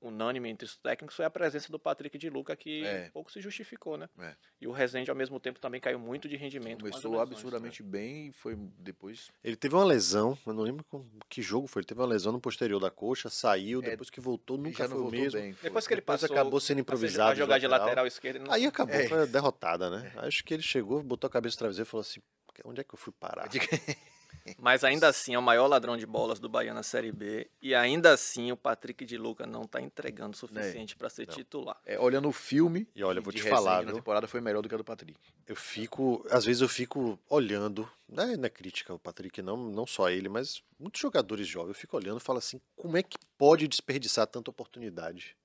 unânime 0.00 0.48
entre 0.48 0.64
os 0.64 0.76
técnicos 0.76 1.16
foi 1.16 1.24
a 1.24 1.30
presença 1.30 1.70
do 1.72 1.78
Patrick 1.78 2.16
de 2.16 2.30
Luca, 2.30 2.54
que 2.56 2.84
É. 2.84 3.10
pouco 3.10 3.30
se 3.32 3.40
justificou, 3.40 3.96
né? 3.96 4.08
É. 4.18 4.34
E 4.60 4.66
o 4.66 4.72
Rezende, 4.72 5.10
ao 5.10 5.16
mesmo 5.16 5.40
tempo, 5.40 5.58
também 5.60 5.80
caiu 5.80 5.98
muito 5.98 6.28
de 6.28 6.36
rendimento. 6.36 6.80
Começou 6.80 7.10
lesões, 7.12 7.30
absurdamente 7.32 7.82
bem 7.82 8.28
e 8.28 8.32
foi 8.32 8.56
depois. 8.78 9.30
Ele 9.42 9.56
teve 9.56 9.74
uma 9.74 9.84
lesão, 9.84 10.36
eu 10.46 10.52
não 10.52 10.62
lembro 10.62 10.84
que 11.28 11.42
jogo 11.42 11.66
foi. 11.66 11.80
Ele 11.80 11.86
teve 11.86 12.00
uma 12.00 12.06
lesão 12.06 12.32
no 12.32 12.40
posterior 12.40 12.78
da 12.80 12.90
coxa, 12.90 13.28
saiu, 13.28 13.80
É, 13.82 13.90
depois 13.90 14.10
que 14.10 14.20
voltou, 14.20 14.56
nunca 14.56 14.88
foi 14.88 14.98
o 14.98 15.10
mesmo. 15.10 15.40
bem. 15.40 15.52
foi. 15.52 15.68
Depois 15.68 15.86
que 15.86 15.94
ele 15.94 16.00
Depois 16.00 16.20
passou 16.20 16.34
acabou 16.36 16.60
sendo 16.60 16.78
a 16.78 16.80
improvisado. 16.82 17.36
jogar 17.36 17.58
de 17.58 17.66
lateral. 17.66 17.86
lateral 17.88 18.06
esquerdo, 18.06 18.44
não 18.44 18.52
Aí 18.52 18.66
acabou, 18.66 18.94
É. 18.94 19.08
foi 19.08 19.26
derrotada, 19.26 19.90
né? 19.90 20.12
Acho 20.16 20.44
que 20.44 20.54
ele 20.54 20.62
chegou, 20.62 21.02
botou 21.02 21.26
a 21.28 21.30
cabeça 21.30 21.54
no 21.56 21.58
travesseiro 21.58 21.86
e 21.88 21.90
falou 21.90 22.02
assim: 22.02 22.20
onde 22.64 22.80
é 22.80 22.84
que 22.84 22.94
eu 22.94 22.98
fui 22.98 23.12
parar? 23.18 23.48
Mas 24.58 24.84
ainda 24.84 25.08
assim 25.08 25.34
é 25.34 25.38
o 25.38 25.42
maior 25.42 25.66
ladrão 25.66 25.96
de 25.96 26.06
bolas 26.06 26.38
do 26.38 26.48
Bahia 26.48 26.72
na 26.72 26.82
Série 26.82 27.12
B. 27.12 27.50
E 27.60 27.74
ainda 27.74 28.12
assim 28.12 28.52
o 28.52 28.56
Patrick 28.56 29.04
de 29.04 29.16
Luca 29.16 29.46
não 29.46 29.66
tá 29.66 29.80
entregando 29.80 30.34
o 30.34 30.38
suficiente 30.38 30.96
para 30.96 31.10
ser 31.10 31.26
Não. 31.26 31.34
titular. 31.34 31.80
É, 31.84 31.98
olhando 31.98 32.28
o 32.28 32.32
filme. 32.32 32.88
E 32.94 33.02
olha, 33.02 33.18
eu 33.18 33.22
vou 33.22 33.32
de 33.32 33.42
te 33.42 33.48
falar, 33.48 33.82
viu? 33.82 33.94
temporada 33.94 34.26
foi 34.26 34.40
melhor 34.40 34.62
do 34.62 34.68
que 34.68 34.74
a 34.74 34.78
do 34.78 34.84
Patrick. 34.84 35.18
Eu 35.46 35.56
fico, 35.56 36.26
às 36.30 36.44
vezes 36.44 36.62
eu 36.62 36.68
fico 36.68 37.18
olhando, 37.28 37.90
né, 38.08 38.36
não 38.36 38.44
é 38.44 38.50
crítica 38.50 38.92
ao 38.92 38.98
Patrick, 38.98 39.42
não, 39.42 39.56
não 39.56 39.86
só 39.86 40.08
ele, 40.08 40.28
mas 40.28 40.62
muitos 40.78 41.00
jogadores 41.00 41.46
jovens, 41.46 41.70
eu 41.70 41.74
fico 41.74 41.96
olhando 41.96 42.18
e 42.18 42.22
falo 42.22 42.38
assim, 42.38 42.60
como 42.76 42.96
é 42.96 43.02
que 43.02 43.18
pode 43.36 43.66
desperdiçar 43.66 44.26
tanta 44.26 44.50
oportunidade? 44.50 45.36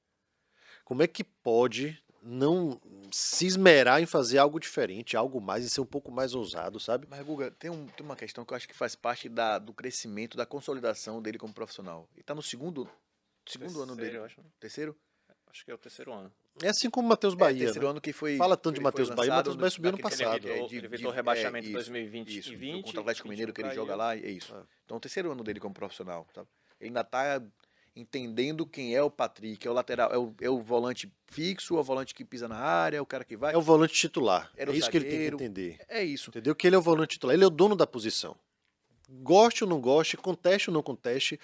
Como 0.83 1.01
é 1.01 1.07
que 1.07 1.23
pode 1.23 1.97
não 2.25 2.79
se 3.11 3.45
esmerar 3.45 4.01
em 4.01 4.05
fazer 4.05 4.37
algo 4.37 4.59
diferente, 4.59 5.17
algo 5.17 5.41
mais, 5.41 5.65
e 5.65 5.69
ser 5.69 5.81
um 5.81 5.85
pouco 5.85 6.09
mais 6.11 6.33
ousado, 6.33 6.79
sabe? 6.79 7.05
Mas, 7.09 7.21
Guga, 7.25 7.51
tem, 7.51 7.69
um- 7.69 7.85
tem 7.87 8.05
uma 8.05 8.15
questão 8.15 8.45
que 8.45 8.53
eu 8.53 8.57
acho 8.57 8.67
que 8.67 8.73
faz 8.73 8.95
parte 8.95 9.27
da, 9.27 9.59
do 9.59 9.73
crescimento, 9.73 10.37
da 10.37 10.45
consolidação 10.45 11.21
dele 11.21 11.37
como 11.37 11.53
profissional. 11.53 12.07
Ele 12.15 12.23
tá 12.23 12.33
no 12.33 12.41
segundo, 12.41 12.89
segundo 13.45 13.81
ano 13.81 13.95
Terceiro, 13.95 13.97
dele. 14.05 14.17
eu 14.17 14.23
acho. 14.25 14.41
Terceiro? 14.59 14.95
Acho 15.47 15.65
que 15.65 15.69
é 15.71 15.73
o 15.75 15.77
terceiro 15.77 16.11
ano. 16.11 16.31
É 16.63 16.69
assim 16.69 16.89
como 16.89 17.05
o 17.05 17.09
Matheus 17.09 17.35
Bahia, 17.35 17.57
é, 17.63 17.65
terceiro 17.65 17.85
né? 17.87 17.91
ano 17.91 18.01
que 18.01 18.11
foi. 18.13 18.37
Fala 18.37 18.55
tanto 18.57 18.75
de 18.75 18.79
ele 18.79 18.83
Matheus 18.85 19.09
Bahia, 19.09 19.33
Matheus 19.35 19.55
Bahia 19.55 19.69
subiu 19.69 19.89
ano 19.89 19.97
passado. 19.99 20.47
é, 20.49 20.57
Ele 20.59 20.67
de- 20.67 20.77
evitou 20.85 21.11
de- 21.11 21.15
rebaixamento 21.15 21.65
é, 21.65 21.69
em 21.69 21.73
isso, 21.73 21.73
2020 21.91 22.37
isso, 22.39 22.49
e 22.49 22.55
do 22.55 22.59
20. 22.59 22.83
contra 22.85 22.99
o 22.99 23.01
Atlético 23.01 23.27
Mineiro 23.29 23.53
que 23.53 23.61
ele 23.61 23.67
caiu. 23.69 23.81
joga 23.81 23.95
lá, 23.95 24.15
é 24.15 24.29
isso. 24.31 24.55
É. 24.55 24.63
Então, 24.85 24.97
o 24.97 24.99
terceiro 24.99 25.31
ano 25.31 25.43
dele 25.43 25.59
como 25.59 25.73
profissional, 25.75 26.25
tá? 26.33 26.41
Ele 26.79 26.89
ainda 26.89 27.03
tá 27.03 27.39
entendendo 27.95 28.65
quem 28.65 28.95
é 28.95 29.01
o 29.03 29.09
Patrick, 29.09 29.67
é 29.67 29.69
o 29.69 29.73
lateral, 29.73 30.11
é 30.11 30.17
o, 30.17 30.35
é 30.41 30.49
o 30.49 30.59
volante 30.61 31.11
fixo, 31.27 31.77
é 31.77 31.79
o 31.79 31.83
volante 31.83 32.13
que 32.15 32.25
pisa 32.25 32.47
na 32.47 32.57
área, 32.57 32.97
é 32.97 33.01
o 33.01 33.05
cara 33.05 33.23
que 33.23 33.37
vai. 33.37 33.53
É 33.53 33.57
o 33.57 33.61
volante 33.61 33.93
titular. 33.93 34.51
Era 34.55 34.71
é 34.71 34.73
o 34.73 34.77
isso 34.77 34.89
que 34.89 34.97
ele 34.97 35.05
tem 35.05 35.11
que 35.11 35.17
zagueiro. 35.25 35.35
entender. 35.37 35.79
É 35.87 36.03
isso. 36.03 36.29
Entendeu? 36.29 36.55
Que 36.55 36.67
ele 36.67 36.75
é 36.75 36.79
o 36.79 36.81
volante 36.81 37.11
titular. 37.11 37.35
Ele 37.35 37.43
é 37.43 37.47
o 37.47 37.51
dono 37.51 37.75
da 37.75 37.85
posição. 37.85 38.35
Goste 39.09 39.63
ou 39.63 39.69
não 39.69 39.79
goste, 39.79 40.17
conteste 40.17 40.69
ou 40.69 40.73
não 40.73 40.81
conteste, 40.81 41.39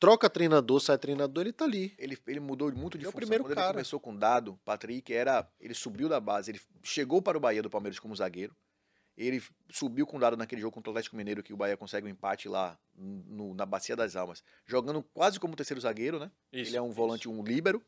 troca 0.00 0.28
treinador, 0.28 0.80
sai 0.80 0.98
treinador, 0.98 1.44
ele 1.44 1.52
tá 1.52 1.64
ali. 1.64 1.94
Ele, 1.98 2.18
ele 2.26 2.40
mudou 2.40 2.72
muito 2.72 2.98
de 2.98 3.02
Ele 3.02 3.06
é 3.06 3.08
o 3.08 3.12
função. 3.12 3.20
primeiro 3.20 3.44
Quando 3.44 3.52
ele 3.52 3.60
cara. 3.60 3.72
começou 3.74 4.00
com 4.00 4.16
dado, 4.16 4.58
Patrick 4.64 5.12
era. 5.12 5.48
Ele 5.60 5.74
subiu 5.74 6.08
da 6.08 6.18
base, 6.18 6.50
ele 6.50 6.60
chegou 6.82 7.22
para 7.22 7.38
o 7.38 7.40
Bahia 7.40 7.62
do 7.62 7.70
Palmeiras 7.70 7.98
como 7.98 8.16
zagueiro. 8.16 8.54
Ele 9.16 9.42
subiu 9.70 10.06
com 10.06 10.18
dado 10.18 10.36
naquele 10.36 10.60
jogo 10.60 10.72
contra 10.74 10.90
o 10.90 10.92
Atlético 10.92 11.16
Mineiro, 11.16 11.42
que 11.42 11.52
o 11.52 11.56
Bahia 11.56 11.76
consegue 11.76 12.06
um 12.06 12.10
empate 12.10 12.48
lá 12.48 12.76
no- 12.96 13.54
na 13.54 13.64
Bacia 13.64 13.94
das 13.94 14.16
Almas, 14.16 14.42
jogando 14.66 15.02
quase 15.02 15.38
como 15.38 15.54
terceiro 15.54 15.80
zagueiro, 15.80 16.18
né? 16.18 16.30
Isso, 16.52 16.70
ele 16.70 16.76
é 16.76 16.82
um 16.82 16.86
isso. 16.88 16.94
volante, 16.96 17.28
um 17.28 17.42
líbero. 17.42 17.80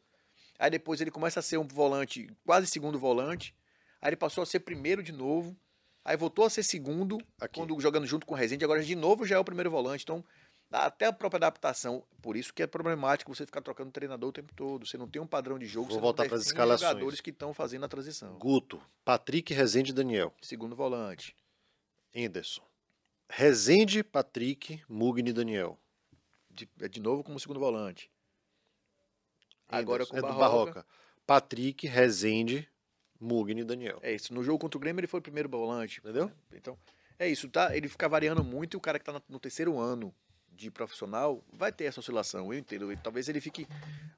Aí 0.59 0.71
depois 0.71 1.01
ele 1.01 1.11
começa 1.11 1.41
a 1.41 1.43
ser 1.43 1.59
um 1.59 1.67
volante, 1.67 2.31
quase 2.45 2.67
segundo 2.69 2.99
volante. 2.99 3.55
Aí 4.01 4.11
ele 4.11 4.17
passou 4.17 4.43
a 4.43 4.47
ser 4.47 4.61
primeiro 4.61 5.03
de 5.03 5.13
novo. 5.13 5.57
Aí 6.05 6.17
voltou 6.17 6.45
a 6.45 6.51
ser 6.51 6.63
segundo, 6.63 7.19
Aqui. 7.41 7.59
quando 7.59 7.79
jogando 7.81 8.07
junto 8.07 8.25
com 8.25 8.35
o 8.35 8.37
Rezende. 8.37 8.65
Agora 8.65 8.81
de 8.83 8.95
novo 8.95 9.27
já 9.27 9.35
é 9.37 9.39
o 9.41 9.45
primeiro 9.45 9.71
volante. 9.71 10.05
Então, 10.05 10.25
até 10.71 11.07
a 11.07 11.13
própria 11.13 11.39
adaptação. 11.39 12.05
Por 12.21 12.37
isso 12.37 12.53
que 12.53 12.63
é 12.63 12.67
problemático 12.67 13.35
você 13.35 13.47
ficar 13.47 13.61
trocando 13.63 13.91
treinador 13.91 14.31
o 14.31 14.33
tempo 14.33 14.53
todo. 14.55 14.87
Você 14.87 14.97
não 14.99 15.09
tem 15.09 15.21
um 15.23 15.27
padrão 15.27 15.59
de 15.59 15.67
jogo. 15.67 15.87
Vou 15.89 15.97
você 15.97 16.01
voltar 16.01 16.23
não 16.25 16.29
pras 16.31 16.41
define 16.41 16.53
escalações. 16.55 16.91
jogadores 16.91 17.21
que 17.21 17.31
estão 17.31 17.55
fazendo 17.55 17.85
a 17.85 17.89
transição. 17.89 18.39
Guto, 18.39 18.81
Patrick, 19.05 19.53
Rezende 19.55 19.91
e 19.91 19.95
Daniel. 19.95 20.35
Segundo 20.43 20.75
volante. 20.77 21.37
Henderson. 22.15 22.63
Rezende, 23.29 24.03
Patrick, 24.05 24.83
Mugni 24.89 25.31
e 25.31 25.33
Daniel. 25.33 25.79
De, 26.51 26.69
é 26.81 26.89
de 26.89 27.01
novo 27.01 27.23
como 27.23 27.39
segundo 27.39 27.61
volante. 27.61 28.11
Agora 29.69 30.07
com 30.07 30.17
é 30.17 30.21
Barroca. 30.21 30.41
Barroca. 30.41 30.87
Patrick, 31.27 31.87
Rezende, 31.87 32.69
Mugni 33.21 33.63
e 33.63 33.65
Daniel. 33.65 33.99
É 34.03 34.13
isso. 34.15 34.33
No 34.33 34.43
jogo 34.43 34.59
contra 34.59 34.79
o 34.79 34.81
Grêmio 34.81 35.01
ele 35.01 35.07
foi 35.09 35.19
o 35.21 35.23
primeiro 35.23 35.49
volante. 35.49 35.99
Entendeu? 36.01 36.31
Então, 36.53 36.79
é 37.19 37.29
isso, 37.29 37.49
tá? 37.49 37.77
Ele 37.77 37.89
fica 37.89 38.09
variando 38.09 38.45
muito 38.45 38.75
e 38.75 38.77
o 38.77 38.81
cara 38.81 38.99
que 38.99 39.05
tá 39.05 39.13
na- 39.13 39.23
no 39.29 39.41
terceiro 39.41 39.79
ano 39.79 40.15
de 40.57 40.71
profissional 40.71 41.45
vai 41.53 41.71
ter 41.71 41.85
essa 41.85 42.01
oscilação, 42.01 42.53
eu 42.53 42.59
entendo. 42.59 42.97
Talvez 43.03 43.29
ele 43.29 43.41
fique, 43.41 43.67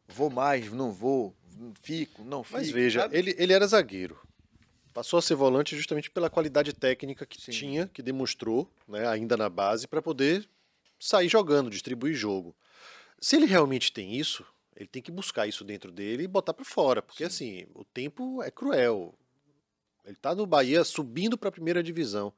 vou 0.06 0.30
mais, 0.30 0.70
não 0.72 0.92
vou, 0.92 1.34
fico, 1.82 2.22
não 2.24 2.42
fico. 2.42 2.58
Mas 2.58 2.70
veja, 2.70 3.02
sabe? 3.02 3.16
ele, 3.16 3.34
ele 3.38 3.52
era 3.52 3.66
zagueiro. 3.66 4.18
Passou 4.94 5.18
a 5.18 5.22
ser 5.22 5.34
volante 5.34 5.76
justamente 5.76 6.10
pela 6.10 6.30
qualidade 6.30 6.72
técnica 6.72 7.26
que 7.26 7.40
Sim. 7.40 7.52
tinha, 7.52 7.86
que 7.88 8.02
demonstrou, 8.02 8.70
né, 8.86 9.06
ainda 9.06 9.36
na 9.36 9.48
base, 9.48 9.86
para 9.86 10.02
poder 10.02 10.48
sair 10.98 11.28
jogando, 11.28 11.70
distribuir 11.70 12.14
jogo. 12.14 12.54
Se 13.20 13.36
ele 13.36 13.46
realmente 13.46 13.92
tem 13.92 14.14
isso, 14.14 14.44
ele 14.74 14.88
tem 14.88 15.02
que 15.02 15.10
buscar 15.10 15.46
isso 15.46 15.64
dentro 15.64 15.90
dele 15.90 16.24
e 16.24 16.28
botar 16.28 16.54
para 16.54 16.64
fora, 16.64 17.02
porque 17.02 17.24
assim, 17.24 17.66
o 17.74 17.84
tempo 17.84 18.42
é 18.42 18.50
cruel. 18.50 19.14
Ele 20.04 20.16
tá 20.16 20.34
no 20.34 20.46
Bahia 20.46 20.84
subindo 20.84 21.36
para 21.36 21.48
a 21.48 21.52
primeira 21.52 21.82
divisão. 21.82 22.32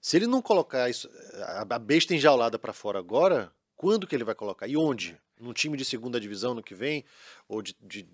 Se 0.00 0.16
ele 0.16 0.26
não 0.26 0.40
colocar 0.42 0.88
isso, 0.88 1.10
a 1.42 1.66
a 1.74 1.78
besta 1.78 2.14
enjaulada 2.14 2.58
para 2.58 2.72
fora 2.72 2.98
agora, 2.98 3.52
quando 3.76 4.06
que 4.06 4.14
ele 4.14 4.24
vai 4.24 4.34
colocar? 4.34 4.66
E 4.66 4.76
onde? 4.76 5.18
Num 5.38 5.52
time 5.52 5.76
de 5.76 5.84
segunda 5.84 6.20
divisão 6.20 6.54
no 6.54 6.62
que 6.62 6.74
vem? 6.74 7.04
Ou 7.48 7.62
de, 7.62 7.74
de- 7.80 8.06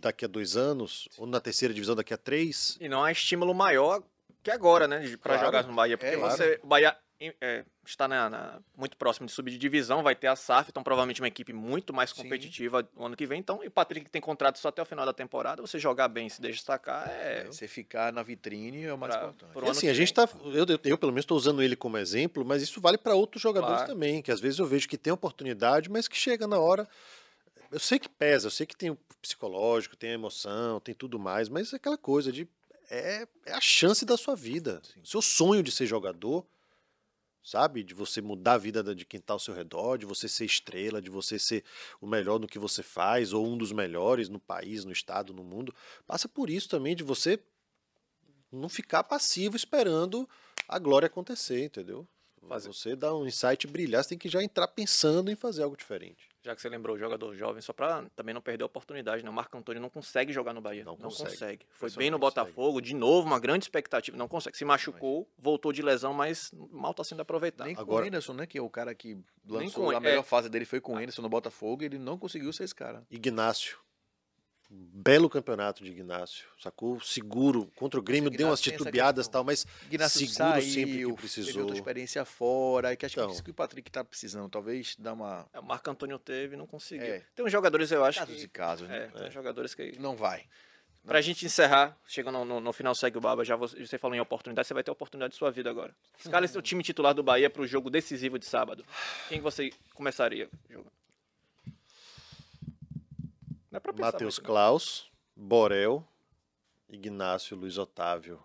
daqui 0.00 0.24
a 0.24 0.28
dois 0.28 0.56
anos? 0.56 1.08
Ou 1.18 1.26
na 1.26 1.40
terceira 1.40 1.72
divisão 1.74 1.94
daqui 1.96 2.14
a 2.14 2.16
três? 2.18 2.76
E 2.80 2.88
não 2.88 3.02
há 3.02 3.10
estímulo 3.12 3.52
maior 3.54 4.02
que 4.42 4.50
agora, 4.50 4.86
né? 4.86 5.00
Para 5.16 5.34
Claro. 5.34 5.46
jogar 5.46 5.62
no 5.66 5.74
Bahia. 5.74 5.98
Porque 5.98 6.14
É, 6.14 6.16
claro. 6.18 6.36
você. 6.36 6.60
O 6.62 6.66
Bahia 6.66 6.96
é, 7.20 7.64
está 7.84 8.06
na- 8.06 8.30
na- 8.30 8.60
muito 8.76 8.96
próximo 8.96 9.26
de 9.26 9.32
subir 9.32 9.50
de 9.50 9.58
divisão, 9.58 10.02
vai 10.02 10.14
ter 10.14 10.28
a 10.28 10.36
SAF, 10.36 10.70
então 10.70 10.82
provavelmente 10.84 11.20
uma 11.20 11.26
equipe 11.26 11.52
muito 11.52 11.92
mais 11.92 12.10
Sim. 12.10 12.22
competitiva 12.22 12.88
no 12.96 13.06
ano 13.06 13.16
que 13.16 13.26
vem. 13.26 13.40
Então, 13.40 13.62
e 13.64 13.66
o 13.66 13.70
Patrick 13.70 14.08
tem 14.08 14.20
contrato 14.22 14.58
só 14.58 14.68
até 14.68 14.80
o 14.80 14.84
final 14.86 15.04
da 15.04 15.12
temporada. 15.12 15.60
Você 15.60 15.78
jogar 15.78 16.06
bem, 16.08 16.28
se 16.28 16.40
destacar, 16.40 17.08
é. 17.08 17.44
Você 17.46 17.66
ficar 17.66 18.12
na 18.12 18.22
vitrine 18.22 18.84
é 18.84 18.92
o 18.94 18.98
mais 18.98 19.14
Pra- 19.16 19.24
importante. 19.28 19.66
E 19.66 19.70
assim, 19.70 19.80
que 19.80 19.88
a 19.88 19.94
gente 19.94 20.14
vem. 20.14 20.26
tá. 20.26 20.28
Eu, 20.44 20.64
eu, 20.66 20.80
eu, 20.84 20.98
pelo 20.98 21.10
menos, 21.12 21.24
estou 21.24 21.36
usando 21.36 21.60
ele 21.62 21.74
como 21.74 21.98
exemplo, 21.98 22.44
mas 22.44 22.62
isso 22.62 22.80
vale 22.80 22.98
para 22.98 23.14
outros 23.14 23.42
jogadores 23.42 23.78
Claro. 23.78 23.92
também, 23.92 24.22
que 24.22 24.30
às 24.30 24.40
vezes 24.40 24.58
eu 24.60 24.66
vejo 24.66 24.88
que 24.88 24.96
tem 24.96 25.12
oportunidade, 25.12 25.90
mas 25.90 26.06
que 26.06 26.16
chega 26.16 26.46
na 26.46 26.58
hora. 26.58 26.88
Eu 27.70 27.80
sei 27.80 27.98
que 27.98 28.08
pesa, 28.08 28.46
eu 28.46 28.50
sei 28.50 28.64
que 28.66 28.76
tem 28.76 28.90
o 28.90 28.98
psicológico, 29.20 29.96
tem 29.96 30.10
a 30.10 30.14
emoção, 30.14 30.80
tem 30.80 30.94
tudo 30.94 31.18
mais, 31.18 31.48
mas 31.48 31.72
é 31.72 31.76
aquela 31.76 31.98
coisa 31.98 32.30
de. 32.32 32.48
É, 32.90 33.26
é 33.44 33.52
a 33.52 33.60
chance 33.60 34.06
da 34.06 34.16
sua 34.16 34.34
vida. 34.34 34.80
Seu 35.04 35.20
sonho 35.20 35.62
de 35.62 35.70
ser 35.70 35.84
jogador, 35.84 36.46
sabe? 37.42 37.82
De 37.82 37.94
você 37.94 38.20
mudar 38.20 38.54
a 38.54 38.58
vida 38.58 38.82
da- 38.82 38.94
de 38.94 39.04
quem 39.04 39.18
está 39.18 39.32
ao 39.32 39.38
seu 39.38 39.54
redor, 39.54 39.96
de 39.96 40.06
você 40.06 40.28
ser 40.28 40.44
estrela, 40.44 41.00
de 41.00 41.10
você 41.10 41.38
ser 41.38 41.64
o 42.00 42.06
melhor 42.06 42.38
no 42.38 42.46
que 42.46 42.58
você 42.58 42.82
faz, 42.82 43.32
ou 43.32 43.46
um 43.46 43.56
dos 43.56 43.72
melhores 43.72 44.28
no 44.28 44.38
país, 44.40 44.84
no 44.84 44.92
estado, 44.92 45.32
no 45.32 45.44
mundo. 45.44 45.74
Passa 46.06 46.28
por 46.28 46.50
isso 46.50 46.68
também, 46.68 46.94
de 46.94 47.02
você 47.02 47.38
não 48.50 48.68
ficar 48.68 49.04
passivo 49.04 49.56
esperando 49.56 50.28
a 50.66 50.78
glória 50.78 51.06
acontecer, 51.06 51.64
entendeu? 51.64 52.06
Fazer. 52.46 52.68
Você 52.68 52.96
dá 52.96 53.14
um 53.14 53.26
insight 53.26 53.66
brilhar, 53.66 54.02
você 54.02 54.10
tem 54.10 54.18
que 54.18 54.28
já 54.28 54.42
entrar 54.42 54.68
pensando 54.68 55.30
em 55.30 55.36
fazer 55.36 55.62
algo 55.62 55.76
diferente. 55.76 56.28
Já 56.42 56.54
que 56.54 56.62
você 56.62 56.68
lembrou 56.68 56.94
o 56.96 56.98
jogador 56.98 57.34
jovem, 57.34 57.60
só 57.60 57.72
pra 57.72 58.04
também 58.14 58.32
não 58.32 58.40
perder 58.40 58.62
a 58.62 58.66
oportunidade, 58.66 59.24
né? 59.24 59.28
O 59.30 59.32
Marco 59.32 59.56
Antônio 59.58 59.82
não 59.82 59.90
consegue 59.90 60.32
jogar 60.32 60.52
no 60.54 60.60
Bahia. 60.60 60.84
Não 60.84 60.92
Não, 60.92 61.02
consegue. 61.10 61.30
consegue. 61.30 61.66
Foi 61.72 61.90
bem 61.90 62.10
no 62.10 62.18
consegue. 62.18 62.46
Botafogo, 62.46 62.80
de 62.80 62.94
novo, 62.94 63.26
uma 63.26 63.40
grande 63.40 63.64
expectativa. 63.64 64.16
Não 64.16 64.28
consegue. 64.28 64.56
Se 64.56 64.64
machucou, 64.64 65.28
voltou 65.36 65.72
de 65.72 65.82
lesão, 65.82 66.14
mas 66.14 66.52
mal 66.70 66.94
tá 66.94 67.02
sendo 67.02 67.20
aproveitado. 67.22 67.66
Nem 67.66 67.74
com 67.74 67.80
Agora- 67.82 68.04
o 68.04 68.06
Henderson, 68.08 68.32
né? 68.34 68.46
Que 68.46 68.58
é 68.58 68.62
o 68.62 68.70
cara 68.70 68.94
que 68.94 69.18
lançou 69.46 69.86
com- 69.86 69.90
a 69.96 70.00
melhor 70.00 70.20
é. 70.20 70.22
fase 70.22 70.48
dele 70.48 70.64
foi 70.64 70.80
com 70.80 70.94
o 70.94 71.00
Henderson 71.00 71.22
no 71.22 71.28
Botafogo 71.28 71.82
e 71.82 71.86
ele 71.86 71.98
não 71.98 72.16
conseguiu 72.16 72.52
ser 72.52 72.64
esse 72.64 72.74
cara. 72.74 73.04
Ignácio. 73.10 73.78
Belo 74.70 75.30
campeonato 75.30 75.82
de 75.82 75.90
Ignácio. 75.90 76.46
Sacou? 76.60 77.00
Seguro. 77.00 77.70
Contra 77.74 77.98
o 77.98 78.02
Grêmio, 78.02 78.28
deu 78.30 78.48
umas 78.48 78.60
titubeadas 78.60 79.26
e 79.26 79.30
tal, 79.30 79.42
mas 79.42 79.66
Ignacio 79.86 80.20
seguro 80.28 80.34
saiu, 80.34 80.62
sempre 80.62 80.90
que 80.92 80.96
teve 81.04 81.12
precisou. 81.14 81.60
outra 81.62 81.76
experiência 81.76 82.24
fora, 82.26 82.92
e 82.92 82.96
que 82.96 83.06
acho 83.06 83.14
que 83.14 83.20
é 83.20 83.22
Então. 83.22 83.32
isso 83.34 83.42
que 83.42 83.50
o 83.50 83.54
Patrick 83.54 83.90
tá 83.90 84.04
precisando. 84.04 84.48
Talvez 84.50 84.94
dar 84.98 85.14
uma... 85.14 85.48
É, 85.54 85.58
O 85.58 85.62
Marco 85.64 85.90
Antônio 85.90 86.18
teve 86.18 86.54
e 86.54 86.58
não 86.58 86.66
conseguiu. 86.66 87.06
É. 87.06 87.24
Tem 87.34 87.44
uns 87.46 87.50
jogadores, 87.52 87.90
eu 87.90 88.04
acho 88.04 88.18
Casos 88.18 88.36
que... 88.36 88.42
e 88.44 88.48
casos, 88.48 88.86
né? 88.88 89.10
É, 89.14 89.18
tem 89.22 89.30
jogadores 89.30 89.74
que... 89.74 89.98
Não 89.98 90.14
vai. 90.14 90.44
Pra 91.06 91.22
gente 91.22 91.46
encerrar, 91.46 91.96
chegando 92.06 92.40
no, 92.40 92.44
no- 92.44 92.60
no 92.60 92.72
final, 92.74 92.94
segue 92.94 93.16
o 93.16 93.20
Baba, 93.22 93.42
já 93.42 93.56
você, 93.56 93.86
você 93.86 93.96
falou 93.96 94.14
em 94.14 94.20
oportunidade, 94.20 94.68
você 94.68 94.74
vai 94.74 94.82
ter 94.82 94.90
a 94.90 94.92
oportunidade 94.92 95.32
de 95.32 95.38
sua 95.38 95.50
vida 95.50 95.70
agora. 95.70 95.94
Escala 96.18 96.44
esse 96.44 96.58
o 96.58 96.60
time 96.62 96.82
titular 96.82 97.14
do 97.14 97.22
Bahia 97.22 97.48
pro 97.48 97.66
jogo 97.66 97.88
decisivo 97.88 98.38
de 98.38 98.44
sábado. 98.44 98.84
Quem 99.30 99.40
você 99.40 99.70
começaria 99.94 100.50
jogando? 100.68 100.92
Não 101.66 101.72
é 101.72 101.74
pra 103.30 103.46
pensar 103.46 103.57
Matheus 103.70 104.38
muito, 104.38 104.46
Klaus, 104.46 105.10
Borel, 105.36 106.06
Ignácio, 106.88 107.56
Luiz 107.56 107.76
Otávio. 107.78 108.42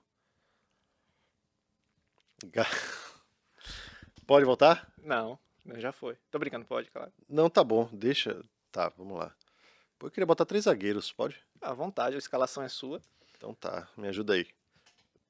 Ga- 2.46 2.66
Pode 4.28 4.46
voltar? 4.46 4.92
Não, 4.98 5.40
não, 5.64 5.80
já 5.80 5.92
foi. 5.92 6.18
Tô 6.30 6.40
brincando, 6.40 6.66
pode, 6.66 6.90
claro. 6.92 7.12
Não, 7.30 7.50
tá 7.50 7.64
bom, 7.64 7.90
deixa. 7.92 8.44
Tá, 8.72 8.90
vamos 8.98 9.18
lá. 9.18 9.34
Pô, 10.00 10.08
eu 10.08 10.12
queria 10.12 10.26
botar 10.26 10.46
três 10.46 10.66
zagueiros, 10.66 11.12
pode? 11.12 11.40
À 11.62 11.74
vontade, 11.74 12.16
a 12.16 12.20
escalação 12.20 12.64
é 12.64 12.70
sua. 12.70 13.02
Então 13.38 13.54
tá, 13.54 13.88
me 13.98 14.08
ajuda 14.08 14.34
aí. 14.34 14.48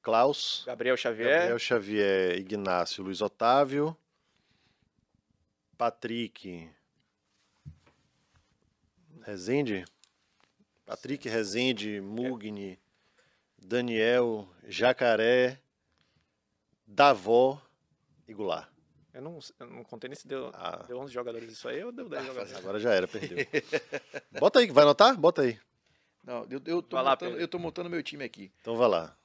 Klaus, 0.02 0.62
Gabriel 0.66 0.96
Xavier, 0.96 1.30
Gabriel 1.30 1.58
Xavier, 1.58 2.38
Ignácio, 2.38 3.02
Luiz 3.02 3.20
Otávio, 3.22 3.96
Patrick, 5.78 6.70
Rezende, 9.24 9.84
Patrick, 10.84 11.28
Rezende, 11.28 12.00
Mugni, 12.00 12.78
Daniel, 13.58 14.48
Jacaré, 14.68 15.58
Davó 16.86 17.60
e 18.28 18.34
Goulart. 18.34 18.68
eu 19.12 19.22
não, 19.22 19.38
eu 19.60 19.66
não 19.66 19.84
contei 19.84 20.08
nem 20.08 20.16
se 20.16 20.26
deu, 20.28 20.50
Ah. 20.54 20.84
deu 20.86 20.98
11 20.98 21.12
jogadores 21.12 21.50
isso 21.50 21.66
aí 21.68 21.82
ou 21.82 21.90
deu 21.92 22.08
10 22.08 22.26
jogadores. 22.26 22.54
Agora 22.56 22.78
já 22.78 22.92
era, 22.92 23.08
perdeu. 23.08 23.38
Bota 24.38 24.58
aí, 24.60 24.70
vai 24.70 24.84
anotar? 24.84 25.16
Bota 25.18 25.42
aí. 25.42 25.58
Não, 26.22 26.46
eu, 26.50 26.60
eu, 26.66 26.82
tô 26.82 26.96
Vai 26.96 27.04
lá, 27.04 27.10
montando, 27.12 27.30
Pedro. 27.32 27.42
eu 27.44 27.48
tô 27.48 27.58
montando 27.58 27.90
meu 27.90 28.02
time 28.02 28.24
aqui. 28.24 28.50
Então 28.60 28.76
vai 28.76 28.88
lá. 28.88 29.16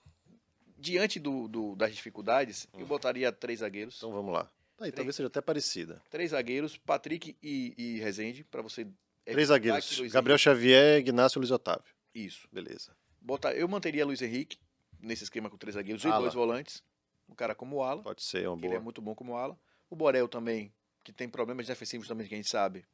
Diante 0.78 1.20
do, 1.20 1.48
do- 1.48 1.76
das 1.76 1.94
dificuldades, 1.94 2.68
eu 2.78 2.86
botaria 2.86 3.32
três 3.32 3.60
zagueiros. 3.60 3.98
Então 3.98 4.12
vamos 4.12 4.34
lá. 4.34 4.50
Aí, 4.80 4.92
talvez 4.94 5.16
seja 5.16 5.28
até 5.28 5.42
parecida. 5.42 6.02
Três 6.10 6.32
zagueiros, 6.32 6.78
Patrick 6.78 7.36
e, 7.44 7.74
e 7.78 8.00
Rezende, 8.00 8.46
pra 8.46 8.62
você... 8.62 8.88
Três 9.34 9.50
evitar 9.50 9.54
zagueiros. 9.70 9.98
Luiz 9.98 10.12
Gabriel 10.14 10.38
Xavier, 10.38 11.00
Ignácio, 11.00 11.40
Luiz 11.40 11.52
Otávio. 11.52 11.84
Henrique- 12.14 12.28
Isso. 12.28 12.48
Beleza. 12.52 12.96
Botar, 13.22 13.54
eu 13.54 13.68
manteria 13.68 14.06
Luiz 14.06 14.22
Henrique 14.22 14.58
nesse 15.00 15.24
esquema 15.24 15.50
com 15.50 15.58
três 15.58 15.76
zagueiros 15.76 16.04
e 16.04 16.08
Ala. 16.08 16.20
dois 16.22 16.34
volantes. 16.34 16.84
Um 17.28 17.36
cara 17.36 17.54
como 17.54 17.78
o 17.78 17.84
Ala, 17.84 18.02
Pode 18.02 18.24
ser 18.24 18.48
uma 18.48 18.58
que 18.58 18.66
ele 18.66 18.74
é 18.74 18.78
boa. 18.78 18.84
muito 18.84 19.02
bom 19.02 19.14
como 19.14 19.36
Ala. 19.36 19.58
O 19.90 19.96
Borel 19.96 20.28
também, 20.28 20.74
que 21.04 21.12
tem 21.14 21.30
problemas 21.30 21.68
defensivos 21.68 22.08
também, 22.08 22.28
que 22.28 22.34
a 22.34 22.38
gente 22.38 22.50
sabe, 22.50 22.86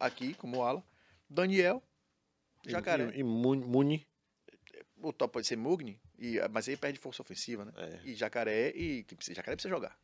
aqui 0.00 0.34
como 0.34 0.62
Ala. 0.64 0.82
Daniel, 1.30 1.82
Jacaré. 2.66 3.12
E, 3.14 3.20
e 3.20 3.22
Muni. 3.22 3.64
Muni. 3.64 4.06
O 5.00 5.12
top 5.12 5.32
pode 5.34 5.46
ser 5.46 5.56
Mugni, 5.56 6.00
e, 6.18 6.40
mas 6.50 6.68
aí 6.68 6.76
perde 6.76 6.98
força 6.98 7.22
ofensiva, 7.22 7.64
né? 7.64 7.72
É. 7.76 8.00
E 8.04 8.14
Jacaré, 8.16 8.70
e 8.70 9.04
que 9.04 9.14
precisa, 9.14 9.36
Jacaré 9.36 9.54
precisa 9.54 9.72
jogar. 9.72 9.96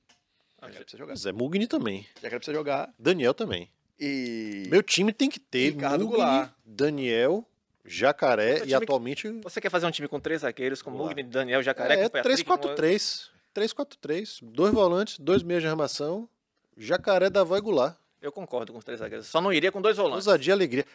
Jacaré 0.60 0.80
precisa 0.84 0.98
jogar. 0.98 1.16
Zé 1.16 1.32
Mugni 1.32 1.66
também. 1.66 2.06
Jacaré 2.14 2.36
precisa 2.38 2.56
jogar. 2.56 2.94
Daniel 2.96 3.34
também. 3.34 3.68
E. 3.98 4.64
Meu 4.68 4.82
time 4.82 5.12
tem 5.12 5.28
que 5.30 5.38
ter 5.38 5.70
Ricardo 5.70 6.04
Mugni, 6.04 6.16
Goulart. 6.18 6.52
Daniel, 6.64 7.46
Jacaré 7.84 8.58
e 8.58 8.66
que- 8.66 8.74
atualmente 8.74 9.28
Você 9.42 9.60
quer 9.60 9.70
fazer 9.70 9.86
um 9.86 9.90
time 9.90 10.08
com 10.08 10.18
três 10.18 10.40
zagueiros, 10.40 10.82
com. 10.82 10.90
Mugni, 10.90 11.22
Daniel, 11.22 11.62
Jacaré, 11.62 11.94
é 12.00 12.08
Patrick, 12.08 12.44
com- 12.44 12.56
3-4-3. 12.56 13.30
3-4-3. 13.54 14.38
Dois 14.42 14.72
volantes, 14.72 15.18
dois 15.18 15.42
meias 15.42 15.62
de 15.62 15.68
armação. 15.68 16.28
Jacaré, 16.76 17.30
Davó 17.30 17.56
e 17.56 17.60
Goulart. 17.60 17.96
Eu 18.20 18.32
concordo 18.32 18.72
com 18.72 18.78
os 18.78 18.84
três 18.84 18.98
zagueiros. 19.00 19.26
Só 19.28 19.40
não 19.40 19.52
iria 19.52 19.70
com 19.70 19.80
dois 19.80 19.96
volantes. 19.96 20.26
Ousadia 20.26 20.50
e 20.50 20.54
alegria. 20.54 20.86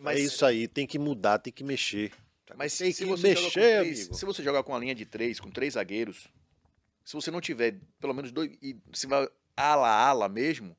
Mas- 0.00 0.18
é 0.18 0.20
isso 0.22 0.44
aí, 0.44 0.66
tem 0.66 0.86
que 0.86 0.98
mudar, 0.98 1.38
tem 1.38 1.52
que 1.52 1.62
mexer. 1.62 2.12
Mas 2.56 2.76
tem 2.76 2.90
se 2.90 3.04
que 3.04 3.08
você, 3.10 3.28
mexer, 3.28 3.50
três, 3.52 4.00
amigo. 4.00 4.14
se 4.14 4.24
você 4.24 4.42
jogar 4.42 4.62
com 4.62 4.74
a 4.74 4.78
linha 4.78 4.94
de 4.94 5.04
três, 5.04 5.38
com 5.38 5.50
três 5.50 5.74
zagueiros, 5.74 6.26
se 7.04 7.12
você 7.14 7.30
não 7.30 7.40
tiver 7.42 7.76
pelo 8.00 8.14
menos 8.14 8.32
dois. 8.32 8.50
E 8.62 8.74
se 8.94 9.06
vai 9.06 9.28
ala 9.54 9.86
ala 9.88 10.28
mesmo, 10.30 10.74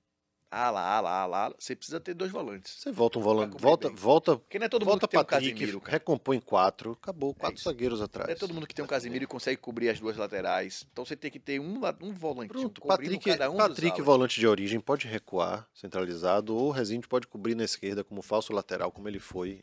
ala 0.51 0.81
ala 0.81 1.09
ala, 1.09 1.37
ala 1.45 1.55
você 1.59 1.75
precisa 1.75 1.99
ter 1.99 2.13
dois 2.13 2.31
volantes. 2.31 2.73
Você 2.79 2.91
volta 2.91 3.19
um 3.19 3.21
volante, 3.21 3.57
volta, 3.57 3.87
bem. 3.87 3.97
volta, 3.97 4.37
Porque 4.37 4.57
não 4.59 4.65
é 4.65 4.69
todo 4.69 4.81
mundo 4.81 4.89
volta 4.91 5.07
que 5.07 5.11
tem 5.11 5.19
um 5.19 5.23
Patrick, 5.23 5.51
Casimiro, 5.53 5.81
cara. 5.81 5.91
recompõe 5.91 6.39
quatro, 6.39 6.91
acabou, 6.93 7.33
quatro 7.33 7.55
isso. 7.57 7.69
zagueiros 7.69 8.01
atrás. 8.01 8.27
Não 8.27 8.33
é 8.33 8.37
todo 8.37 8.53
mundo 8.53 8.65
que 8.67 8.73
tem 8.73 8.83
um 8.83 8.87
Casimiro 8.87 9.23
e 9.23 9.27
consegue 9.27 9.57
cobrir 9.57 9.89
as 9.89 9.99
duas 9.99 10.17
laterais. 10.17 10.85
Então 10.91 11.05
você 11.05 11.15
tem 11.15 11.29
que 11.29 11.39
ter 11.39 11.59
um, 11.59 11.79
um 12.01 12.13
volante 12.13 12.49
Pronto, 12.49 12.81
Patrick, 12.81 13.23
cada 13.29 13.49
um 13.51 13.57
Patrick 13.57 14.01
volante 14.01 14.39
de 14.39 14.47
origem, 14.47 14.79
pode 14.79 15.07
recuar, 15.07 15.67
centralizado, 15.73 16.55
ou 16.55 16.69
o 16.69 16.71
Rezende 16.71 17.07
pode 17.07 17.27
cobrir 17.27 17.55
na 17.55 17.63
esquerda 17.63 18.03
como 18.03 18.21
falso 18.21 18.51
lateral, 18.53 18.91
como 18.91 19.07
ele 19.07 19.19
foi, 19.19 19.61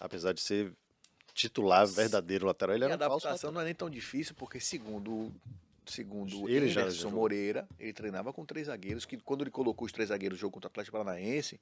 apesar 0.00 0.32
de 0.32 0.40
ser 0.40 0.72
titular, 1.34 1.86
verdadeiro 1.86 2.46
lateral, 2.46 2.74
ele 2.74 2.84
E 2.84 2.86
a 2.86 2.90
era 2.90 2.96
um 2.96 2.98
falso 2.98 3.26
adaptação 3.26 3.48
lateral. 3.50 3.52
não 3.52 3.60
é 3.60 3.64
nem 3.64 3.74
tão 3.74 3.90
difícil, 3.90 4.34
porque 4.34 4.58
segundo, 4.58 5.30
segundo 5.92 6.48
Ele 6.48 6.70
Anderson. 6.70 7.10
Moreira, 7.10 7.68
ele 7.78 7.92
treinava 7.92 8.32
com 8.32 8.44
três 8.44 8.66
zagueiros, 8.66 9.04
que 9.04 9.16
quando 9.18 9.42
ele 9.42 9.50
colocou 9.50 9.86
os 9.86 9.92
três 9.92 10.08
zagueiros 10.08 10.36
no 10.38 10.40
jogo 10.40 10.54
contra 10.54 10.68
o 10.68 10.70
Atlético 10.70 10.96
Paranaense, 10.96 11.60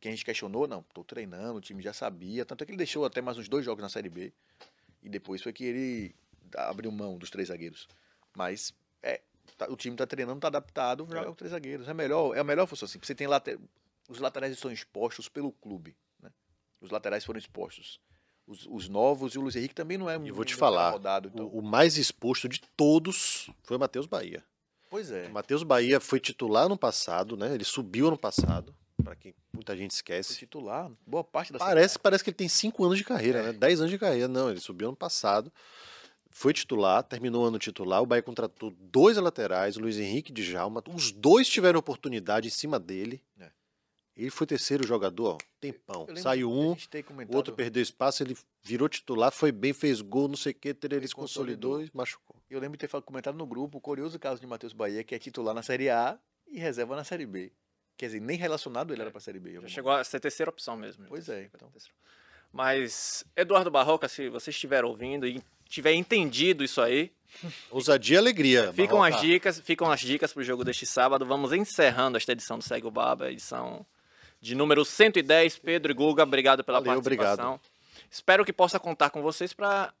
que 0.00 0.08
a 0.08 0.10
gente 0.10 0.24
questionou, 0.24 0.66
não, 0.66 0.82
tô 0.82 1.04
treinando, 1.04 1.58
o 1.58 1.60
time 1.60 1.82
já 1.82 1.92
sabia, 1.92 2.44
tanto 2.44 2.62
é 2.62 2.66
que 2.66 2.72
ele 2.72 2.78
deixou 2.78 3.04
até 3.04 3.20
mais 3.20 3.38
uns 3.38 3.48
dois 3.48 3.64
jogos 3.64 3.82
na 3.82 3.88
Série 3.88 4.08
B, 4.08 4.32
e 5.02 5.08
depois 5.08 5.42
foi 5.42 5.52
que 5.52 5.64
ele 5.64 6.14
abriu 6.56 6.90
mão 6.92 7.16
dos 7.16 7.30
três 7.30 7.48
zagueiros. 7.48 7.88
Mas, 8.36 8.74
é, 9.02 9.20
tá- 9.56 9.70
o 9.70 9.76
time 9.76 9.96
tá 9.96 10.06
treinando, 10.06 10.40
tá 10.40 10.48
adaptado, 10.48 11.06
joga 11.08 11.26
com 11.26 11.34
três 11.34 11.52
zagueiros. 11.52 11.88
É 11.88 11.94
melhor, 11.94 12.36
é 12.36 12.40
a 12.40 12.44
melhor 12.44 12.66
função 12.66 12.86
assim, 12.86 12.98
você 13.00 13.14
tem 13.14 13.26
late, 13.26 13.58
os 14.08 14.18
laterais 14.18 14.52
estão 14.52 14.70
expostos 14.70 15.28
pelo 15.28 15.52
clube, 15.52 15.96
né? 16.20 16.30
Os 16.80 16.90
laterais 16.90 17.24
foram 17.24 17.38
expostos. 17.38 18.00
Os, 18.46 18.66
os 18.70 18.88
novos 18.88 19.34
e 19.34 19.38
o 19.38 19.40
Luiz 19.42 19.56
Henrique 19.56 19.74
também 19.74 19.96
não 19.96 20.08
é 20.10 20.16
E 20.22 20.30
vou 20.30 20.44
te 20.44 20.54
falar, 20.54 20.90
rodado, 20.90 21.30
então. 21.32 21.46
o, 21.46 21.60
o 21.60 21.62
mais 21.62 21.96
exposto 21.96 22.48
de 22.48 22.60
todos 22.76 23.48
foi 23.62 23.76
o 23.76 23.80
Matheus 23.80 24.06
Bahia. 24.06 24.44
Pois 24.90 25.10
é. 25.10 25.26
O 25.28 25.32
Matheus 25.32 25.62
Bahia 25.62 25.98
foi 25.98 26.20
titular 26.20 26.68
no 26.68 26.76
passado, 26.76 27.36
né? 27.36 27.54
Ele 27.54 27.64
subiu 27.64 28.08
ano 28.08 28.18
passado, 28.18 28.74
para 29.02 29.16
quem 29.16 29.34
muita 29.52 29.74
gente 29.76 29.90
Foi 29.92 29.96
esquece. 29.96 30.36
titular, 30.36 30.90
boa 31.06 31.24
parte 31.24 31.52
da 31.52 31.58
Parece, 31.58 31.98
parece 31.98 32.22
que 32.22 32.30
ele 32.30 32.36
tem 32.36 32.48
5 32.48 32.84
anos 32.84 32.98
de 32.98 33.04
carreira, 33.04 33.38
É. 33.38 33.42
né? 33.44 33.52
10 33.54 33.80
anos 33.80 33.90
de 33.90 33.98
carreira. 33.98 34.28
Não, 34.28 34.50
ele 34.50 34.60
subiu 34.60 34.88
ano 34.88 34.96
passado. 34.96 35.50
Foi 36.30 36.52
titular, 36.52 37.02
terminou 37.02 37.44
o 37.44 37.46
ano 37.46 37.58
titular. 37.58 38.02
O 38.02 38.06
Bahia 38.06 38.22
contratou 38.22 38.72
dois 38.78 39.16
laterais, 39.16 39.76
o 39.76 39.80
Luiz 39.80 39.98
Henrique 39.98 40.32
e 40.32 40.34
Djalma. 40.34 40.82
Os 40.92 41.12
dois 41.12 41.48
tiveram 41.48 41.78
oportunidade 41.78 42.48
em 42.48 42.50
cima 42.50 42.78
dele. 42.78 43.22
É. 43.40 43.48
Ele 44.16 44.30
foi 44.30 44.46
terceiro 44.46 44.86
jogador, 44.86 45.34
ó, 45.34 45.38
tempão. 45.60 46.06
Saiu 46.16 46.48
um, 46.50 46.72
o 46.72 47.02
comentado- 47.04 47.34
outro 47.34 47.52
perdeu 47.54 47.82
espaço, 47.82 48.22
ele 48.22 48.36
virou 48.62 48.88
titular, 48.88 49.32
foi 49.32 49.50
bem, 49.50 49.72
fez 49.72 50.00
gol, 50.00 50.28
não 50.28 50.36
sei 50.36 50.52
o 50.52 50.54
que, 50.54 50.68
ele 50.68 50.94
Ele 50.96 51.08
se 51.08 51.14
consolidou 51.14 51.72
consolidou. 51.72 51.80
e 51.94 51.96
machucou. 51.98 52.36
Eu 52.48 52.60
lembro 52.60 52.76
de 52.76 52.82
ter 52.82 52.88
falado- 52.88 53.04
comentado 53.06 53.36
no 53.36 53.44
grupo 53.46 53.78
o 53.78 53.80
curioso 53.80 54.16
caso 54.18 54.40
de 54.40 54.46
Matheus 54.46 54.72
Bahia, 54.72 55.02
que 55.02 55.14
é 55.16 55.18
titular 55.18 55.52
na 55.54 55.62
Série 55.64 55.90
A 55.90 56.16
e 56.46 56.60
reserva 56.60 56.94
na 56.94 57.02
Série 57.02 57.26
B. 57.26 57.50
Quer 57.96 58.06
dizer, 58.06 58.20
nem 58.20 58.36
relacionado 58.36 58.92
ele 58.92 59.02
era 59.02 59.10
pra 59.10 59.20
Série 59.20 59.40
B. 59.40 59.54
Já 59.60 59.68
chegou 59.68 59.90
a 59.90 60.04
ser 60.04 60.18
a 60.18 60.20
terceira 60.20 60.50
opção 60.50 60.76
mesmo. 60.76 61.06
Pois 61.08 61.28
é, 61.28 61.44
então. 61.52 61.68
Mas, 62.52 63.24
Eduardo 63.36 63.70
Barroca, 63.70 64.08
se 64.08 64.28
você 64.28 64.50
estiver 64.50 64.84
ouvindo 64.84 65.26
e 65.26 65.42
tiver 65.68 65.92
entendido 65.92 66.62
isso 66.62 66.80
aí, 66.80 67.10
Ousadia 67.70 68.14
e 68.16 68.18
alegria. 68.18 68.72
ficam 68.72 69.02
as 69.02 69.10
Barroca. 69.14 69.26
dicas, 69.28 69.60
ficam 69.60 69.90
as 69.90 70.00
dicas 70.00 70.32
pro 70.32 70.42
jogo 70.44 70.62
deste 70.64 70.86
sábado. 70.86 71.26
Vamos 71.26 71.52
encerrando 71.52 72.16
esta 72.16 72.30
edição 72.32 72.58
do 72.58 72.62
Segue 72.64 72.86
o 72.86 72.90
Baba, 72.92 73.30
edição 73.32 73.84
de 74.44 74.54
número 74.54 74.84
110. 74.84 75.58
Pedro 75.58 75.90
e 75.90 75.94
Guga, 75.94 76.22
obrigado 76.22 76.62
pela 76.62 76.78
Valeu, 76.78 77.02
participação. 77.02 77.58
Espero 78.10 78.44
que 78.44 78.52
possa 78.52 78.78
contar 78.78 79.08
com 79.10 79.22
vocês 79.22 79.52
para 79.52 79.92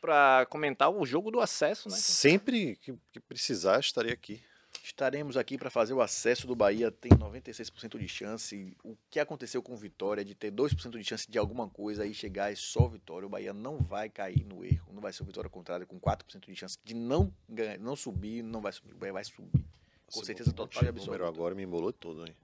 para 0.00 0.46
comentar 0.46 0.90
o 0.90 1.04
jogo 1.04 1.30
do 1.30 1.40
acesso, 1.40 1.88
né? 1.88 1.96
Sempre 1.96 2.76
que, 2.76 2.94
que 3.12 3.18
precisar, 3.20 3.80
estarei 3.80 4.12
aqui. 4.12 4.40
Estaremos 4.84 5.36
aqui 5.36 5.58
para 5.58 5.68
fazer 5.68 5.94
o 5.94 6.00
acesso 6.00 6.46
do 6.46 6.54
Bahia, 6.54 6.92
tem 6.92 7.10
96% 7.10 7.98
de 7.98 8.06
chance. 8.06 8.76
O 8.84 8.96
que 9.10 9.18
aconteceu 9.18 9.60
com 9.60 9.72
o 9.72 9.76
Vitória 9.76 10.24
de 10.24 10.32
ter 10.34 10.52
2% 10.52 10.96
de 10.96 11.02
chance 11.02 11.28
de 11.28 11.38
alguma 11.38 11.68
coisa 11.68 12.06
e 12.06 12.14
chegar 12.14 12.52
é 12.52 12.54
só 12.54 12.86
vitória. 12.86 13.26
O 13.26 13.28
Bahia 13.28 13.52
não 13.52 13.78
vai 13.78 14.08
cair 14.08 14.44
no 14.44 14.64
erro. 14.64 14.92
Não 14.92 15.00
vai 15.00 15.12
ser 15.12 15.22
o 15.22 15.26
Vitória 15.26 15.50
contrário 15.50 15.86
com 15.86 15.98
4% 15.98 16.46
de 16.46 16.54
chance 16.54 16.78
de 16.84 16.94
não 16.94 17.32
ganhar, 17.48 17.78
não 17.78 17.96
subir, 17.96 18.42
não 18.42 18.60
vai 18.60 18.72
subir. 18.72 18.92
O 18.92 18.98
Bahia 18.98 19.12
vai 19.12 19.24
subir. 19.24 19.64
Com 20.12 20.22
certeza 20.22 20.52
total 20.52 20.84
e 20.84 20.88
O 20.88 20.92
número 20.92 21.02
absoluta. 21.02 21.28
agora 21.28 21.54
me 21.54 21.64
embolou 21.64 21.92
todo, 21.92 22.24
hein? 22.24 22.36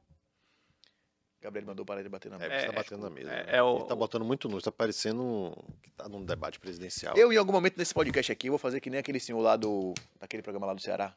Gabriel 1.42 1.66
mandou 1.66 1.84
parar 1.84 2.02
de 2.02 2.08
bater 2.08 2.30
na 2.30 2.36
É, 2.36 2.48
mesa. 2.48 2.54
É, 2.54 2.66
tá 2.66 2.72
batendo 2.72 3.02
na 3.02 3.10
mesa. 3.10 3.30
é- 3.30 3.44
né? 3.44 3.56
é 3.56 3.62
o- 3.62 3.78
Ele 3.78 3.84
tá 3.86 3.94
botando 3.96 4.24
muito 4.24 4.48
nulo, 4.48 4.62
tá 4.62 4.70
parecendo 4.72 5.22
um- 5.22 5.52
que 5.82 5.90
tá 5.90 6.08
num 6.08 6.24
debate 6.24 6.58
presidencial. 6.60 7.16
Eu, 7.16 7.32
em 7.32 7.36
algum 7.36 7.52
momento 7.52 7.76
nesse 7.76 7.92
podcast 7.92 8.30
aqui, 8.32 8.46
eu 8.48 8.52
vou 8.52 8.58
fazer 8.58 8.80
que 8.80 8.88
nem 8.88 9.00
aquele 9.00 9.18
senhor 9.20 9.40
lá 9.40 9.56
do. 9.56 9.92
daquele 10.20 10.42
programa 10.42 10.66
lá 10.68 10.74
do 10.74 10.80
Ceará. 10.80 11.14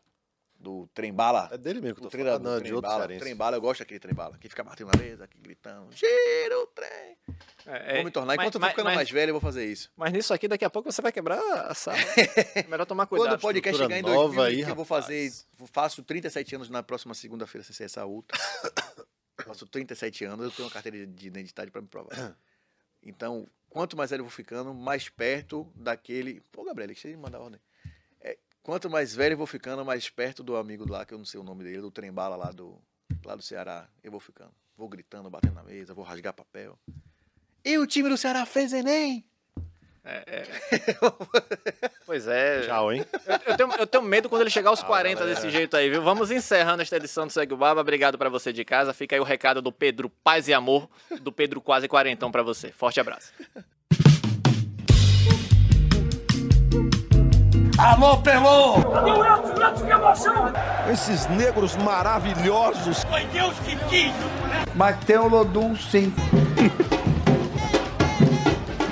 Do 0.57 0.87
Trem 0.95 1.13
Bala. 1.13 1.49
É 1.51 1.57
dele 1.57 1.81
mesmo 1.81 1.95
que 1.95 1.99
eu 1.99 2.03
tô 2.05 2.09
treinador 2.09 2.39
falando, 2.39 2.49
não, 2.53 2.53
do 2.53 2.57
de 2.59 2.63
trem 2.63 2.73
outro 2.75 2.89
bala, 2.89 3.01
cearense. 3.01 3.19
trem 3.19 3.35
bala, 3.35 3.57
eu 3.57 3.61
gosto 3.61 3.79
daquele 3.81 3.99
trem 3.99 4.15
bala, 4.15 4.37
que 4.37 4.47
fica 4.49 4.63
batendo 4.63 4.89
na 4.95 5.03
mesa, 5.03 5.25
aqui 5.25 5.37
gritando, 5.37 5.91
gira 5.91 6.57
o 6.59 6.65
trem. 6.67 7.17
É, 7.67 7.95
vou 7.97 8.05
me 8.05 8.09
tornar, 8.11 8.27
mas- 8.37 8.45
enquanto 8.45 8.55
eu 8.55 8.59
for 8.59 8.61
mas- 8.61 8.69
ficando 8.71 8.85
mas- 8.85 8.95
mais 8.95 9.09
velho, 9.11 9.29
eu 9.31 9.33
vou 9.33 9.41
fazer 9.41 9.65
isso. 9.65 9.91
Mas 9.97 10.13
nisso 10.13 10.33
aqui, 10.33 10.47
daqui 10.47 10.63
a 10.63 10.69
pouco 10.69 10.89
você 10.91 11.01
vai 11.01 11.11
quebrar 11.11 11.39
a 11.69 11.73
sala. 11.75 11.97
É 12.65 12.67
melhor 12.67 12.85
tomar 12.85 13.05
cuidado. 13.05 13.27
Quando 13.31 13.37
o 13.37 13.41
podcast 13.41 13.79
chegar 13.83 13.99
em 13.99 14.01
nova 14.01 14.15
2000, 14.33 14.43
aí, 14.43 14.63
que 14.65 14.71
eu 14.71 14.75
vou 14.75 14.85
fazer, 14.85 15.29
faço 15.71 16.01
37 16.01 16.55
anos 16.55 16.69
na 16.69 16.81
próxima 16.81 17.13
segunda-feira, 17.13 17.63
sem 17.63 17.75
ser 17.75 17.83
essa 17.83 18.05
outra. 18.05 18.39
faço 19.43 19.65
37 19.67 20.25
anos, 20.25 20.45
eu 20.45 20.51
tenho 20.51 20.67
uma 20.67 20.71
carteira 20.71 21.05
de 21.05 21.27
identidade 21.27 21.71
para 21.71 21.81
me 21.81 21.87
provar. 21.87 22.37
Então, 23.07 23.47
quanto 23.69 23.95
mais 23.95 24.09
velho 24.09 24.21
eu 24.21 24.25
vou 24.25 24.31
ficando, 24.31 24.73
mais 24.73 25.09
perto 25.09 25.71
daquele... 25.75 26.41
Pô, 26.51 26.63
Gabriel, 26.63 26.87
deixa 26.87 27.07
eu 27.07 27.15
mandar 27.19 27.39
ordem. 27.39 27.61
É, 28.19 28.35
quanto 28.63 28.89
mais 28.89 29.13
velho 29.13 29.33
eu 29.33 29.37
vou 29.37 29.45
ficando, 29.45 29.85
mais 29.85 30.09
perto 30.09 30.41
do 30.41 30.55
amigo 30.55 30.89
lá, 30.89 31.05
que 31.05 31.13
eu 31.13 31.17
não 31.19 31.25
sei 31.25 31.39
o 31.39 31.43
nome 31.43 31.63
dele, 31.63 31.81
do 31.81 31.91
trem-bala 31.91 32.35
lá 32.35 32.49
do, 32.49 32.81
lá 33.23 33.35
do 33.35 33.43
Ceará, 33.43 33.87
eu 34.03 34.09
vou 34.09 34.19
ficando. 34.19 34.51
Vou 34.75 34.89
gritando, 34.89 35.29
batendo 35.29 35.53
na 35.53 35.61
mesa, 35.61 35.93
vou 35.93 36.03
rasgar 36.03 36.33
papel. 36.33 36.79
E 37.63 37.77
o 37.77 37.85
time 37.85 38.09
do 38.09 38.17
Ceará 38.17 38.43
fez 38.43 38.73
Enem! 38.73 39.23
Pois 42.05 42.27
é. 42.27 42.61
Tchau, 42.61 42.93
hein? 42.93 43.03
Eu 43.47 43.57
tenho, 43.57 43.69
eu 43.79 43.87
tenho 43.87 44.03
medo 44.03 44.29
quando 44.29 44.41
ele 44.41 44.51
chegar 44.51 44.69
aos 44.69 44.83
40 44.83 45.25
desse 45.25 45.49
jeito 45.49 45.75
aí, 45.75 45.89
viu? 45.89 46.03
Vamos 46.03 46.29
encerrando 46.29 46.83
esta 46.83 46.97
edição 46.97 47.25
do 47.25 47.33
Segue 47.33 47.53
o 47.53 47.57
Baba. 47.57 47.81
Obrigado 47.81 48.17
pra 48.17 48.29
você 48.29 48.53
de 48.53 48.63
casa. 48.63 48.93
Fica 48.93 49.15
aí 49.15 49.19
o 49.19 49.23
recado 49.23 49.61
do 49.61 49.71
Pedro 49.71 50.09
Paz 50.23 50.47
e 50.47 50.53
Amor, 50.53 50.87
do 51.21 51.31
Pedro 51.31 51.59
Quase 51.59 51.87
Quarentão 51.87 52.31
pra 52.31 52.43
você. 52.43 52.71
Forte 52.71 52.99
abraço. 52.99 53.33
Alô, 57.77 58.17
Pelô! 58.19 58.81
Cadê 58.83 59.11
o 59.11 59.25
Edson? 59.25 59.67
Edson, 59.67 59.85
que 59.85 59.91
emoção! 59.91 60.53
Esses 60.91 61.27
negros 61.27 61.75
maravilhosos. 61.75 63.03
Foi 63.03 63.25
Deus 63.25 63.53
que 63.59 63.75
quis, 63.89 64.11
né? 64.47 64.63
Mas 64.75 64.97
tem 65.03 65.17
o 65.17 65.27
Lodum, 65.27 65.75
sim. 65.75 66.13